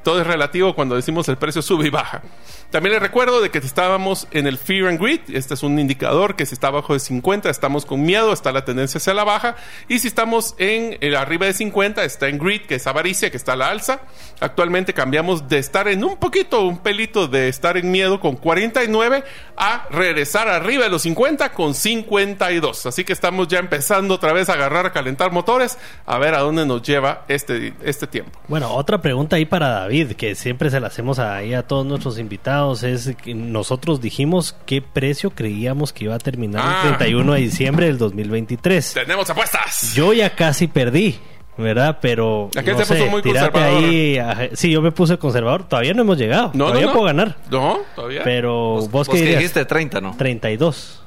todo 0.03 0.21
es 0.21 0.27
relativo 0.27 0.75
cuando 0.75 0.97
decimos 0.97 1.29
el 1.29 1.37
precio 1.37 1.63
sube 1.63 1.87
y 1.87 1.91
baja. 1.91 2.23
También 2.71 2.93
les 2.93 3.03
recuerdo 3.03 3.41
de 3.41 3.51
que 3.51 3.59
estábamos 3.59 4.29
en 4.31 4.47
el 4.47 4.57
Fear 4.57 4.89
and 4.89 5.01
Greed. 5.01 5.21
Este 5.33 5.55
es 5.55 5.63
un 5.65 5.79
indicador 5.81 6.37
que 6.37 6.47
si 6.47 6.55
está 6.55 6.69
abajo 6.69 6.93
de 6.93 7.01
50 7.01 7.51
estamos 7.51 7.85
con 7.85 8.03
miedo, 8.03 8.33
está 8.33 8.53
la 8.53 8.65
tendencia 8.65 8.99
hacia 8.99 9.13
la 9.13 9.25
baja. 9.25 9.57
Y 9.89 9.99
si 9.99 10.07
estamos 10.07 10.55
en 10.59 10.97
el 11.01 11.17
arriba 11.17 11.47
de 11.47 11.53
50 11.53 12.05
está 12.05 12.29
en 12.29 12.39
Greed, 12.39 12.63
que 12.63 12.77
es 12.77 12.87
avaricia, 12.87 13.31
que 13.31 13.37
está 13.37 13.55
a 13.55 13.57
la 13.57 13.71
alza. 13.71 14.03
Actualmente 14.39 14.95
cambiamos 14.95 15.49
de 15.49 15.59
estar 15.59 15.89
en 15.89 16.05
un 16.05 16.17
poquito, 16.17 16.63
un 16.63 16.79
pelito 16.79 17.27
de 17.27 17.49
estar 17.49 17.77
en 17.77 17.91
miedo 17.91 18.21
con 18.21 18.37
49 18.37 19.25
a 19.57 19.89
regresar 19.91 20.49
arriba 20.49 20.85
de 20.85 20.91
los 20.91 21.03
50 21.03 21.53
con 21.53 21.75
52. 21.75 22.87
Así 22.87 23.05
que 23.05 23.13
estamos 23.13 23.49
ya 23.49 23.59
empezando 23.59 24.15
otra 24.15 24.33
vez 24.33 24.49
a 24.49 24.53
agarrar, 24.53 24.87
a 24.87 24.93
calentar 24.93 25.33
motores, 25.33 25.77
a 26.07 26.19
ver 26.19 26.35
a 26.35 26.39
dónde 26.39 26.65
nos 26.65 26.83
lleva 26.83 27.25
este, 27.27 27.75
este 27.83 28.07
tiempo. 28.07 28.39
Bueno, 28.47 28.73
otra 28.73 29.03
pregunta 29.03 29.35
ahí 29.35 29.45
para 29.51 29.69
David, 29.69 30.13
que 30.13 30.35
siempre 30.35 30.71
se 30.71 30.81
la 30.81 30.87
hacemos 30.87 31.19
ahí 31.19 31.53
a 31.53 31.65
todos 31.65 31.85
nuestros 31.85 32.19
invitados 32.19 32.83
es 32.83 33.15
que 33.23 33.35
nosotros 33.35 34.01
dijimos 34.01 34.57
qué 34.65 34.81
precio 34.81 35.31
creíamos 35.31 35.93
que 35.93 36.05
iba 36.05 36.15
a 36.15 36.19
terminar 36.19 36.87
el 36.87 36.97
31 36.97 37.33
ah. 37.33 37.35
de 37.35 37.43
diciembre 37.43 37.87
del 37.87 37.99
2023. 37.99 38.95
Tenemos 38.95 39.29
apuestas. 39.29 39.93
Yo 39.95 40.15
ya 40.15 40.35
casi 40.35 40.67
perdí. 40.69 41.19
¿verdad? 41.59 41.99
Pero. 42.01 42.49
Aquí 42.57 42.71
no 42.71 42.83
sé, 42.87 43.05
muy 43.11 43.23
ahí. 43.27 44.51
sí, 44.55 44.71
yo 44.71 44.81
me 44.81 44.93
puse 44.93 45.19
conservador. 45.19 45.69
Todavía 45.69 45.93
no 45.93 46.01
hemos 46.01 46.17
llegado. 46.17 46.53
No, 46.55 46.69
todavía 46.69 46.91
puedo 46.91 47.05
ganar. 47.05 47.37
No, 47.51 47.81
todavía. 47.95 48.23
Pero 48.25 48.55
vos, 48.55 48.91
vos, 48.91 49.09
qué 49.11 49.21
dijiste 49.21 49.67
30, 49.67 50.01
¿no? 50.01 50.17
32. 50.17 51.03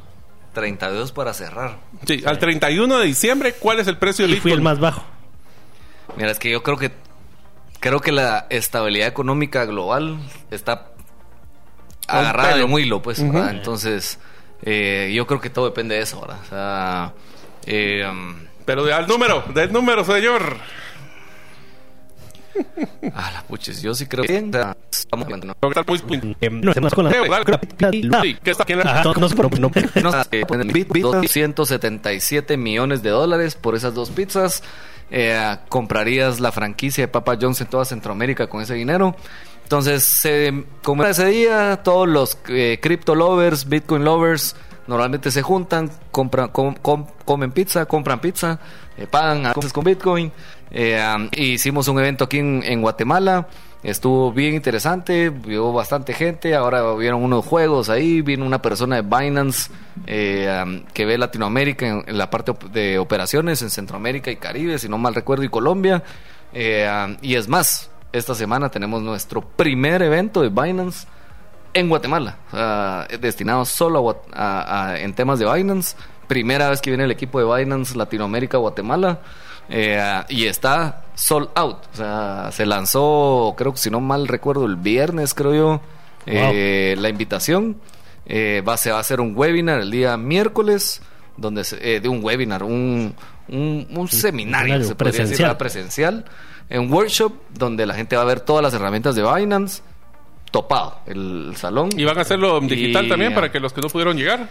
32 0.54 1.12
para 1.12 1.34
cerrar. 1.34 1.78
Sí, 2.06 2.22
al 2.24 2.38
31 2.38 3.00
de 3.00 3.06
diciembre, 3.08 3.54
¿cuál 3.54 3.80
es 3.80 3.88
el 3.88 3.98
precio 3.98 4.28
del 4.28 4.39
Fui 4.39 4.52
el 4.52 4.62
más 4.62 4.80
bajo. 4.80 5.04
Mira, 6.16 6.32
es 6.32 6.38
que 6.38 6.52
yo 6.52 6.62
creo 6.62 6.78
que 6.78 6.91
creo 7.84 8.00
que 8.00 8.14
la 8.14 8.48
estabilidad 8.50 9.10
económica 9.10 9.66
global 9.66 10.18
está 10.52 10.88
agarrada 12.08 12.56
de 12.56 12.64
un 12.64 12.80
hilo, 12.80 13.02
pues, 13.02 13.20
Entonces, 13.20 14.20
eh, 14.62 15.12
yo 15.14 15.28
creo 15.28 15.42
que 15.42 15.50
todo 15.50 15.66
depende 15.66 15.96
de 15.96 16.02
eso, 16.02 16.22
¿verdad? 16.22 16.38
O 16.42 16.46
sea, 16.50 17.14
eh, 17.66 18.08
um, 18.10 18.36
Pero 18.64 18.86
al 18.96 19.06
número, 19.06 19.44
del 19.54 19.74
número, 19.74 20.06
señor. 20.06 20.58
Ah, 23.16 23.32
la 23.34 23.42
puches, 23.42 23.82
yo 23.82 23.96
sí 23.96 24.06
creo 24.06 24.24
que 24.24 24.38
estamos 24.92 25.26
hablando. 25.26 25.48
No, 25.48 25.54
está 25.70 25.84
muy 25.88 25.98
277 30.84 32.56
millones 32.56 33.02
de 33.02 33.10
dólares 33.10 33.56
por 33.56 33.74
esas 33.76 33.96
dos 33.96 34.12
pizzas. 34.12 34.62
Eh, 35.16 35.57
comprarías 35.70 36.39
la 36.39 36.51
franquicia 36.51 37.03
de 37.03 37.07
Papa 37.07 37.38
John's 37.39 37.61
en 37.61 37.68
toda 37.68 37.86
Centroamérica 37.86 38.47
con 38.47 38.61
ese 38.61 38.74
dinero. 38.74 39.16
Entonces, 39.61 40.28
como 40.84 41.03
ese 41.05 41.28
día, 41.28 41.82
todos 41.84 42.07
los 42.07 42.38
eh, 42.49 42.80
crypto 42.82 43.16
lovers, 43.16 43.70
Bitcoin 43.70 44.03
lovers, 44.03 44.55
normalmente 44.88 45.32
se 45.32 45.41
juntan, 45.41 45.89
compran, 46.11 46.49
comen 46.49 47.51
pizza, 47.51 47.86
compran 47.86 48.20
pizza, 48.20 48.59
eh, 48.97 49.07
pagan 49.07 49.45
a 49.45 49.53
cosas 49.53 49.74
con 49.74 49.84
Bitcoin. 49.84 50.32
Eh, 50.72 51.30
hicimos 51.38 51.88
un 51.88 51.99
evento 51.99 52.26
aquí 52.26 52.39
en, 52.39 52.82
Guatemala. 52.82 53.47
Estuvo 53.84 54.32
bien 54.32 54.54
interesante, 54.54 55.30
vio 55.30 55.74
bastante 55.74 56.14
gente. 56.14 56.56
Ahora 56.56 56.94
vieron 56.94 57.22
unos 57.22 57.46
juegos 57.46 57.90
ahí. 57.90 58.22
Vino 58.22 58.46
una 58.46 58.62
persona 58.62 58.96
de 58.96 59.02
Binance 59.02 59.70
que 60.06 61.06
ve 61.06 61.18
Latinoamérica 61.18 61.86
en, 62.08 62.18
la 62.18 62.30
parte 62.30 62.54
de 62.72 62.98
operaciones 62.98 63.62
en 63.62 63.70
Centroamérica 63.70 64.32
y 64.32 64.38
Caribe, 64.38 64.80
si 64.80 64.88
no 64.88 64.98
mal 64.98 65.14
recuerdo, 65.14 65.44
y 65.44 65.50
Colombia. 65.50 66.02
y 66.54 67.36
es 67.36 67.50
más, 67.50 67.90
esta 68.14 68.34
semana 68.36 68.70
tenemos 68.70 69.02
nuestro 69.02 69.42
primer 69.42 70.02
evento 70.02 70.42
de 70.42 70.50
Binance 70.50 71.06
en 71.74 71.90
Guatemala, 71.90 72.38
destinado 73.20 73.66
solo 73.66 74.24
a, 74.32 74.96
en 74.98 75.14
temas 75.14 75.40
de 75.40 75.52
Binance. 75.52 75.98
Primera 76.28 76.70
vez 76.70 76.80
que 76.80 76.90
viene 76.90 77.04
el 77.04 77.12
equipo 77.12 77.38
de 77.40 77.64
Binance 77.64 77.98
Latinoamérica 77.98 78.58
Guatemala 78.58 79.20
eh, 79.70 80.24
y 80.30 80.45
está 80.45 81.05
sold 81.16 81.49
out. 81.55 81.78
O 81.93 81.97
sea, 81.97 82.49
se 82.51 82.66
lanzó, 82.66 83.53
creo 83.57 83.74
que 83.74 83.78
si 83.78 83.89
no 83.89 83.99
mal 83.99 84.28
recuerdo, 84.28 84.66
el 84.66 84.76
viernes, 84.76 85.34
creo 85.34 85.53
yo, 85.53 85.82
eh, 86.26 86.95
la 86.97 87.09
invitación. 87.09 87.78
Eh, 88.26 88.64
va, 88.68 88.78
se 88.78 88.91
va 88.91 88.97
a 88.97 89.01
hacer 89.01 89.20
un 89.20 89.36
webinar 89.36 89.82
el 89.82 89.91
día 89.91 90.16
miércoles, 90.16 91.01
donde 91.36 91.64
de 91.64 92.07
un 92.07 92.24
webinar, 92.24 92.64
un, 92.64 93.16
un, 93.49 94.07
seminario, 94.07 94.84
se 94.84 94.95
presencial. 94.95 95.57
presencial 95.57 96.26
en 96.70 96.91
workshop 96.91 97.34
donde 97.51 97.86
la 97.86 97.93
gente 97.93 98.16
va 98.16 98.22
a 98.22 98.26
ver 98.26 98.39
todas 98.39 98.64
las 98.64 98.74
herramientas 98.74 99.16
de 99.16 99.24
Binance 99.24 99.82
topado 100.51 100.99
el 101.07 101.53
salón. 101.57 101.89
¿Y 101.97 102.03
van 102.05 102.18
a 102.18 102.22
hacerlo 102.22 102.59
digital 102.61 103.09
también 103.09 103.34
para 103.34 103.51
que 103.51 103.59
los 103.59 103.74
que 103.74 103.82
no 103.82 103.89
pudieron 103.89 104.16
llegar? 104.16 104.47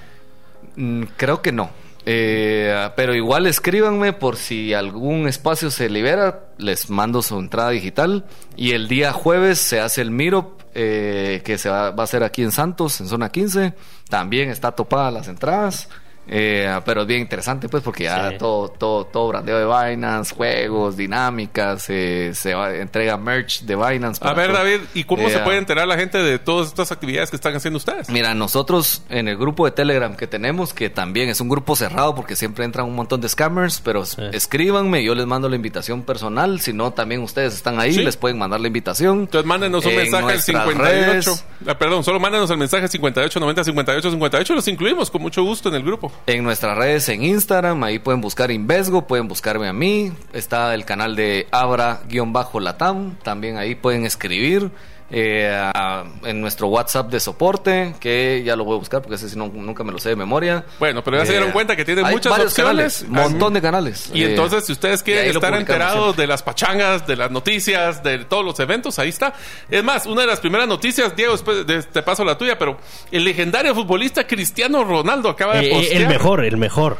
Mm, 0.77 1.05
creo 1.17 1.41
que 1.41 1.53
no. 1.53 1.71
Eh, 2.05 2.91
pero 2.97 3.15
igual 3.15 3.47
escríbanme 3.47 4.13
por 4.13 4.37
si 4.37 4.75
algún 4.75 5.29
espacio 5.29 5.71
se 5.71 5.89
libera, 5.89 6.47
les 6.59 6.91
mando 6.91 7.23
su 7.23 7.39
entrada 7.39 7.71
digital. 7.71 8.25
Y 8.57 8.73
el 8.73 8.89
día 8.89 9.13
jueves 9.13 9.59
se 9.59 9.81
hace 9.81 10.03
el 10.03 10.11
Miro 10.11 10.57
eh, 10.75 11.43
que 11.45 11.59
se 11.59 11.69
va, 11.69 11.91
va, 11.91 12.03
a 12.03 12.05
hacer 12.05 12.25
aquí 12.25 12.43
en 12.43 12.53
Santos, 12.53 13.01
en 13.01 13.09
zona 13.09 13.31
15. 13.31 13.75
También 14.09 14.51
está 14.51 14.73
topada 14.73 15.11
las 15.11 15.29
entradas. 15.29 15.89
Eh, 16.29 16.81
pero 16.85 17.03
es 17.03 17.07
bien 17.07 17.21
interesante, 17.21 17.69
pues, 17.69 17.83
porque 17.83 18.05
ya 18.05 18.39
todo, 18.39 18.69
todo, 18.69 19.05
todo 19.07 19.29
brandeo 19.29 19.59
de 19.59 19.65
Binance, 19.65 20.35
juegos, 20.35 20.97
dinámicas, 20.97 21.87
eh, 21.89 22.33
se 22.35 22.53
entrega 22.53 23.17
merch 23.17 23.63
de 23.63 23.75
Binance. 23.75 24.21
A 24.25 24.33
ver, 24.33 24.53
David, 24.53 24.81
¿y 24.95 25.05
cómo 25.05 25.29
se 25.29 25.41
puede 25.41 25.59
enterar 25.59 25.89
la 25.89 25.97
gente 25.97 26.19
de 26.19 26.39
todas 26.39 26.69
estas 26.69 26.93
actividades 26.93 27.31
que 27.31 27.37
están 27.37 27.55
haciendo 27.57 27.79
ustedes? 27.79 28.09
Mira, 28.09 28.35
nosotros 28.35 29.03
en 29.09 29.29
el 29.29 29.37
grupo 29.37 29.65
de 29.65 29.73
Telegram 29.73 30.15
que 30.17 30.27
tenemos, 30.27 30.73
que 30.73 30.91
también 30.91 31.29
es 31.29 31.41
un 31.41 31.49
grupo 31.49 31.75
cerrado 31.75 32.15
porque 32.15 32.37
siempre 32.37 32.65
entran 32.65 32.87
un 32.87 32.95
montón 32.95 33.21
de 33.21 33.29
scammers, 33.29 33.81
pero 33.81 34.05
escríbanme, 34.33 35.03
yo 35.03 35.15
les 35.15 35.27
mando 35.27 35.49
la 35.49 35.57
invitación 35.57 36.03
personal, 36.03 36.61
si 36.61 36.73
no, 36.73 36.93
también 36.93 37.23
ustedes 37.23 37.55
están 37.55 37.81
ahí, 37.81 37.93
les 37.93 38.17
pueden 38.17 38.39
mandar 38.39 38.61
la 38.61 38.69
invitación. 38.69 39.21
Entonces, 39.23 39.47
mándenos 39.47 39.85
un 39.85 39.97
mensaje 39.97 40.33
al 40.33 40.41
58. 40.41 41.39
Ah, 41.67 41.79
perdón, 41.79 42.05
solo 42.05 42.21
mándenos 42.21 42.51
el 42.51 42.59
mensaje 42.59 42.87
58 42.89 43.41
90 43.41 43.65
58 43.65 44.11
58, 44.11 44.55
los 44.55 44.69
incluimos 44.69 45.11
con 45.11 45.23
mucho 45.23 45.43
gusto 45.43 45.69
en 45.69 45.77
el 45.77 45.83
grupo 45.83 46.13
en 46.27 46.45
nuestras 46.45 46.77
redes 46.77 47.09
en 47.09 47.23
Instagram, 47.25 47.83
ahí 47.83 47.99
pueden 47.99 48.21
buscar 48.21 48.51
Invesgo, 48.51 49.07
pueden 49.07 49.29
buscarme 49.29 49.69
a 49.69 49.73
mí, 49.73 50.13
está 50.33 50.75
el 50.75 50.85
canal 50.85 51.17
de 51.17 51.49
Abra-Latam, 51.51 53.17
también 53.23 53.57
ahí 53.57 53.75
pueden 53.75 54.07
escribir. 54.07 54.71
Eh, 55.15 55.55
a- 55.55 56.05
en 56.25 56.41
nuestro 56.41 56.69
WhatsApp 56.69 57.11
de 57.11 57.21
soporte, 57.21 57.95
que 58.01 58.43
ya 58.45 58.57
lo 58.57 58.65
voy 58.65 58.77
a 58.77 58.79
buscar 58.79 59.03
porque 59.03 59.17
ese 59.17 59.29
sí 59.29 59.37
no- 59.37 59.49
nunca 59.49 59.85
me 59.85 59.93
lo 59.93 59.99
sé 59.99 60.09
de 60.09 60.17
memoria. 60.17 60.65
Bueno, 60.79 61.05
pero 61.05 61.19
ya 61.19 61.27
se 61.27 61.33
Eh, 61.33 61.35
dieron 61.37 61.53
cuenta 61.53 61.77
que 61.77 61.85
tienen 61.85 62.07
muchas 62.07 62.31
varios 62.31 62.53
opciones. 62.53 63.05
canales, 63.05 63.09
montón 63.31 63.53
de 63.55 63.61
canales. 63.61 64.11
Y 64.15 64.23
Eh, 64.23 64.31
entonces, 64.31 64.65
si 64.65 64.73
ustedes 64.73 65.03
quieren 65.03 65.31
estar 65.31 65.55
enterados 65.55 66.03
siempre. 66.05 66.23
de 66.23 66.27
las 66.29 66.43
pachangas, 66.43 67.07
de 67.07 67.17
las 67.17 67.31
noticias, 67.31 68.03
de 68.03 68.25
todos 68.25 68.45
los 68.45 68.59
eventos, 68.59 68.99
ahí 68.99 69.11
está. 69.11 69.35
Es 69.71 69.85
más, 69.85 70.07
una 70.07 70.23
de 70.23 70.29
las 70.29 70.41
primeras 70.41 70.67
noticias, 70.67 71.15
Diego, 71.15 71.33
después 71.33 71.67
de- 71.67 71.83
te 71.83 72.03
paso 72.03 72.25
la 72.25 72.39
tuya, 72.39 72.59
pero 72.59 72.79
el 73.11 73.25
legendario 73.25 73.75
futbolista 73.75 74.27
Cristiano 74.27 74.83
Ronaldo 74.83 75.29
acaba 75.29 75.57
de 75.57 75.67
Eh, 75.71 75.75
postear. 75.75 76.03
el 76.03 76.09
mejor, 76.09 76.45
el 76.45 76.57
mejor. 76.57 76.97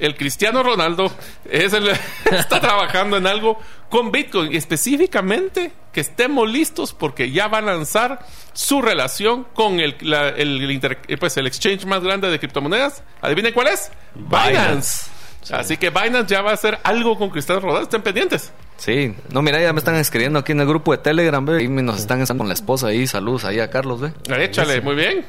El 0.00 0.16
Cristiano 0.16 0.62
Ronaldo 0.62 1.12
es 1.48 1.72
el, 1.72 1.88
está 2.32 2.60
trabajando 2.60 3.16
en 3.16 3.26
algo 3.26 3.58
con 3.88 4.10
Bitcoin, 4.12 4.54
específicamente 4.54 5.72
que 5.92 6.00
estemos 6.00 6.48
listos 6.50 6.92
porque 6.92 7.30
ya 7.30 7.48
va 7.48 7.58
a 7.58 7.62
lanzar 7.62 8.24
su 8.52 8.80
relación 8.82 9.44
con 9.54 9.80
el, 9.80 9.96
la- 10.00 10.28
el, 10.28 10.70
inter- 10.70 10.98
eh, 11.08 11.16
pues, 11.16 11.36
el 11.36 11.46
exchange 11.46 11.84
más 11.86 12.02
grande 12.02 12.30
de 12.30 12.38
criptomonedas. 12.38 13.02
¿Adivinen 13.20 13.52
cuál 13.52 13.68
es? 13.68 13.90
Binance. 14.14 14.50
Binance. 14.50 15.54
Así 15.54 15.76
que 15.78 15.90
Binance 15.90 16.26
ya 16.28 16.42
va 16.42 16.50
a 16.50 16.54
hacer 16.54 16.78
algo 16.84 17.16
con 17.18 17.30
Cristiano 17.30 17.60
Ronaldo. 17.60 17.82
Estén 17.84 18.02
pendientes. 18.02 18.52
Sí, 18.76 19.14
no, 19.32 19.42
mira, 19.42 19.60
ya 19.60 19.72
me 19.72 19.78
están 19.78 19.96
escribiendo 19.96 20.38
aquí 20.38 20.52
en 20.52 20.60
el 20.60 20.66
grupo 20.66 20.92
de 20.92 20.98
Telegram, 20.98 21.44
ve, 21.44 21.62
y 21.64 21.68
nos 21.68 21.98
están 21.98 22.20
están 22.22 22.38
con 22.38 22.48
la 22.48 22.54
esposa 22.54 22.86
ahí, 22.88 23.06
saludos 23.06 23.44
ahí 23.44 23.60
a 23.60 23.68
Carlos, 23.70 24.00
ve. 24.00 24.12
Échale, 24.38 24.80
muy 24.80 24.94
bien. 24.94 25.26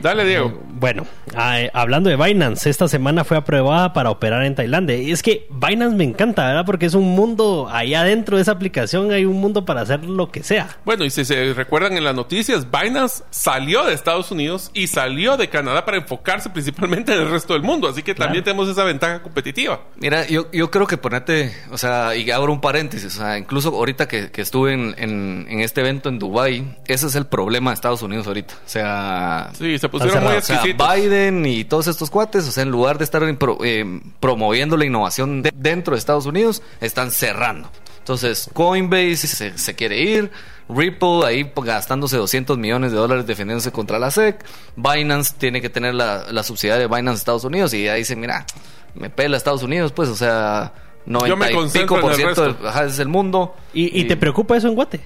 Dale, 0.00 0.24
Diego. 0.24 0.62
Bueno, 0.76 1.06
eh, 1.38 1.70
hablando 1.72 2.10
de 2.10 2.16
Binance, 2.16 2.68
esta 2.68 2.88
semana 2.88 3.24
fue 3.24 3.36
aprobada 3.36 3.92
para 3.92 4.10
operar 4.10 4.44
en 4.44 4.54
Tailandia. 4.54 4.96
Y 4.96 5.12
es 5.12 5.22
que 5.22 5.46
Binance 5.50 5.96
me 5.96 6.04
encanta, 6.04 6.46
¿verdad? 6.46 6.66
Porque 6.66 6.86
es 6.86 6.94
un 6.94 7.14
mundo, 7.14 7.68
ahí 7.70 7.94
adentro 7.94 8.36
de 8.36 8.42
esa 8.42 8.52
aplicación 8.52 9.12
hay 9.12 9.24
un 9.24 9.40
mundo 9.40 9.64
para 9.64 9.82
hacer 9.82 10.04
lo 10.04 10.30
que 10.30 10.42
sea. 10.42 10.76
Bueno, 10.84 11.04
y 11.04 11.10
si 11.10 11.24
se 11.24 11.54
recuerdan 11.54 11.96
en 11.96 12.04
las 12.04 12.14
noticias, 12.14 12.66
Binance 12.70 13.22
salió 13.30 13.84
de 13.84 13.94
Estados 13.94 14.30
Unidos 14.30 14.70
y 14.74 14.88
salió 14.88 15.36
de 15.36 15.48
Canadá 15.48 15.84
para 15.84 15.96
enfocarse 15.96 16.50
principalmente 16.50 17.14
en 17.14 17.20
el 17.20 17.30
resto 17.30 17.54
del 17.54 17.62
mundo. 17.62 17.88
Así 17.88 18.02
que 18.02 18.14
también 18.14 18.44
tenemos 18.44 18.68
esa 18.68 18.84
ventaja 18.84 19.22
competitiva. 19.22 19.80
Mira, 19.96 20.26
yo, 20.26 20.50
yo 20.52 20.70
creo 20.70 20.86
que 20.86 20.96
ponerte, 20.96 21.52
o 21.70 21.78
sea, 21.78 22.14
y 22.16 22.30
abro 22.30 22.52
un 22.52 22.60
paréntesis, 22.60 23.14
o 23.14 23.18
sea, 23.18 23.38
incluso 23.38 23.70
ahorita 23.70 24.08
que, 24.08 24.30
que 24.30 24.42
estuve 24.42 24.72
en, 24.74 24.94
en, 24.98 25.46
en 25.48 25.60
este 25.60 25.80
evento 25.80 26.08
en 26.08 26.18
Dubai, 26.18 26.76
ese 26.86 27.06
es 27.06 27.14
el 27.14 27.26
problema 27.26 27.70
de 27.70 27.74
Estados 27.74 28.02
Unidos 28.02 28.26
ahorita. 28.26 28.54
O 28.54 28.68
sea, 28.68 29.50
Sí, 29.54 29.78
se 29.84 29.88
pusieron 29.90 30.24
muy 30.24 30.34
o 30.34 30.40
sea, 30.40 30.56
exquisitos. 30.56 30.94
Biden 30.94 31.46
y 31.46 31.64
todos 31.64 31.86
estos 31.88 32.10
cuates, 32.10 32.46
o 32.48 32.52
sea, 32.52 32.62
en 32.62 32.70
lugar 32.70 32.98
de 32.98 33.04
estar 33.04 33.36
pro- 33.38 33.58
eh, 33.64 34.00
promoviendo 34.20 34.76
la 34.76 34.84
innovación 34.86 35.42
de- 35.42 35.52
dentro 35.54 35.94
de 35.94 35.98
Estados 35.98 36.26
Unidos, 36.26 36.62
están 36.80 37.10
cerrando. 37.10 37.70
Entonces, 37.98 38.50
Coinbase 38.52 39.16
se, 39.16 39.56
se 39.58 39.74
quiere 39.74 40.00
ir, 40.00 40.30
Ripple 40.68 41.20
ahí 41.26 41.50
gastándose 41.56 42.16
200 42.16 42.56
millones 42.58 42.92
de 42.92 42.98
dólares 42.98 43.26
defendiéndose 43.26 43.70
contra 43.72 43.98
la 43.98 44.10
SEC, 44.10 44.44
Binance 44.76 45.34
tiene 45.38 45.60
que 45.60 45.68
tener 45.70 45.94
la, 45.94 46.26
la 46.30 46.42
subsidiaria 46.42 46.86
de 46.86 46.94
Binance 46.94 47.18
Estados 47.18 47.44
Unidos 47.44 47.72
y 47.74 47.88
ahí 47.88 47.98
dicen, 48.00 48.20
mira, 48.20 48.46
me 48.94 49.10
pela 49.10 49.36
Estados 49.36 49.62
Unidos, 49.62 49.92
pues, 49.92 50.08
o 50.08 50.16
sea, 50.16 50.72
90 51.06 51.50
y 51.50 51.54
concentro 51.54 51.96
pico 51.96 52.00
por 52.06 52.14
ciento 52.14 52.42
del- 52.42 52.66
ajá, 52.66 52.84
es 52.84 52.98
el 52.98 53.08
mundo. 53.08 53.54
¿Y, 53.74 53.98
y 54.00 54.04
te 54.04 54.16
preocupa 54.16 54.56
eso 54.56 54.68
en 54.68 54.74
Guate? 54.74 55.00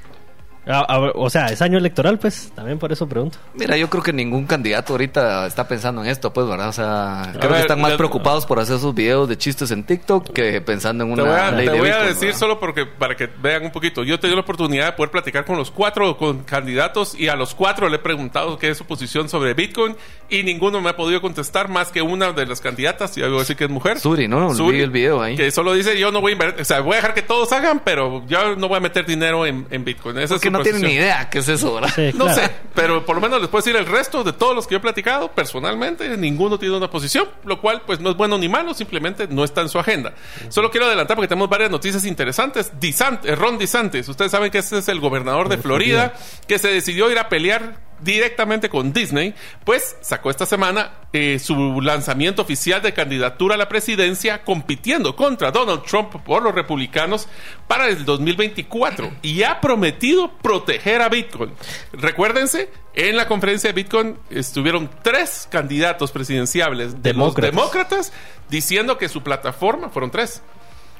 Ah, 0.68 0.84
ah, 0.88 1.10
o 1.14 1.30
sea, 1.30 1.46
es 1.46 1.62
año 1.62 1.78
electoral, 1.78 2.18
pues, 2.18 2.52
también 2.54 2.78
por 2.78 2.92
eso 2.92 3.08
pregunto. 3.08 3.38
Mira, 3.54 3.76
yo 3.76 3.88
creo 3.88 4.02
que 4.02 4.12
ningún 4.12 4.46
candidato 4.46 4.92
ahorita 4.92 5.46
está 5.46 5.66
pensando 5.66 6.04
en 6.04 6.10
esto, 6.10 6.32
pues, 6.32 6.46
¿verdad? 6.46 6.68
O 6.68 6.72
sea, 6.72 7.30
creo 7.38 7.48
ver, 7.50 7.52
que 7.52 7.60
están 7.62 7.80
más 7.80 7.92
le- 7.92 7.96
preocupados 7.96 8.44
por 8.46 8.58
hacer 8.60 8.76
esos 8.76 8.94
videos 8.94 9.28
de 9.28 9.38
chistes 9.38 9.70
en 9.70 9.84
TikTok 9.84 10.30
que 10.32 10.60
pensando 10.60 11.04
en 11.04 11.14
Te 11.14 11.22
una 11.22 11.30
voy 11.30 11.40
a, 11.40 11.50
ley 11.52 11.66
te 11.66 11.72
de 11.72 11.78
voy 11.78 11.88
a 11.88 11.92
Bitcoin, 11.94 12.08
decir 12.08 12.26
¿verdad? 12.26 12.38
solo 12.38 12.60
porque 12.60 12.86
para 12.86 13.16
que 13.16 13.28
vean 13.40 13.64
un 13.64 13.72
poquito. 13.72 14.04
Yo 14.04 14.16
he 14.16 14.18
tenido 14.18 14.36
la 14.36 14.42
oportunidad 14.42 14.86
de 14.86 14.92
poder 14.92 15.10
platicar 15.10 15.44
con 15.44 15.56
los 15.56 15.70
cuatro 15.70 16.16
con 16.16 16.44
candidatos 16.44 17.14
y 17.18 17.28
a 17.28 17.36
los 17.36 17.54
cuatro 17.54 17.88
le 17.88 17.96
he 17.96 18.00
preguntado 18.00 18.58
qué 18.58 18.70
es 18.70 18.78
su 18.78 18.84
posición 18.84 19.28
sobre 19.28 19.54
Bitcoin 19.54 19.96
y 20.28 20.42
ninguno 20.42 20.80
me 20.82 20.90
ha 20.90 20.96
podido 20.96 21.20
contestar 21.22 21.68
más 21.68 21.90
que 21.90 22.02
una 22.02 22.32
de 22.32 22.44
las 22.44 22.60
candidatas, 22.60 23.16
y 23.16 23.22
voy 23.22 23.36
a 23.36 23.38
decir 23.38 23.56
que 23.56 23.64
es 23.64 23.70
mujer. 23.70 23.98
Suri, 23.98 24.28
¿no? 24.28 24.52
Vi 24.52 24.80
el 24.82 24.90
video 24.90 25.22
ahí. 25.22 25.34
Que 25.36 25.50
solo 25.50 25.72
dice 25.72 25.98
yo 25.98 26.12
no 26.12 26.20
voy 26.20 26.32
a 26.32 26.34
invertir, 26.34 26.60
o 26.60 26.64
sea, 26.66 26.80
voy 26.80 26.92
a 26.92 26.96
dejar 26.96 27.14
que 27.14 27.22
todos 27.22 27.50
hagan, 27.52 27.80
pero 27.84 28.22
yo 28.26 28.54
no 28.56 28.68
voy 28.68 28.76
a 28.76 28.80
meter 28.80 29.06
dinero 29.06 29.46
en, 29.46 29.66
en 29.70 29.84
Bitcoin. 29.84 30.18
Esa 30.18 30.34
es 30.34 30.42
su 30.42 30.57
no 30.58 30.62
tienen 30.64 30.82
ni 30.82 30.94
idea 30.94 31.28
qué 31.30 31.38
es 31.38 31.48
eso, 31.48 31.74
¿verdad? 31.74 31.90
Sí, 31.94 32.10
No 32.14 32.32
sé, 32.32 32.50
pero 32.74 33.04
por 33.06 33.16
lo 33.16 33.22
menos 33.22 33.40
les 33.40 33.48
puedo 33.48 33.62
decir 33.62 33.76
el 33.76 33.86
resto 33.86 34.22
de 34.24 34.32
todos 34.32 34.54
los 34.54 34.66
que 34.66 34.72
yo 34.74 34.78
he 34.78 34.80
platicado, 34.80 35.30
personalmente, 35.32 36.16
ninguno 36.16 36.58
tiene 36.58 36.76
una 36.76 36.90
posición, 36.90 37.28
lo 37.44 37.60
cual 37.60 37.82
pues 37.86 38.00
no 38.00 38.10
es 38.10 38.16
bueno 38.16 38.38
ni 38.38 38.48
malo, 38.48 38.74
simplemente 38.74 39.26
no 39.28 39.44
está 39.44 39.60
en 39.62 39.68
su 39.68 39.78
agenda. 39.78 40.12
Solo 40.48 40.70
quiero 40.70 40.86
adelantar 40.86 41.16
porque 41.16 41.28
tenemos 41.28 41.48
varias 41.48 41.70
noticias 41.70 42.04
interesantes. 42.04 42.72
DeSant- 42.80 43.20
eh, 43.24 43.34
Ron 43.34 43.58
DeSantis, 43.58 44.08
ustedes 44.08 44.30
saben 44.30 44.50
que 44.50 44.58
ese 44.58 44.78
es 44.78 44.88
el 44.88 45.00
gobernador 45.00 45.48
de 45.48 45.58
Florida, 45.58 46.12
que 46.46 46.58
se 46.58 46.68
decidió 46.68 47.10
ir 47.10 47.18
a 47.18 47.28
pelear 47.28 47.87
directamente 48.00 48.68
con 48.68 48.92
Disney, 48.92 49.34
pues 49.64 49.96
sacó 50.00 50.30
esta 50.30 50.46
semana 50.46 50.92
eh, 51.12 51.38
su 51.38 51.80
lanzamiento 51.80 52.42
oficial 52.42 52.82
de 52.82 52.92
candidatura 52.92 53.54
a 53.54 53.58
la 53.58 53.68
presidencia 53.68 54.44
compitiendo 54.44 55.16
contra 55.16 55.50
Donald 55.50 55.82
Trump 55.82 56.14
por 56.24 56.42
los 56.42 56.54
republicanos 56.54 57.28
para 57.66 57.88
el 57.88 58.04
2024 58.04 59.10
y 59.22 59.42
ha 59.42 59.60
prometido 59.60 60.32
proteger 60.42 61.02
a 61.02 61.08
Bitcoin. 61.08 61.52
Recuérdense, 61.92 62.70
en 62.94 63.16
la 63.16 63.26
conferencia 63.26 63.70
de 63.70 63.74
Bitcoin 63.74 64.18
estuvieron 64.30 64.90
tres 65.02 65.48
candidatos 65.50 66.12
presidenciables 66.12 67.02
de 67.02 67.14
los 67.14 67.34
Demócratas. 67.34 67.50
demócratas 67.50 68.12
diciendo 68.48 68.98
que 68.98 69.08
su 69.08 69.22
plataforma, 69.22 69.88
fueron 69.88 70.10
tres, 70.10 70.42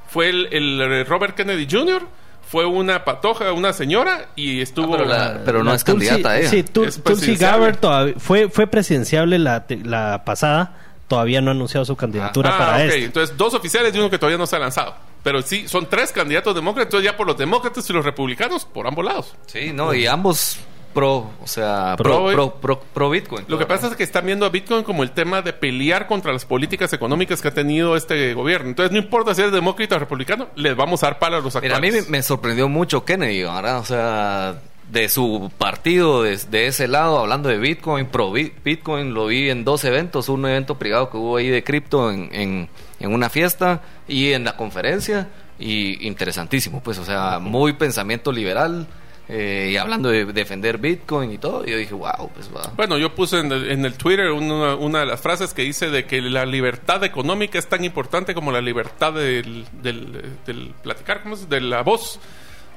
fue 0.09 0.28
el, 0.30 0.49
el 0.53 1.07
Robert 1.07 1.34
Kennedy 1.34 1.66
Jr., 1.70 2.07
fue 2.51 2.64
una 2.66 3.05
patoja, 3.05 3.53
una 3.53 3.72
señora 3.72 4.28
y 4.34 4.61
estuvo... 4.62 4.94
Ah, 4.94 4.96
pero 4.99 5.09
la- 5.09 5.40
pero 5.44 5.59
no 5.64 5.70
La 5.70 5.76
es 5.76 5.84
candidata 5.84 6.38
ella. 6.38 6.49
Sí, 6.49 6.62
Tu- 6.62 6.84
Es 6.84 7.03
Tulsi. 7.03 7.36
Gabbard 7.36 7.76
todavía- 7.78 8.14
fue, 8.18 8.49
fue 8.49 8.66
presidenciable 8.66 9.38
la, 9.38 9.66
te- 9.66 9.76
la 9.84 10.22
pasada, 10.24 10.74
todavía 11.09 11.40
no 11.42 11.51
ha 11.51 11.55
anunciado 11.55 11.84
su 11.84 11.94
candidatura 11.96 12.51
Ah, 12.55 12.59
para 12.59 12.72
ok. 12.76 12.80
este. 12.84 13.05
Entonces, 13.05 13.36
dos 13.36 13.53
oficiales 13.55 13.94
y 13.94 13.99
uno 13.99 14.09
que 14.11 14.18
todavía 14.18 14.38
no 14.38 14.46
se 14.46 14.57
ha 14.57 14.59
lanzado. 14.61 14.94
Pero 15.22 15.42
sí, 15.42 15.68
son 15.68 15.86
tres 15.90 16.11
candidatos 16.12 16.55
demócratas. 16.55 16.86
Entonces, 16.88 17.11
ya 17.11 17.16
por 17.16 17.26
los 17.26 17.36
demócratas 17.36 17.88
y 17.90 17.92
los 17.92 18.05
republicanos, 18.05 18.64
por 18.64 18.86
ambos 18.86 19.05
lados. 19.05 19.34
Sí, 19.46 19.72
no, 19.74 19.92
y 19.92 20.07
ambos 20.07 20.57
pro, 20.95 21.30
o 21.43 21.47
sea, 21.47 21.95
Pro- 21.97 22.26
pro, 22.32 22.55
pro, 22.61 22.80
pro, 22.80 23.11
Bitcoin. 23.11 23.45
Lo 23.49 23.59
que 23.59 23.66
pasa 23.66 23.89
es 23.89 23.97
que 23.97 24.03
están 24.03 24.26
viendo 24.26 24.47
a 24.47 24.49
Bitcoin 24.49 24.82
como 24.82 25.03
el 25.03 25.11
tema 25.12 25.43
de 25.43 25.53
pelear 25.53 26.07
contra 26.07 26.32
las 26.32 26.45
políticas 26.45 26.93
económicas 26.93 27.41
que 27.41 27.49
ha 27.49 27.55
tenido 27.55 27.97
este 27.97 28.34
gobierno. 28.34 28.68
Entonces, 28.70 28.93
no 28.93 28.99
importa 28.99 29.34
si 29.34 29.43
eres 29.43 29.53
demócrata 29.53 29.97
o 29.97 29.99
republicano, 29.99 30.49
les 30.57 30.74
vamos 30.76 31.03
a 31.03 31.07
dar 31.07 31.18
palo 31.18 31.36
a 31.36 31.41
los 31.41 31.55
Mira, 31.62 31.76
a 31.76 31.80
mí 31.80 31.89
actuales. 31.89 32.11
me, 32.11 32.22
sorprendió 32.22 32.68
mucho 32.68 33.05
Kennedy, 33.05 33.43
¿verdad? 33.45 33.78
O 33.78 33.84
sea, 33.84 34.61
de 34.91 35.09
su 35.09 35.53
partido, 35.59 36.22
de, 36.22 36.36
de 36.51 36.66
ese 36.66 36.89
lado, 36.89 37.18
hablando 37.18 37.49
de 37.51 37.59
Bitcoin, 37.59 38.07
pro 38.07 38.32
Bi- 38.32 38.53
Bitcoin, 38.64 39.12
lo 39.14 39.26
vi 39.26 39.51
en 39.51 39.64
dos 39.64 39.84
eventos, 39.84 40.28
un 40.28 40.47
evento 40.47 40.76
privado 40.78 41.11
que 41.11 41.16
hubo 41.18 41.36
ahí 41.36 41.49
de 41.49 41.62
cripto 41.62 42.11
en, 42.11 42.30
en, 42.32 42.68
en 42.99 43.12
una 43.12 43.28
fiesta 43.28 43.82
y 44.09 44.32
en 44.32 44.45
la 44.45 44.57
conferencia, 44.57 45.28
y 45.61 46.07
interesantísimo, 46.07 46.80
pues, 46.82 46.99
o 46.99 47.05
sea, 47.05 47.39
muy 47.41 47.72
pensamiento 47.74 48.32
liberal, 48.32 48.86
eh, 49.28 49.70
y 49.72 49.76
hablando 49.76 50.08
de 50.08 50.24
defender 50.24 50.78
Bitcoin 50.78 51.30
y 51.32 51.38
todo, 51.38 51.66
y 51.66 51.70
yo 51.70 51.76
dije, 51.76 51.94
wow, 51.94 52.30
pues 52.34 52.48
va. 52.54 52.72
Bueno, 52.76 52.96
yo 52.96 53.14
puse 53.14 53.40
en 53.40 53.52
el, 53.52 53.70
en 53.70 53.84
el 53.84 53.94
Twitter 53.94 54.30
una, 54.30 54.74
una 54.74 55.00
de 55.00 55.06
las 55.06 55.20
frases 55.20 55.52
que 55.52 55.62
dice 55.62 55.90
de 55.90 56.06
que 56.06 56.22
la 56.22 56.46
libertad 56.46 57.04
económica 57.04 57.58
es 57.58 57.66
tan 57.66 57.84
importante 57.84 58.34
como 58.34 58.52
la 58.52 58.60
libertad 58.60 59.12
del, 59.12 59.66
del, 59.82 60.22
del 60.46 60.72
platicar, 60.82 61.22
¿cómo 61.22 61.34
es? 61.34 61.48
De 61.48 61.60
la 61.60 61.82
voz, 61.82 62.18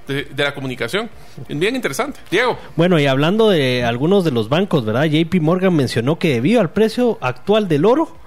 de, 0.08 0.26
de 0.26 0.44
la 0.44 0.54
comunicación. 0.54 1.10
Bien 1.48 1.76
interesante. 1.76 2.20
Diego. 2.30 2.58
Bueno, 2.76 3.00
y 3.00 3.08
hablando 3.08 3.50
de 3.50 3.86
algunos 3.86 4.26
de 4.26 4.32
los 4.32 4.50
bancos, 4.50 4.84
¿verdad? 4.84 5.06
JP 5.06 5.36
Morgan 5.42 5.74
mencionó 5.76 6.20
que 6.20 6.34
debido 6.34 6.60
al 6.60 6.72
precio 6.72 7.18
actual 7.22 7.68
del 7.70 7.86
oro, 7.86 8.18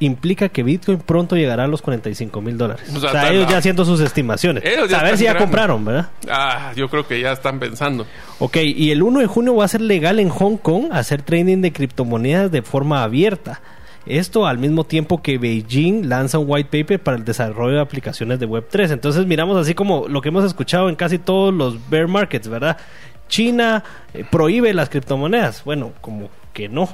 implica 0.00 0.48
que 0.48 0.62
Bitcoin 0.62 0.98
pronto 0.98 1.36
llegará 1.36 1.64
a 1.64 1.66
los 1.68 1.82
45 1.82 2.40
mil 2.40 2.58
dólares. 2.58 2.90
O 2.92 2.96
O 2.96 3.00
sea, 3.00 3.30
ellos 3.30 3.48
ya 3.48 3.58
haciendo 3.58 3.84
sus 3.84 4.00
estimaciones. 4.00 4.64
A 4.92 5.02
ver 5.02 5.16
si 5.16 5.24
ya 5.24 5.36
compraron, 5.36 5.84
¿verdad? 5.84 6.08
Ah, 6.28 6.72
yo 6.74 6.88
creo 6.88 7.06
que 7.06 7.20
ya 7.20 7.32
están 7.32 7.60
pensando. 7.60 8.06
Ok, 8.38 8.56
y 8.56 8.90
el 8.90 9.02
1 9.02 9.20
de 9.20 9.26
junio 9.26 9.54
va 9.54 9.66
a 9.66 9.68
ser 9.68 9.82
legal 9.82 10.18
en 10.18 10.30
Hong 10.30 10.56
Kong 10.56 10.86
hacer 10.90 11.22
trading 11.22 11.60
de 11.60 11.72
criptomonedas 11.72 12.50
de 12.50 12.62
forma 12.62 13.02
abierta. 13.02 13.60
Esto 14.06 14.46
al 14.46 14.58
mismo 14.58 14.84
tiempo 14.84 15.22
que 15.22 15.36
Beijing 15.36 16.08
lanza 16.08 16.38
un 16.38 16.46
white 16.48 16.70
paper 16.70 17.00
para 17.00 17.18
el 17.18 17.24
desarrollo 17.24 17.76
de 17.76 17.82
aplicaciones 17.82 18.40
de 18.40 18.48
Web3. 18.48 18.92
Entonces 18.92 19.26
miramos 19.26 19.58
así 19.58 19.74
como 19.74 20.08
lo 20.08 20.22
que 20.22 20.30
hemos 20.30 20.44
escuchado 20.44 20.88
en 20.88 20.96
casi 20.96 21.18
todos 21.18 21.52
los 21.52 21.90
bear 21.90 22.08
markets, 22.08 22.48
¿verdad? 22.48 22.78
China 23.28 23.84
eh, 24.14 24.24
prohíbe 24.28 24.72
las 24.72 24.88
criptomonedas. 24.88 25.62
Bueno, 25.64 25.92
como 26.00 26.30
que 26.54 26.68
no. 26.68 26.88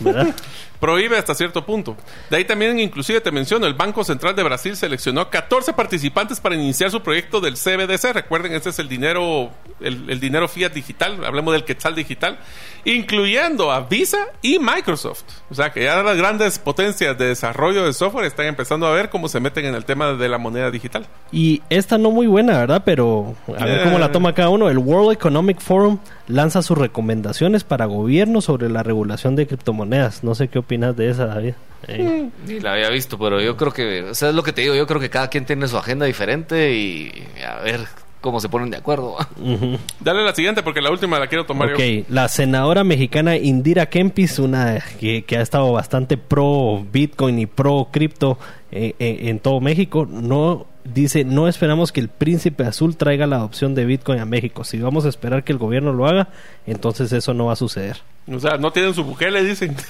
¿verdad? 0.00 0.34
prohíbe 0.80 1.16
hasta 1.16 1.34
cierto 1.34 1.64
punto. 1.64 1.96
De 2.30 2.36
ahí 2.36 2.44
también, 2.44 2.78
inclusive 2.78 3.20
te 3.20 3.30
menciono, 3.30 3.66
el 3.66 3.74
Banco 3.74 4.04
Central 4.04 4.36
de 4.36 4.42
Brasil 4.42 4.76
seleccionó 4.76 5.30
14 5.30 5.72
participantes 5.72 6.40
para 6.40 6.54
iniciar 6.54 6.90
su 6.90 7.02
proyecto 7.02 7.40
del 7.40 7.54
CBDC. 7.54 8.12
Recuerden, 8.12 8.52
este 8.52 8.70
es 8.70 8.78
el 8.78 8.88
dinero, 8.88 9.50
el, 9.80 10.10
el 10.10 10.20
dinero 10.20 10.48
fiat 10.48 10.72
digital, 10.72 11.24
hablemos 11.24 11.52
del 11.52 11.64
quetzal 11.64 11.94
digital, 11.94 12.38
incluyendo 12.84 13.72
a 13.72 13.80
Visa 13.80 14.26
y 14.42 14.58
Microsoft. 14.58 15.24
O 15.50 15.54
sea 15.54 15.70
que 15.70 15.84
ya 15.84 16.02
las 16.02 16.16
grandes 16.16 16.58
potencias 16.58 17.16
de 17.16 17.26
desarrollo 17.26 17.84
de 17.84 17.92
software 17.92 18.26
están 18.26 18.46
empezando 18.46 18.86
a 18.86 18.92
ver 18.92 19.10
cómo 19.10 19.28
se 19.28 19.40
meten 19.40 19.64
en 19.64 19.74
el 19.74 19.84
tema 19.84 20.12
de 20.12 20.28
la 20.28 20.38
moneda 20.38 20.70
digital. 20.70 21.06
Y 21.32 21.62
esta 21.70 21.98
no 21.98 22.10
muy 22.10 22.26
buena, 22.26 22.58
¿verdad? 22.58 22.82
Pero 22.84 23.34
a 23.58 23.64
ver 23.64 23.84
cómo 23.84 23.98
la 23.98 24.12
toma 24.12 24.34
cada 24.34 24.50
uno. 24.50 24.68
El 24.68 24.78
World 24.78 25.12
Economic 25.12 25.60
Forum 25.60 25.98
lanza 26.28 26.62
sus 26.62 26.76
recomendaciones 26.76 27.64
para 27.64 27.86
gobiernos 27.86 28.44
sobre 28.44 28.68
la 28.68 28.82
regulación 28.82 29.36
de 29.36 29.46
criptomonedas. 29.46 30.24
No 30.24 30.34
sé 30.34 30.48
qué 30.48 30.58
opinas 30.58 30.73
de 30.78 31.10
esa, 31.10 31.26
David. 31.26 31.54
Ey. 31.86 32.30
Ni 32.46 32.60
la 32.60 32.72
había 32.72 32.88
visto, 32.90 33.18
pero 33.18 33.40
yo 33.42 33.56
creo 33.56 33.72
que, 33.72 34.02
o 34.04 34.14
sea, 34.14 34.30
es 34.30 34.34
lo 34.34 34.42
que 34.42 34.52
te 34.52 34.62
digo, 34.62 34.74
yo 34.74 34.86
creo 34.86 35.00
que 35.00 35.10
cada 35.10 35.28
quien 35.28 35.44
tiene 35.44 35.68
su 35.68 35.76
agenda 35.76 36.06
diferente 36.06 36.72
y 36.74 37.12
a 37.46 37.60
ver 37.60 37.80
cómo 38.22 38.40
se 38.40 38.48
ponen 38.48 38.70
de 38.70 38.78
acuerdo. 38.78 39.16
Ujú. 39.38 39.76
Dale 40.00 40.24
la 40.24 40.34
siguiente 40.34 40.62
porque 40.62 40.80
la 40.80 40.90
última 40.90 41.18
la 41.18 41.26
quiero 41.26 41.44
tomar 41.44 41.74
Ok, 41.74 41.78
yo. 41.80 42.02
la 42.08 42.28
senadora 42.28 42.84
mexicana 42.84 43.36
Indira 43.36 43.86
Kempis, 43.90 44.38
una 44.38 44.80
que, 44.98 45.24
que 45.24 45.36
ha 45.36 45.42
estado 45.42 45.70
bastante 45.72 46.16
pro 46.16 46.82
Bitcoin 46.90 47.38
y 47.38 47.44
pro 47.46 47.88
cripto 47.92 48.38
eh, 48.72 48.94
eh, 48.98 49.18
en 49.28 49.38
todo 49.40 49.60
México, 49.60 50.06
no 50.10 50.66
dice 50.84 51.24
no 51.24 51.48
esperamos 51.48 51.92
que 51.92 52.00
el 52.00 52.08
príncipe 52.08 52.64
azul 52.64 52.96
traiga 52.96 53.26
la 53.26 53.36
adopción 53.36 53.74
de 53.74 53.84
Bitcoin 53.84 54.20
a 54.20 54.24
México. 54.24 54.64
Si 54.64 54.78
vamos 54.78 55.04
a 55.04 55.10
esperar 55.10 55.44
que 55.44 55.52
el 55.52 55.58
gobierno 55.58 55.92
lo 55.92 56.06
haga, 56.06 56.28
entonces 56.66 57.12
eso 57.12 57.34
no 57.34 57.44
va 57.46 57.52
a 57.52 57.56
suceder. 57.56 57.98
O 58.26 58.40
sea, 58.40 58.56
no 58.56 58.70
tienen 58.72 58.94
su 58.94 59.04
buque, 59.04 59.30
le 59.30 59.44
dicen. 59.44 59.76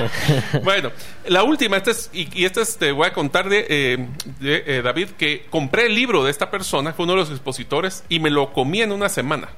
bueno, 0.64 0.90
la 1.26 1.42
última, 1.42 1.76
esta 1.76 1.90
es, 1.90 2.10
y, 2.12 2.28
y 2.38 2.44
esta 2.44 2.62
es, 2.62 2.76
te 2.76 2.92
voy 2.92 3.06
a 3.06 3.12
contar 3.12 3.48
de, 3.48 3.66
eh, 3.68 4.08
eh, 4.42 4.80
David, 4.82 5.10
que 5.18 5.46
compré 5.50 5.86
el 5.86 5.94
libro 5.94 6.24
de 6.24 6.30
esta 6.30 6.50
persona, 6.50 6.92
fue 6.92 7.04
uno 7.04 7.14
de 7.14 7.20
los 7.20 7.30
expositores, 7.30 8.04
y 8.08 8.20
me 8.20 8.30
lo 8.30 8.52
comí 8.52 8.82
en 8.82 8.92
una 8.92 9.08
semana. 9.08 9.48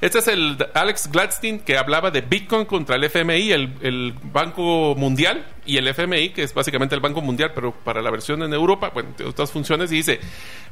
Este 0.00 0.20
es 0.20 0.28
el 0.28 0.56
Alex 0.74 1.10
Gladstein 1.10 1.58
que 1.58 1.76
hablaba 1.76 2.12
de 2.12 2.20
Bitcoin 2.20 2.66
contra 2.66 2.94
el 2.94 3.04
FMI, 3.04 3.50
el 3.50 4.14
Banco 4.22 4.94
Mundial, 4.96 5.44
y 5.68 5.76
el 5.76 5.86
FMI, 5.86 6.30
que 6.30 6.42
es 6.42 6.54
básicamente 6.54 6.94
el 6.94 7.00
Banco 7.02 7.20
Mundial, 7.20 7.52
pero 7.54 7.72
para 7.72 8.00
la 8.00 8.10
versión 8.10 8.42
en 8.42 8.54
Europa, 8.54 8.90
bueno, 8.92 9.10
tiene 9.14 9.30
otras 9.30 9.52
funciones, 9.52 9.92
y 9.92 9.96
dice, 9.96 10.18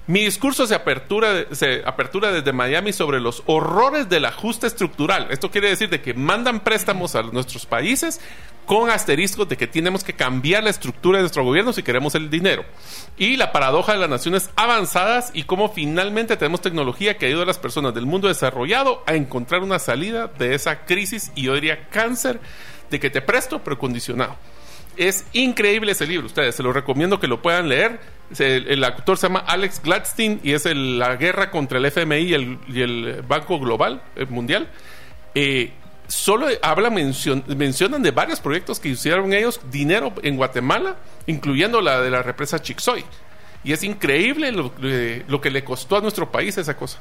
mi 0.06 0.24
discurso 0.24 0.66
se 0.66 0.74
apertura, 0.74 1.46
se 1.52 1.82
apertura 1.84 2.32
desde 2.32 2.52
Miami 2.52 2.94
sobre 2.94 3.20
los 3.20 3.42
horrores 3.44 4.08
del 4.08 4.24
ajuste 4.24 4.66
estructural. 4.66 5.28
Esto 5.30 5.50
quiere 5.50 5.68
decir 5.68 5.90
de 5.90 6.00
que 6.00 6.14
mandan 6.14 6.60
préstamos 6.60 7.14
a 7.14 7.22
nuestros 7.22 7.66
países 7.66 8.20
con 8.64 8.90
asteriscos 8.90 9.48
de 9.48 9.56
que 9.56 9.66
tenemos 9.66 10.02
que 10.02 10.14
cambiar 10.14 10.64
la 10.64 10.70
estructura 10.70 11.18
de 11.18 11.22
nuestro 11.22 11.44
gobierno 11.44 11.74
si 11.74 11.82
queremos 11.82 12.14
el 12.14 12.30
dinero. 12.30 12.64
Y 13.18 13.36
la 13.36 13.52
paradoja 13.52 13.92
de 13.92 13.98
las 13.98 14.08
naciones 14.08 14.50
avanzadas 14.56 15.30
y 15.34 15.44
cómo 15.44 15.68
finalmente 15.68 16.38
tenemos 16.38 16.62
tecnología 16.62 17.18
que 17.18 17.26
ayuda 17.26 17.42
a 17.42 17.46
las 17.46 17.58
personas 17.58 17.94
del 17.94 18.06
mundo 18.06 18.28
desarrollado 18.28 19.04
a 19.06 19.14
encontrar 19.14 19.62
una 19.62 19.78
salida 19.78 20.26
de 20.26 20.54
esa 20.54 20.84
crisis 20.84 21.32
y 21.34 21.42
yo 21.42 21.54
diría 21.54 21.88
cáncer 21.90 22.40
de 22.90 22.98
que 22.98 23.10
te 23.10 23.20
presto 23.20 23.62
pero 23.62 23.78
condicionado. 23.78 24.36
Es 24.96 25.26
increíble 25.32 25.92
ese 25.92 26.06
libro, 26.06 26.26
ustedes 26.26 26.54
se 26.54 26.62
lo 26.62 26.72
recomiendo 26.72 27.20
que 27.20 27.26
lo 27.26 27.42
puedan 27.42 27.68
leer. 27.68 28.00
El, 28.38 28.66
el 28.68 28.84
autor 28.84 29.18
se 29.18 29.26
llama 29.28 29.40
Alex 29.46 29.80
Gladstein 29.82 30.40
y 30.42 30.52
es 30.52 30.66
el- 30.66 30.98
la 30.98 31.16
guerra 31.16 31.50
contra 31.50 31.78
el 31.78 31.84
FMI 31.84 32.16
y 32.16 32.34
el, 32.34 32.58
y 32.68 32.80
el 32.82 33.22
Banco 33.28 33.58
Global 33.60 34.02
Mundial. 34.30 34.68
Eh, 35.34 35.72
solo 36.08 36.46
habla, 36.62 36.90
mencion- 36.90 37.44
mencionan 37.54 38.02
de 38.02 38.10
varios 38.10 38.40
proyectos 38.40 38.80
que 38.80 38.88
hicieron 38.88 39.32
ellos 39.32 39.60
dinero 39.70 40.12
en 40.22 40.36
Guatemala, 40.36 40.96
incluyendo 41.26 41.80
la 41.80 42.00
de 42.00 42.10
la 42.10 42.22
represa 42.22 42.60
Chixoy. 42.60 43.04
Y 43.64 43.72
es 43.72 43.82
increíble 43.82 44.50
lo, 44.52 44.72
eh, 44.82 45.24
lo 45.28 45.40
que 45.40 45.50
le 45.50 45.62
costó 45.64 45.96
a 45.96 46.00
nuestro 46.00 46.30
país 46.30 46.56
esa 46.58 46.76
cosa. 46.76 46.98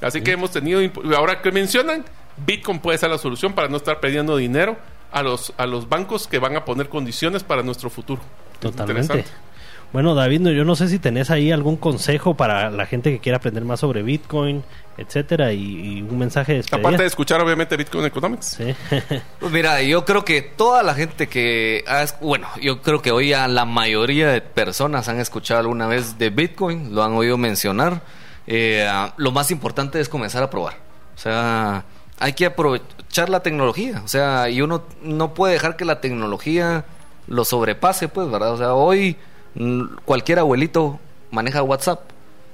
Así 0.00 0.20
que 0.22 0.32
hemos 0.32 0.50
tenido, 0.52 0.80
ahora 1.16 1.40
que 1.42 1.50
mencionan, 1.52 2.04
Bitcoin 2.46 2.78
puede 2.80 2.98
ser 2.98 3.10
la 3.10 3.18
solución 3.18 3.52
para 3.52 3.68
no 3.68 3.76
estar 3.76 4.00
perdiendo 4.00 4.36
dinero 4.36 4.76
a 5.12 5.22
los, 5.22 5.52
a 5.56 5.66
los 5.66 5.88
bancos 5.88 6.26
que 6.26 6.38
van 6.38 6.56
a 6.56 6.64
poner 6.64 6.88
condiciones 6.88 7.42
para 7.44 7.62
nuestro 7.62 7.90
futuro. 7.90 8.20
Totalmente. 8.60 9.02
Interesante. 9.02 9.48
Bueno, 9.90 10.14
David, 10.14 10.46
yo 10.48 10.66
no 10.66 10.76
sé 10.76 10.88
si 10.88 10.98
tenés 10.98 11.30
ahí 11.30 11.50
algún 11.50 11.78
consejo 11.78 12.34
para 12.34 12.68
la 12.68 12.84
gente 12.84 13.10
que 13.10 13.20
quiera 13.20 13.38
aprender 13.38 13.64
más 13.64 13.80
sobre 13.80 14.02
Bitcoin, 14.02 14.62
etcétera, 14.98 15.54
y, 15.54 15.60
y 15.98 16.02
un 16.02 16.18
mensaje 16.18 16.52
de 16.52 16.58
despedida. 16.58 16.86
Aparte 16.86 17.02
de 17.04 17.08
escuchar, 17.08 17.40
obviamente, 17.40 17.74
Bitcoin 17.74 18.04
Economics. 18.04 18.58
Sí. 18.58 18.74
Pues 19.40 19.50
mira, 19.50 19.80
yo 19.80 20.04
creo 20.04 20.26
que 20.26 20.42
toda 20.42 20.82
la 20.82 20.92
gente 20.92 21.26
que 21.28 21.84
ha 21.86 22.02
es- 22.02 22.16
bueno, 22.20 22.48
yo 22.60 22.82
creo 22.82 23.00
que 23.00 23.12
hoy 23.12 23.32
a 23.32 23.48
la 23.48 23.64
mayoría 23.64 24.28
de 24.28 24.42
personas 24.42 25.08
han 25.08 25.20
escuchado 25.20 25.60
alguna 25.60 25.86
vez 25.86 26.18
de 26.18 26.28
Bitcoin, 26.28 26.94
lo 26.94 27.02
han 27.02 27.12
oído 27.14 27.38
mencionar. 27.38 28.02
Eh, 28.46 28.86
lo 29.16 29.32
más 29.32 29.50
importante 29.50 30.00
es 30.00 30.10
comenzar 30.10 30.42
a 30.42 30.50
probar. 30.50 30.74
O 31.16 31.18
sea, 31.18 31.84
hay 32.18 32.32
que 32.32 32.46
aprovechar 32.46 33.28
la 33.28 33.40
tecnología. 33.40 34.02
O 34.04 34.08
sea, 34.08 34.48
y 34.48 34.60
uno 34.60 34.82
no 35.02 35.34
puede 35.34 35.54
dejar 35.54 35.76
que 35.76 35.84
la 35.84 36.00
tecnología 36.00 36.84
lo 37.26 37.44
sobrepase, 37.44 38.08
pues, 38.08 38.30
¿verdad? 38.30 38.52
O 38.52 38.58
sea, 38.58 38.74
hoy 38.74 39.16
mm, 39.54 39.82
cualquier 40.04 40.38
abuelito 40.38 40.98
maneja 41.30 41.62
WhatsApp. 41.62 42.00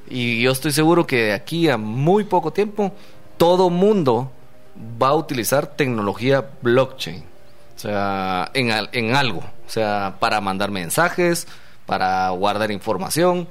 Y 0.09 0.43
yo 0.43 0.53
estoy 0.53 0.73
seguro 0.73 1.07
que 1.07 1.17
de 1.17 1.33
aquí 1.33 1.69
a 1.69 1.77
muy 1.77 2.25
poco 2.25 2.53
tiempo, 2.53 2.93
todo 3.39 3.71
mundo 3.71 4.31
va 5.03 5.09
a 5.09 5.15
utilizar 5.15 5.67
tecnología 5.67 6.51
blockchain. 6.63 7.25
O 7.77 7.79
sea, 7.79 8.51
en, 8.55 8.71
en 8.93 9.17
algo. 9.17 9.41
O 9.67 9.71
sea, 9.71 10.17
para 10.21 10.41
mandar 10.41 10.71
mensajes, 10.71 11.47
para 11.87 12.29
guardar 12.31 12.71
información, 12.71 13.49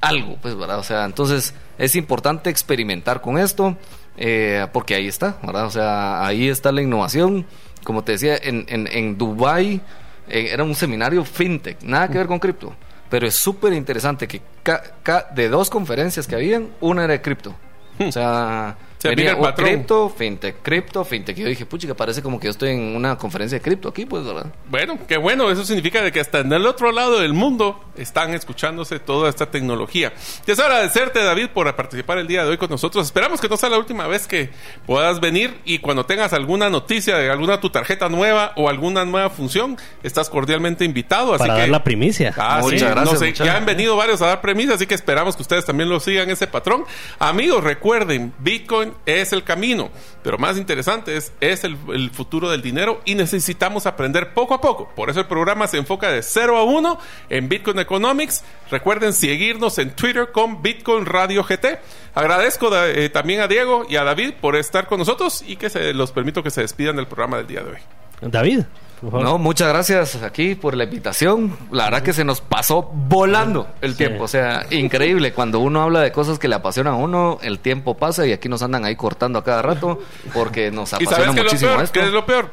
algo, 0.00 0.36
pues, 0.40 0.56
¿verdad? 0.56 0.78
O 0.78 0.82
sea, 0.82 1.04
entonces 1.04 1.54
es 1.78 1.94
importante 1.96 2.50
experimentar 2.50 3.20
con 3.20 3.38
esto, 3.38 3.76
eh, 4.18 4.66
porque 4.72 4.94
ahí 4.94 5.08
está, 5.08 5.36
¿verdad? 5.42 5.66
O 5.66 5.70
sea, 5.70 6.26
ahí 6.26 6.48
está 6.48 6.72
la 6.72 6.82
innovación. 6.82 7.46
Como 7.84 8.04
te 8.04 8.12
decía, 8.12 8.36
en, 8.36 8.66
en, 8.68 8.86
en 8.90 9.16
Dubai 9.16 9.80
eh, 10.28 10.48
era 10.52 10.64
un 10.64 10.74
seminario 10.74 11.24
fintech, 11.24 11.80
nada 11.82 12.08
que 12.08 12.18
ver 12.18 12.26
con 12.26 12.38
cripto. 12.38 12.74
Pero 13.08 13.26
es 13.26 13.34
súper 13.34 13.72
interesante 13.72 14.28
que 14.28 14.42
ca- 14.62 14.82
ca- 15.02 15.26
de 15.34 15.48
dos 15.48 15.70
conferencias 15.70 16.26
que 16.26 16.34
habían, 16.34 16.68
una 16.80 17.04
era 17.04 17.12
de 17.14 17.22
cripto. 17.22 17.54
O 18.00 18.12
sea, 18.12 18.76
Se 18.98 19.08
venía 19.08 19.30
el 19.30 19.38
patrón. 19.38 19.68
cripto, 19.68 20.08
fintech, 20.08 20.56
cripto, 20.62 21.04
fintech. 21.04 21.38
Y 21.38 21.42
yo 21.42 21.48
dije, 21.48 21.66
puchica, 21.66 21.94
parece 21.94 22.20
como 22.22 22.40
que 22.40 22.46
yo 22.46 22.50
estoy 22.50 22.70
en 22.70 22.96
una 22.96 23.16
conferencia 23.16 23.58
de 23.58 23.62
cripto 23.62 23.88
aquí, 23.88 24.06
pues, 24.06 24.24
¿verdad? 24.24 24.46
Bueno, 24.68 24.98
qué 25.06 25.16
bueno, 25.16 25.50
eso 25.50 25.64
significa 25.64 26.02
de 26.02 26.10
que 26.10 26.18
hasta 26.20 26.40
en 26.40 26.52
el 26.52 26.66
otro 26.66 26.90
lado 26.90 27.20
del 27.20 27.32
mundo 27.32 27.80
están 27.96 28.34
escuchándose 28.34 28.98
toda 28.98 29.28
esta 29.28 29.46
tecnología. 29.50 30.12
Deseo 30.46 30.64
agradecerte, 30.64 31.22
David, 31.22 31.48
por 31.54 31.74
participar 31.76 32.18
el 32.18 32.26
día 32.26 32.42
de 32.44 32.50
hoy 32.50 32.58
con 32.58 32.70
nosotros. 32.70 33.06
Esperamos 33.06 33.40
que 33.40 33.48
no 33.48 33.56
sea 33.56 33.68
la 33.68 33.78
última 33.78 34.06
vez 34.08 34.26
que 34.26 34.50
puedas 34.86 35.20
venir 35.20 35.58
y 35.64 35.78
cuando 35.78 36.04
tengas 36.04 36.32
alguna 36.32 36.68
noticia 36.68 37.16
de 37.16 37.30
alguna 37.30 37.60
tu 37.60 37.70
tarjeta 37.70 38.08
nueva 38.08 38.52
o 38.56 38.68
alguna 38.68 39.04
nueva 39.04 39.30
función, 39.30 39.76
estás 40.02 40.28
cordialmente 40.28 40.84
invitado. 40.84 41.34
Así 41.34 41.42
para 41.42 41.54
que 41.54 41.60
dar 41.60 41.68
la 41.68 41.84
primicia. 41.84 42.34
Ah, 42.36 42.58
Muchas 42.62 42.80
sí, 42.80 42.84
gracias, 42.86 43.12
no 43.12 43.18
sé, 43.18 43.26
muchas. 43.26 43.46
ya 43.46 43.56
han 43.56 43.64
venido 43.66 43.96
varios 43.96 44.20
a 44.22 44.26
dar 44.26 44.40
premisas, 44.40 44.74
así 44.76 44.86
que 44.86 44.94
esperamos 44.94 45.36
que 45.36 45.42
ustedes 45.42 45.64
también 45.64 45.88
lo 45.88 46.00
sigan 46.00 46.30
ese 46.30 46.46
patrón. 46.48 46.84
Amigos, 47.18 47.62
recuerden, 47.62 48.32
Bitcoin 48.38 48.87
es 49.06 49.32
el 49.32 49.44
camino, 49.44 49.90
pero 50.22 50.38
más 50.38 50.56
interesante 50.56 51.16
es, 51.16 51.32
es 51.40 51.64
el, 51.64 51.76
futuro 52.12 52.50
del 52.50 52.62
dinero 52.62 53.00
y 53.04 53.14
necesitamos 53.14 53.86
aprender 53.86 54.34
poco 54.34 54.54
a 54.54 54.60
poco. 54.60 54.88
Por 54.94 55.10
eso 55.10 55.20
el 55.20 55.26
programa 55.26 55.66
se 55.66 55.78
enfoca 55.78 56.10
de 56.10 56.22
0 56.22 56.56
a 56.56 56.64
1 56.64 56.98
en 57.30 57.48
Bitcoin 57.48 57.78
Economics. 57.78 58.44
Recuerden 58.70 59.12
seguirnos 59.12 59.78
en 59.78 59.90
Twitter 59.94 60.30
con 60.32 60.62
Bitcoin 60.62 61.06
Radio 61.06 61.44
GT. 61.44 61.78
Agradezco 62.14 62.70
eh, 62.74 63.08
también 63.10 63.40
a 63.40 63.48
Diego 63.48 63.86
y 63.88 63.96
a 63.96 64.04
David 64.04 64.34
por 64.40 64.56
estar 64.56 64.86
con 64.86 64.98
nosotros 64.98 65.44
y 65.46 65.56
que 65.56 65.70
se 65.70 65.92
los 65.94 66.12
permito 66.12 66.42
que 66.42 66.50
se 66.50 66.62
despidan 66.62 66.96
del 66.96 67.06
programa 67.06 67.36
del 67.36 67.46
día 67.46 67.62
de 67.62 67.70
hoy. 67.70 67.78
David. 68.20 68.64
No, 69.02 69.38
muchas 69.38 69.68
gracias 69.68 70.16
aquí 70.22 70.54
por 70.54 70.76
la 70.76 70.84
invitación. 70.84 71.56
La 71.70 71.84
verdad 71.84 72.02
que 72.02 72.12
se 72.12 72.24
nos 72.24 72.40
pasó 72.40 72.82
volando 72.92 73.68
el 73.80 73.92
Sí. 73.92 73.98
tiempo. 73.98 74.24
O 74.24 74.28
sea, 74.28 74.66
increíble. 74.70 75.32
Cuando 75.32 75.60
uno 75.60 75.82
habla 75.82 76.00
de 76.00 76.10
cosas 76.12 76.38
que 76.38 76.48
le 76.48 76.54
apasionan 76.56 76.94
a 76.94 76.96
uno, 76.96 77.38
el 77.42 77.58
tiempo 77.60 77.96
pasa 77.96 78.26
y 78.26 78.32
aquí 78.32 78.48
nos 78.48 78.62
andan 78.62 78.84
ahí 78.84 78.96
cortando 78.96 79.38
a 79.38 79.44
cada 79.44 79.62
rato 79.62 80.00
porque 80.34 80.70
nos 80.70 80.92
¿Y 80.92 80.96
apasiona 80.96 81.16
sabes 81.16 81.26
qué 81.26 81.30
es 81.30 81.36
lo 81.36 81.42
muchísimo 81.44 81.70
peor? 81.72 81.84
esto. 81.84 82.00
¿Qué 82.00 82.06
es 82.06 82.12
lo 82.12 82.26
peor? 82.26 82.50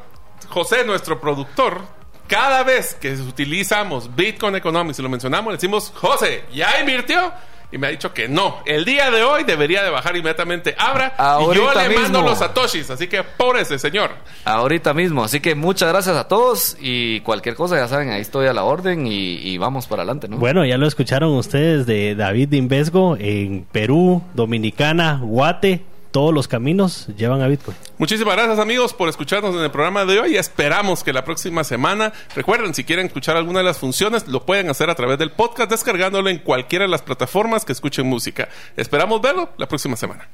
José, 0.50 0.86
nuestro 0.86 1.20
productor, 1.20 1.82
cada 2.28 2.64
vez 2.64 2.94
que 2.96 3.14
utilizamos 3.14 4.16
Bitcoin 4.16 4.56
Economics 4.56 5.00
y 5.00 5.02
lo 5.02 5.10
mencionamos, 5.10 5.52
le 5.52 5.58
decimos, 5.58 5.92
José, 5.96 6.44
¿ya 6.54 6.80
invirtió? 6.80 7.32
Y 7.76 7.78
me 7.78 7.88
ha 7.88 7.90
dicho 7.90 8.14
que 8.14 8.30
no. 8.30 8.60
El 8.66 8.86
día 8.86 9.12
de 9.12 9.22
hoy 9.24 9.44
debería 9.44 9.84
de 9.84 9.90
bajar 9.90 10.16
inmediatamente 10.16 10.74
Abra 10.78 11.14
y 11.18 11.20
yo 11.20 11.26
Ahorita 11.26 11.90
le 11.90 11.96
mando 11.96 12.20
mismo. 12.20 12.30
los 12.30 12.38
satoshis. 12.40 12.90
Así 12.90 13.08
que 13.08 13.22
por 13.24 13.58
ese 13.58 13.78
señor. 13.78 14.12
Ahorita 14.46 14.94
mismo. 14.94 15.26
Así 15.26 15.42
que 15.42 15.56
muchas 15.56 15.90
gracias 15.90 16.16
a 16.16 16.26
todos 16.30 16.78
y 16.80 17.20
cualquier 17.20 17.56
cosa, 17.56 17.76
ya 17.76 17.90
saben, 17.90 18.12
ahí 18.12 18.22
estoy 18.22 18.48
a 18.48 18.54
la 18.54 18.64
orden 18.64 19.06
y, 19.08 19.12
y 19.36 19.58
vamos 19.58 19.88
para 19.88 20.04
adelante, 20.04 20.30
¿no? 20.30 20.38
Bueno, 20.38 20.66
ya 20.66 20.78
lo 20.78 20.88
escucharon 20.88 21.34
ustedes 21.34 21.86
de 21.86 22.16
David 22.16 22.48
de 22.48 22.58
Invesgo 22.58 23.18
en 23.20 23.66
Perú, 23.70 24.24
Dominicana, 24.34 25.20
Guate, 25.22 25.84
todos 26.16 26.34
los 26.34 26.48
caminos 26.48 27.08
llevan 27.18 27.42
a 27.42 27.48
Bitcoin. 27.50 27.76
Muchísimas 27.98 28.38
gracias 28.38 28.58
amigos 28.58 28.94
por 28.94 29.10
escucharnos 29.10 29.54
en 29.54 29.64
el 29.64 29.70
programa 29.70 30.06
de 30.06 30.18
hoy. 30.18 30.38
Esperamos 30.38 31.04
que 31.04 31.12
la 31.12 31.26
próxima 31.26 31.66
semana, 31.66 32.14
recuerden, 32.34 32.74
si 32.74 32.86
quieren 32.86 33.08
escuchar 33.08 33.36
alguna 33.36 33.60
de 33.60 33.66
las 33.66 33.80
funciones, 33.80 34.26
lo 34.30 34.46
pueden 34.46 34.70
hacer 34.70 34.90
a 34.90 34.96
través 34.96 35.20
del 35.20 35.32
podcast 35.32 35.70
descargándolo 35.70 36.30
en 36.30 36.38
cualquiera 36.38 36.86
de 36.86 36.90
las 36.90 37.02
plataformas 37.02 37.66
que 37.66 37.74
escuchen 37.74 38.08
música. 38.08 38.48
Esperamos 38.78 39.22
verlo 39.22 39.50
la 39.58 39.68
próxima 39.68 39.98
semana. 39.98 40.30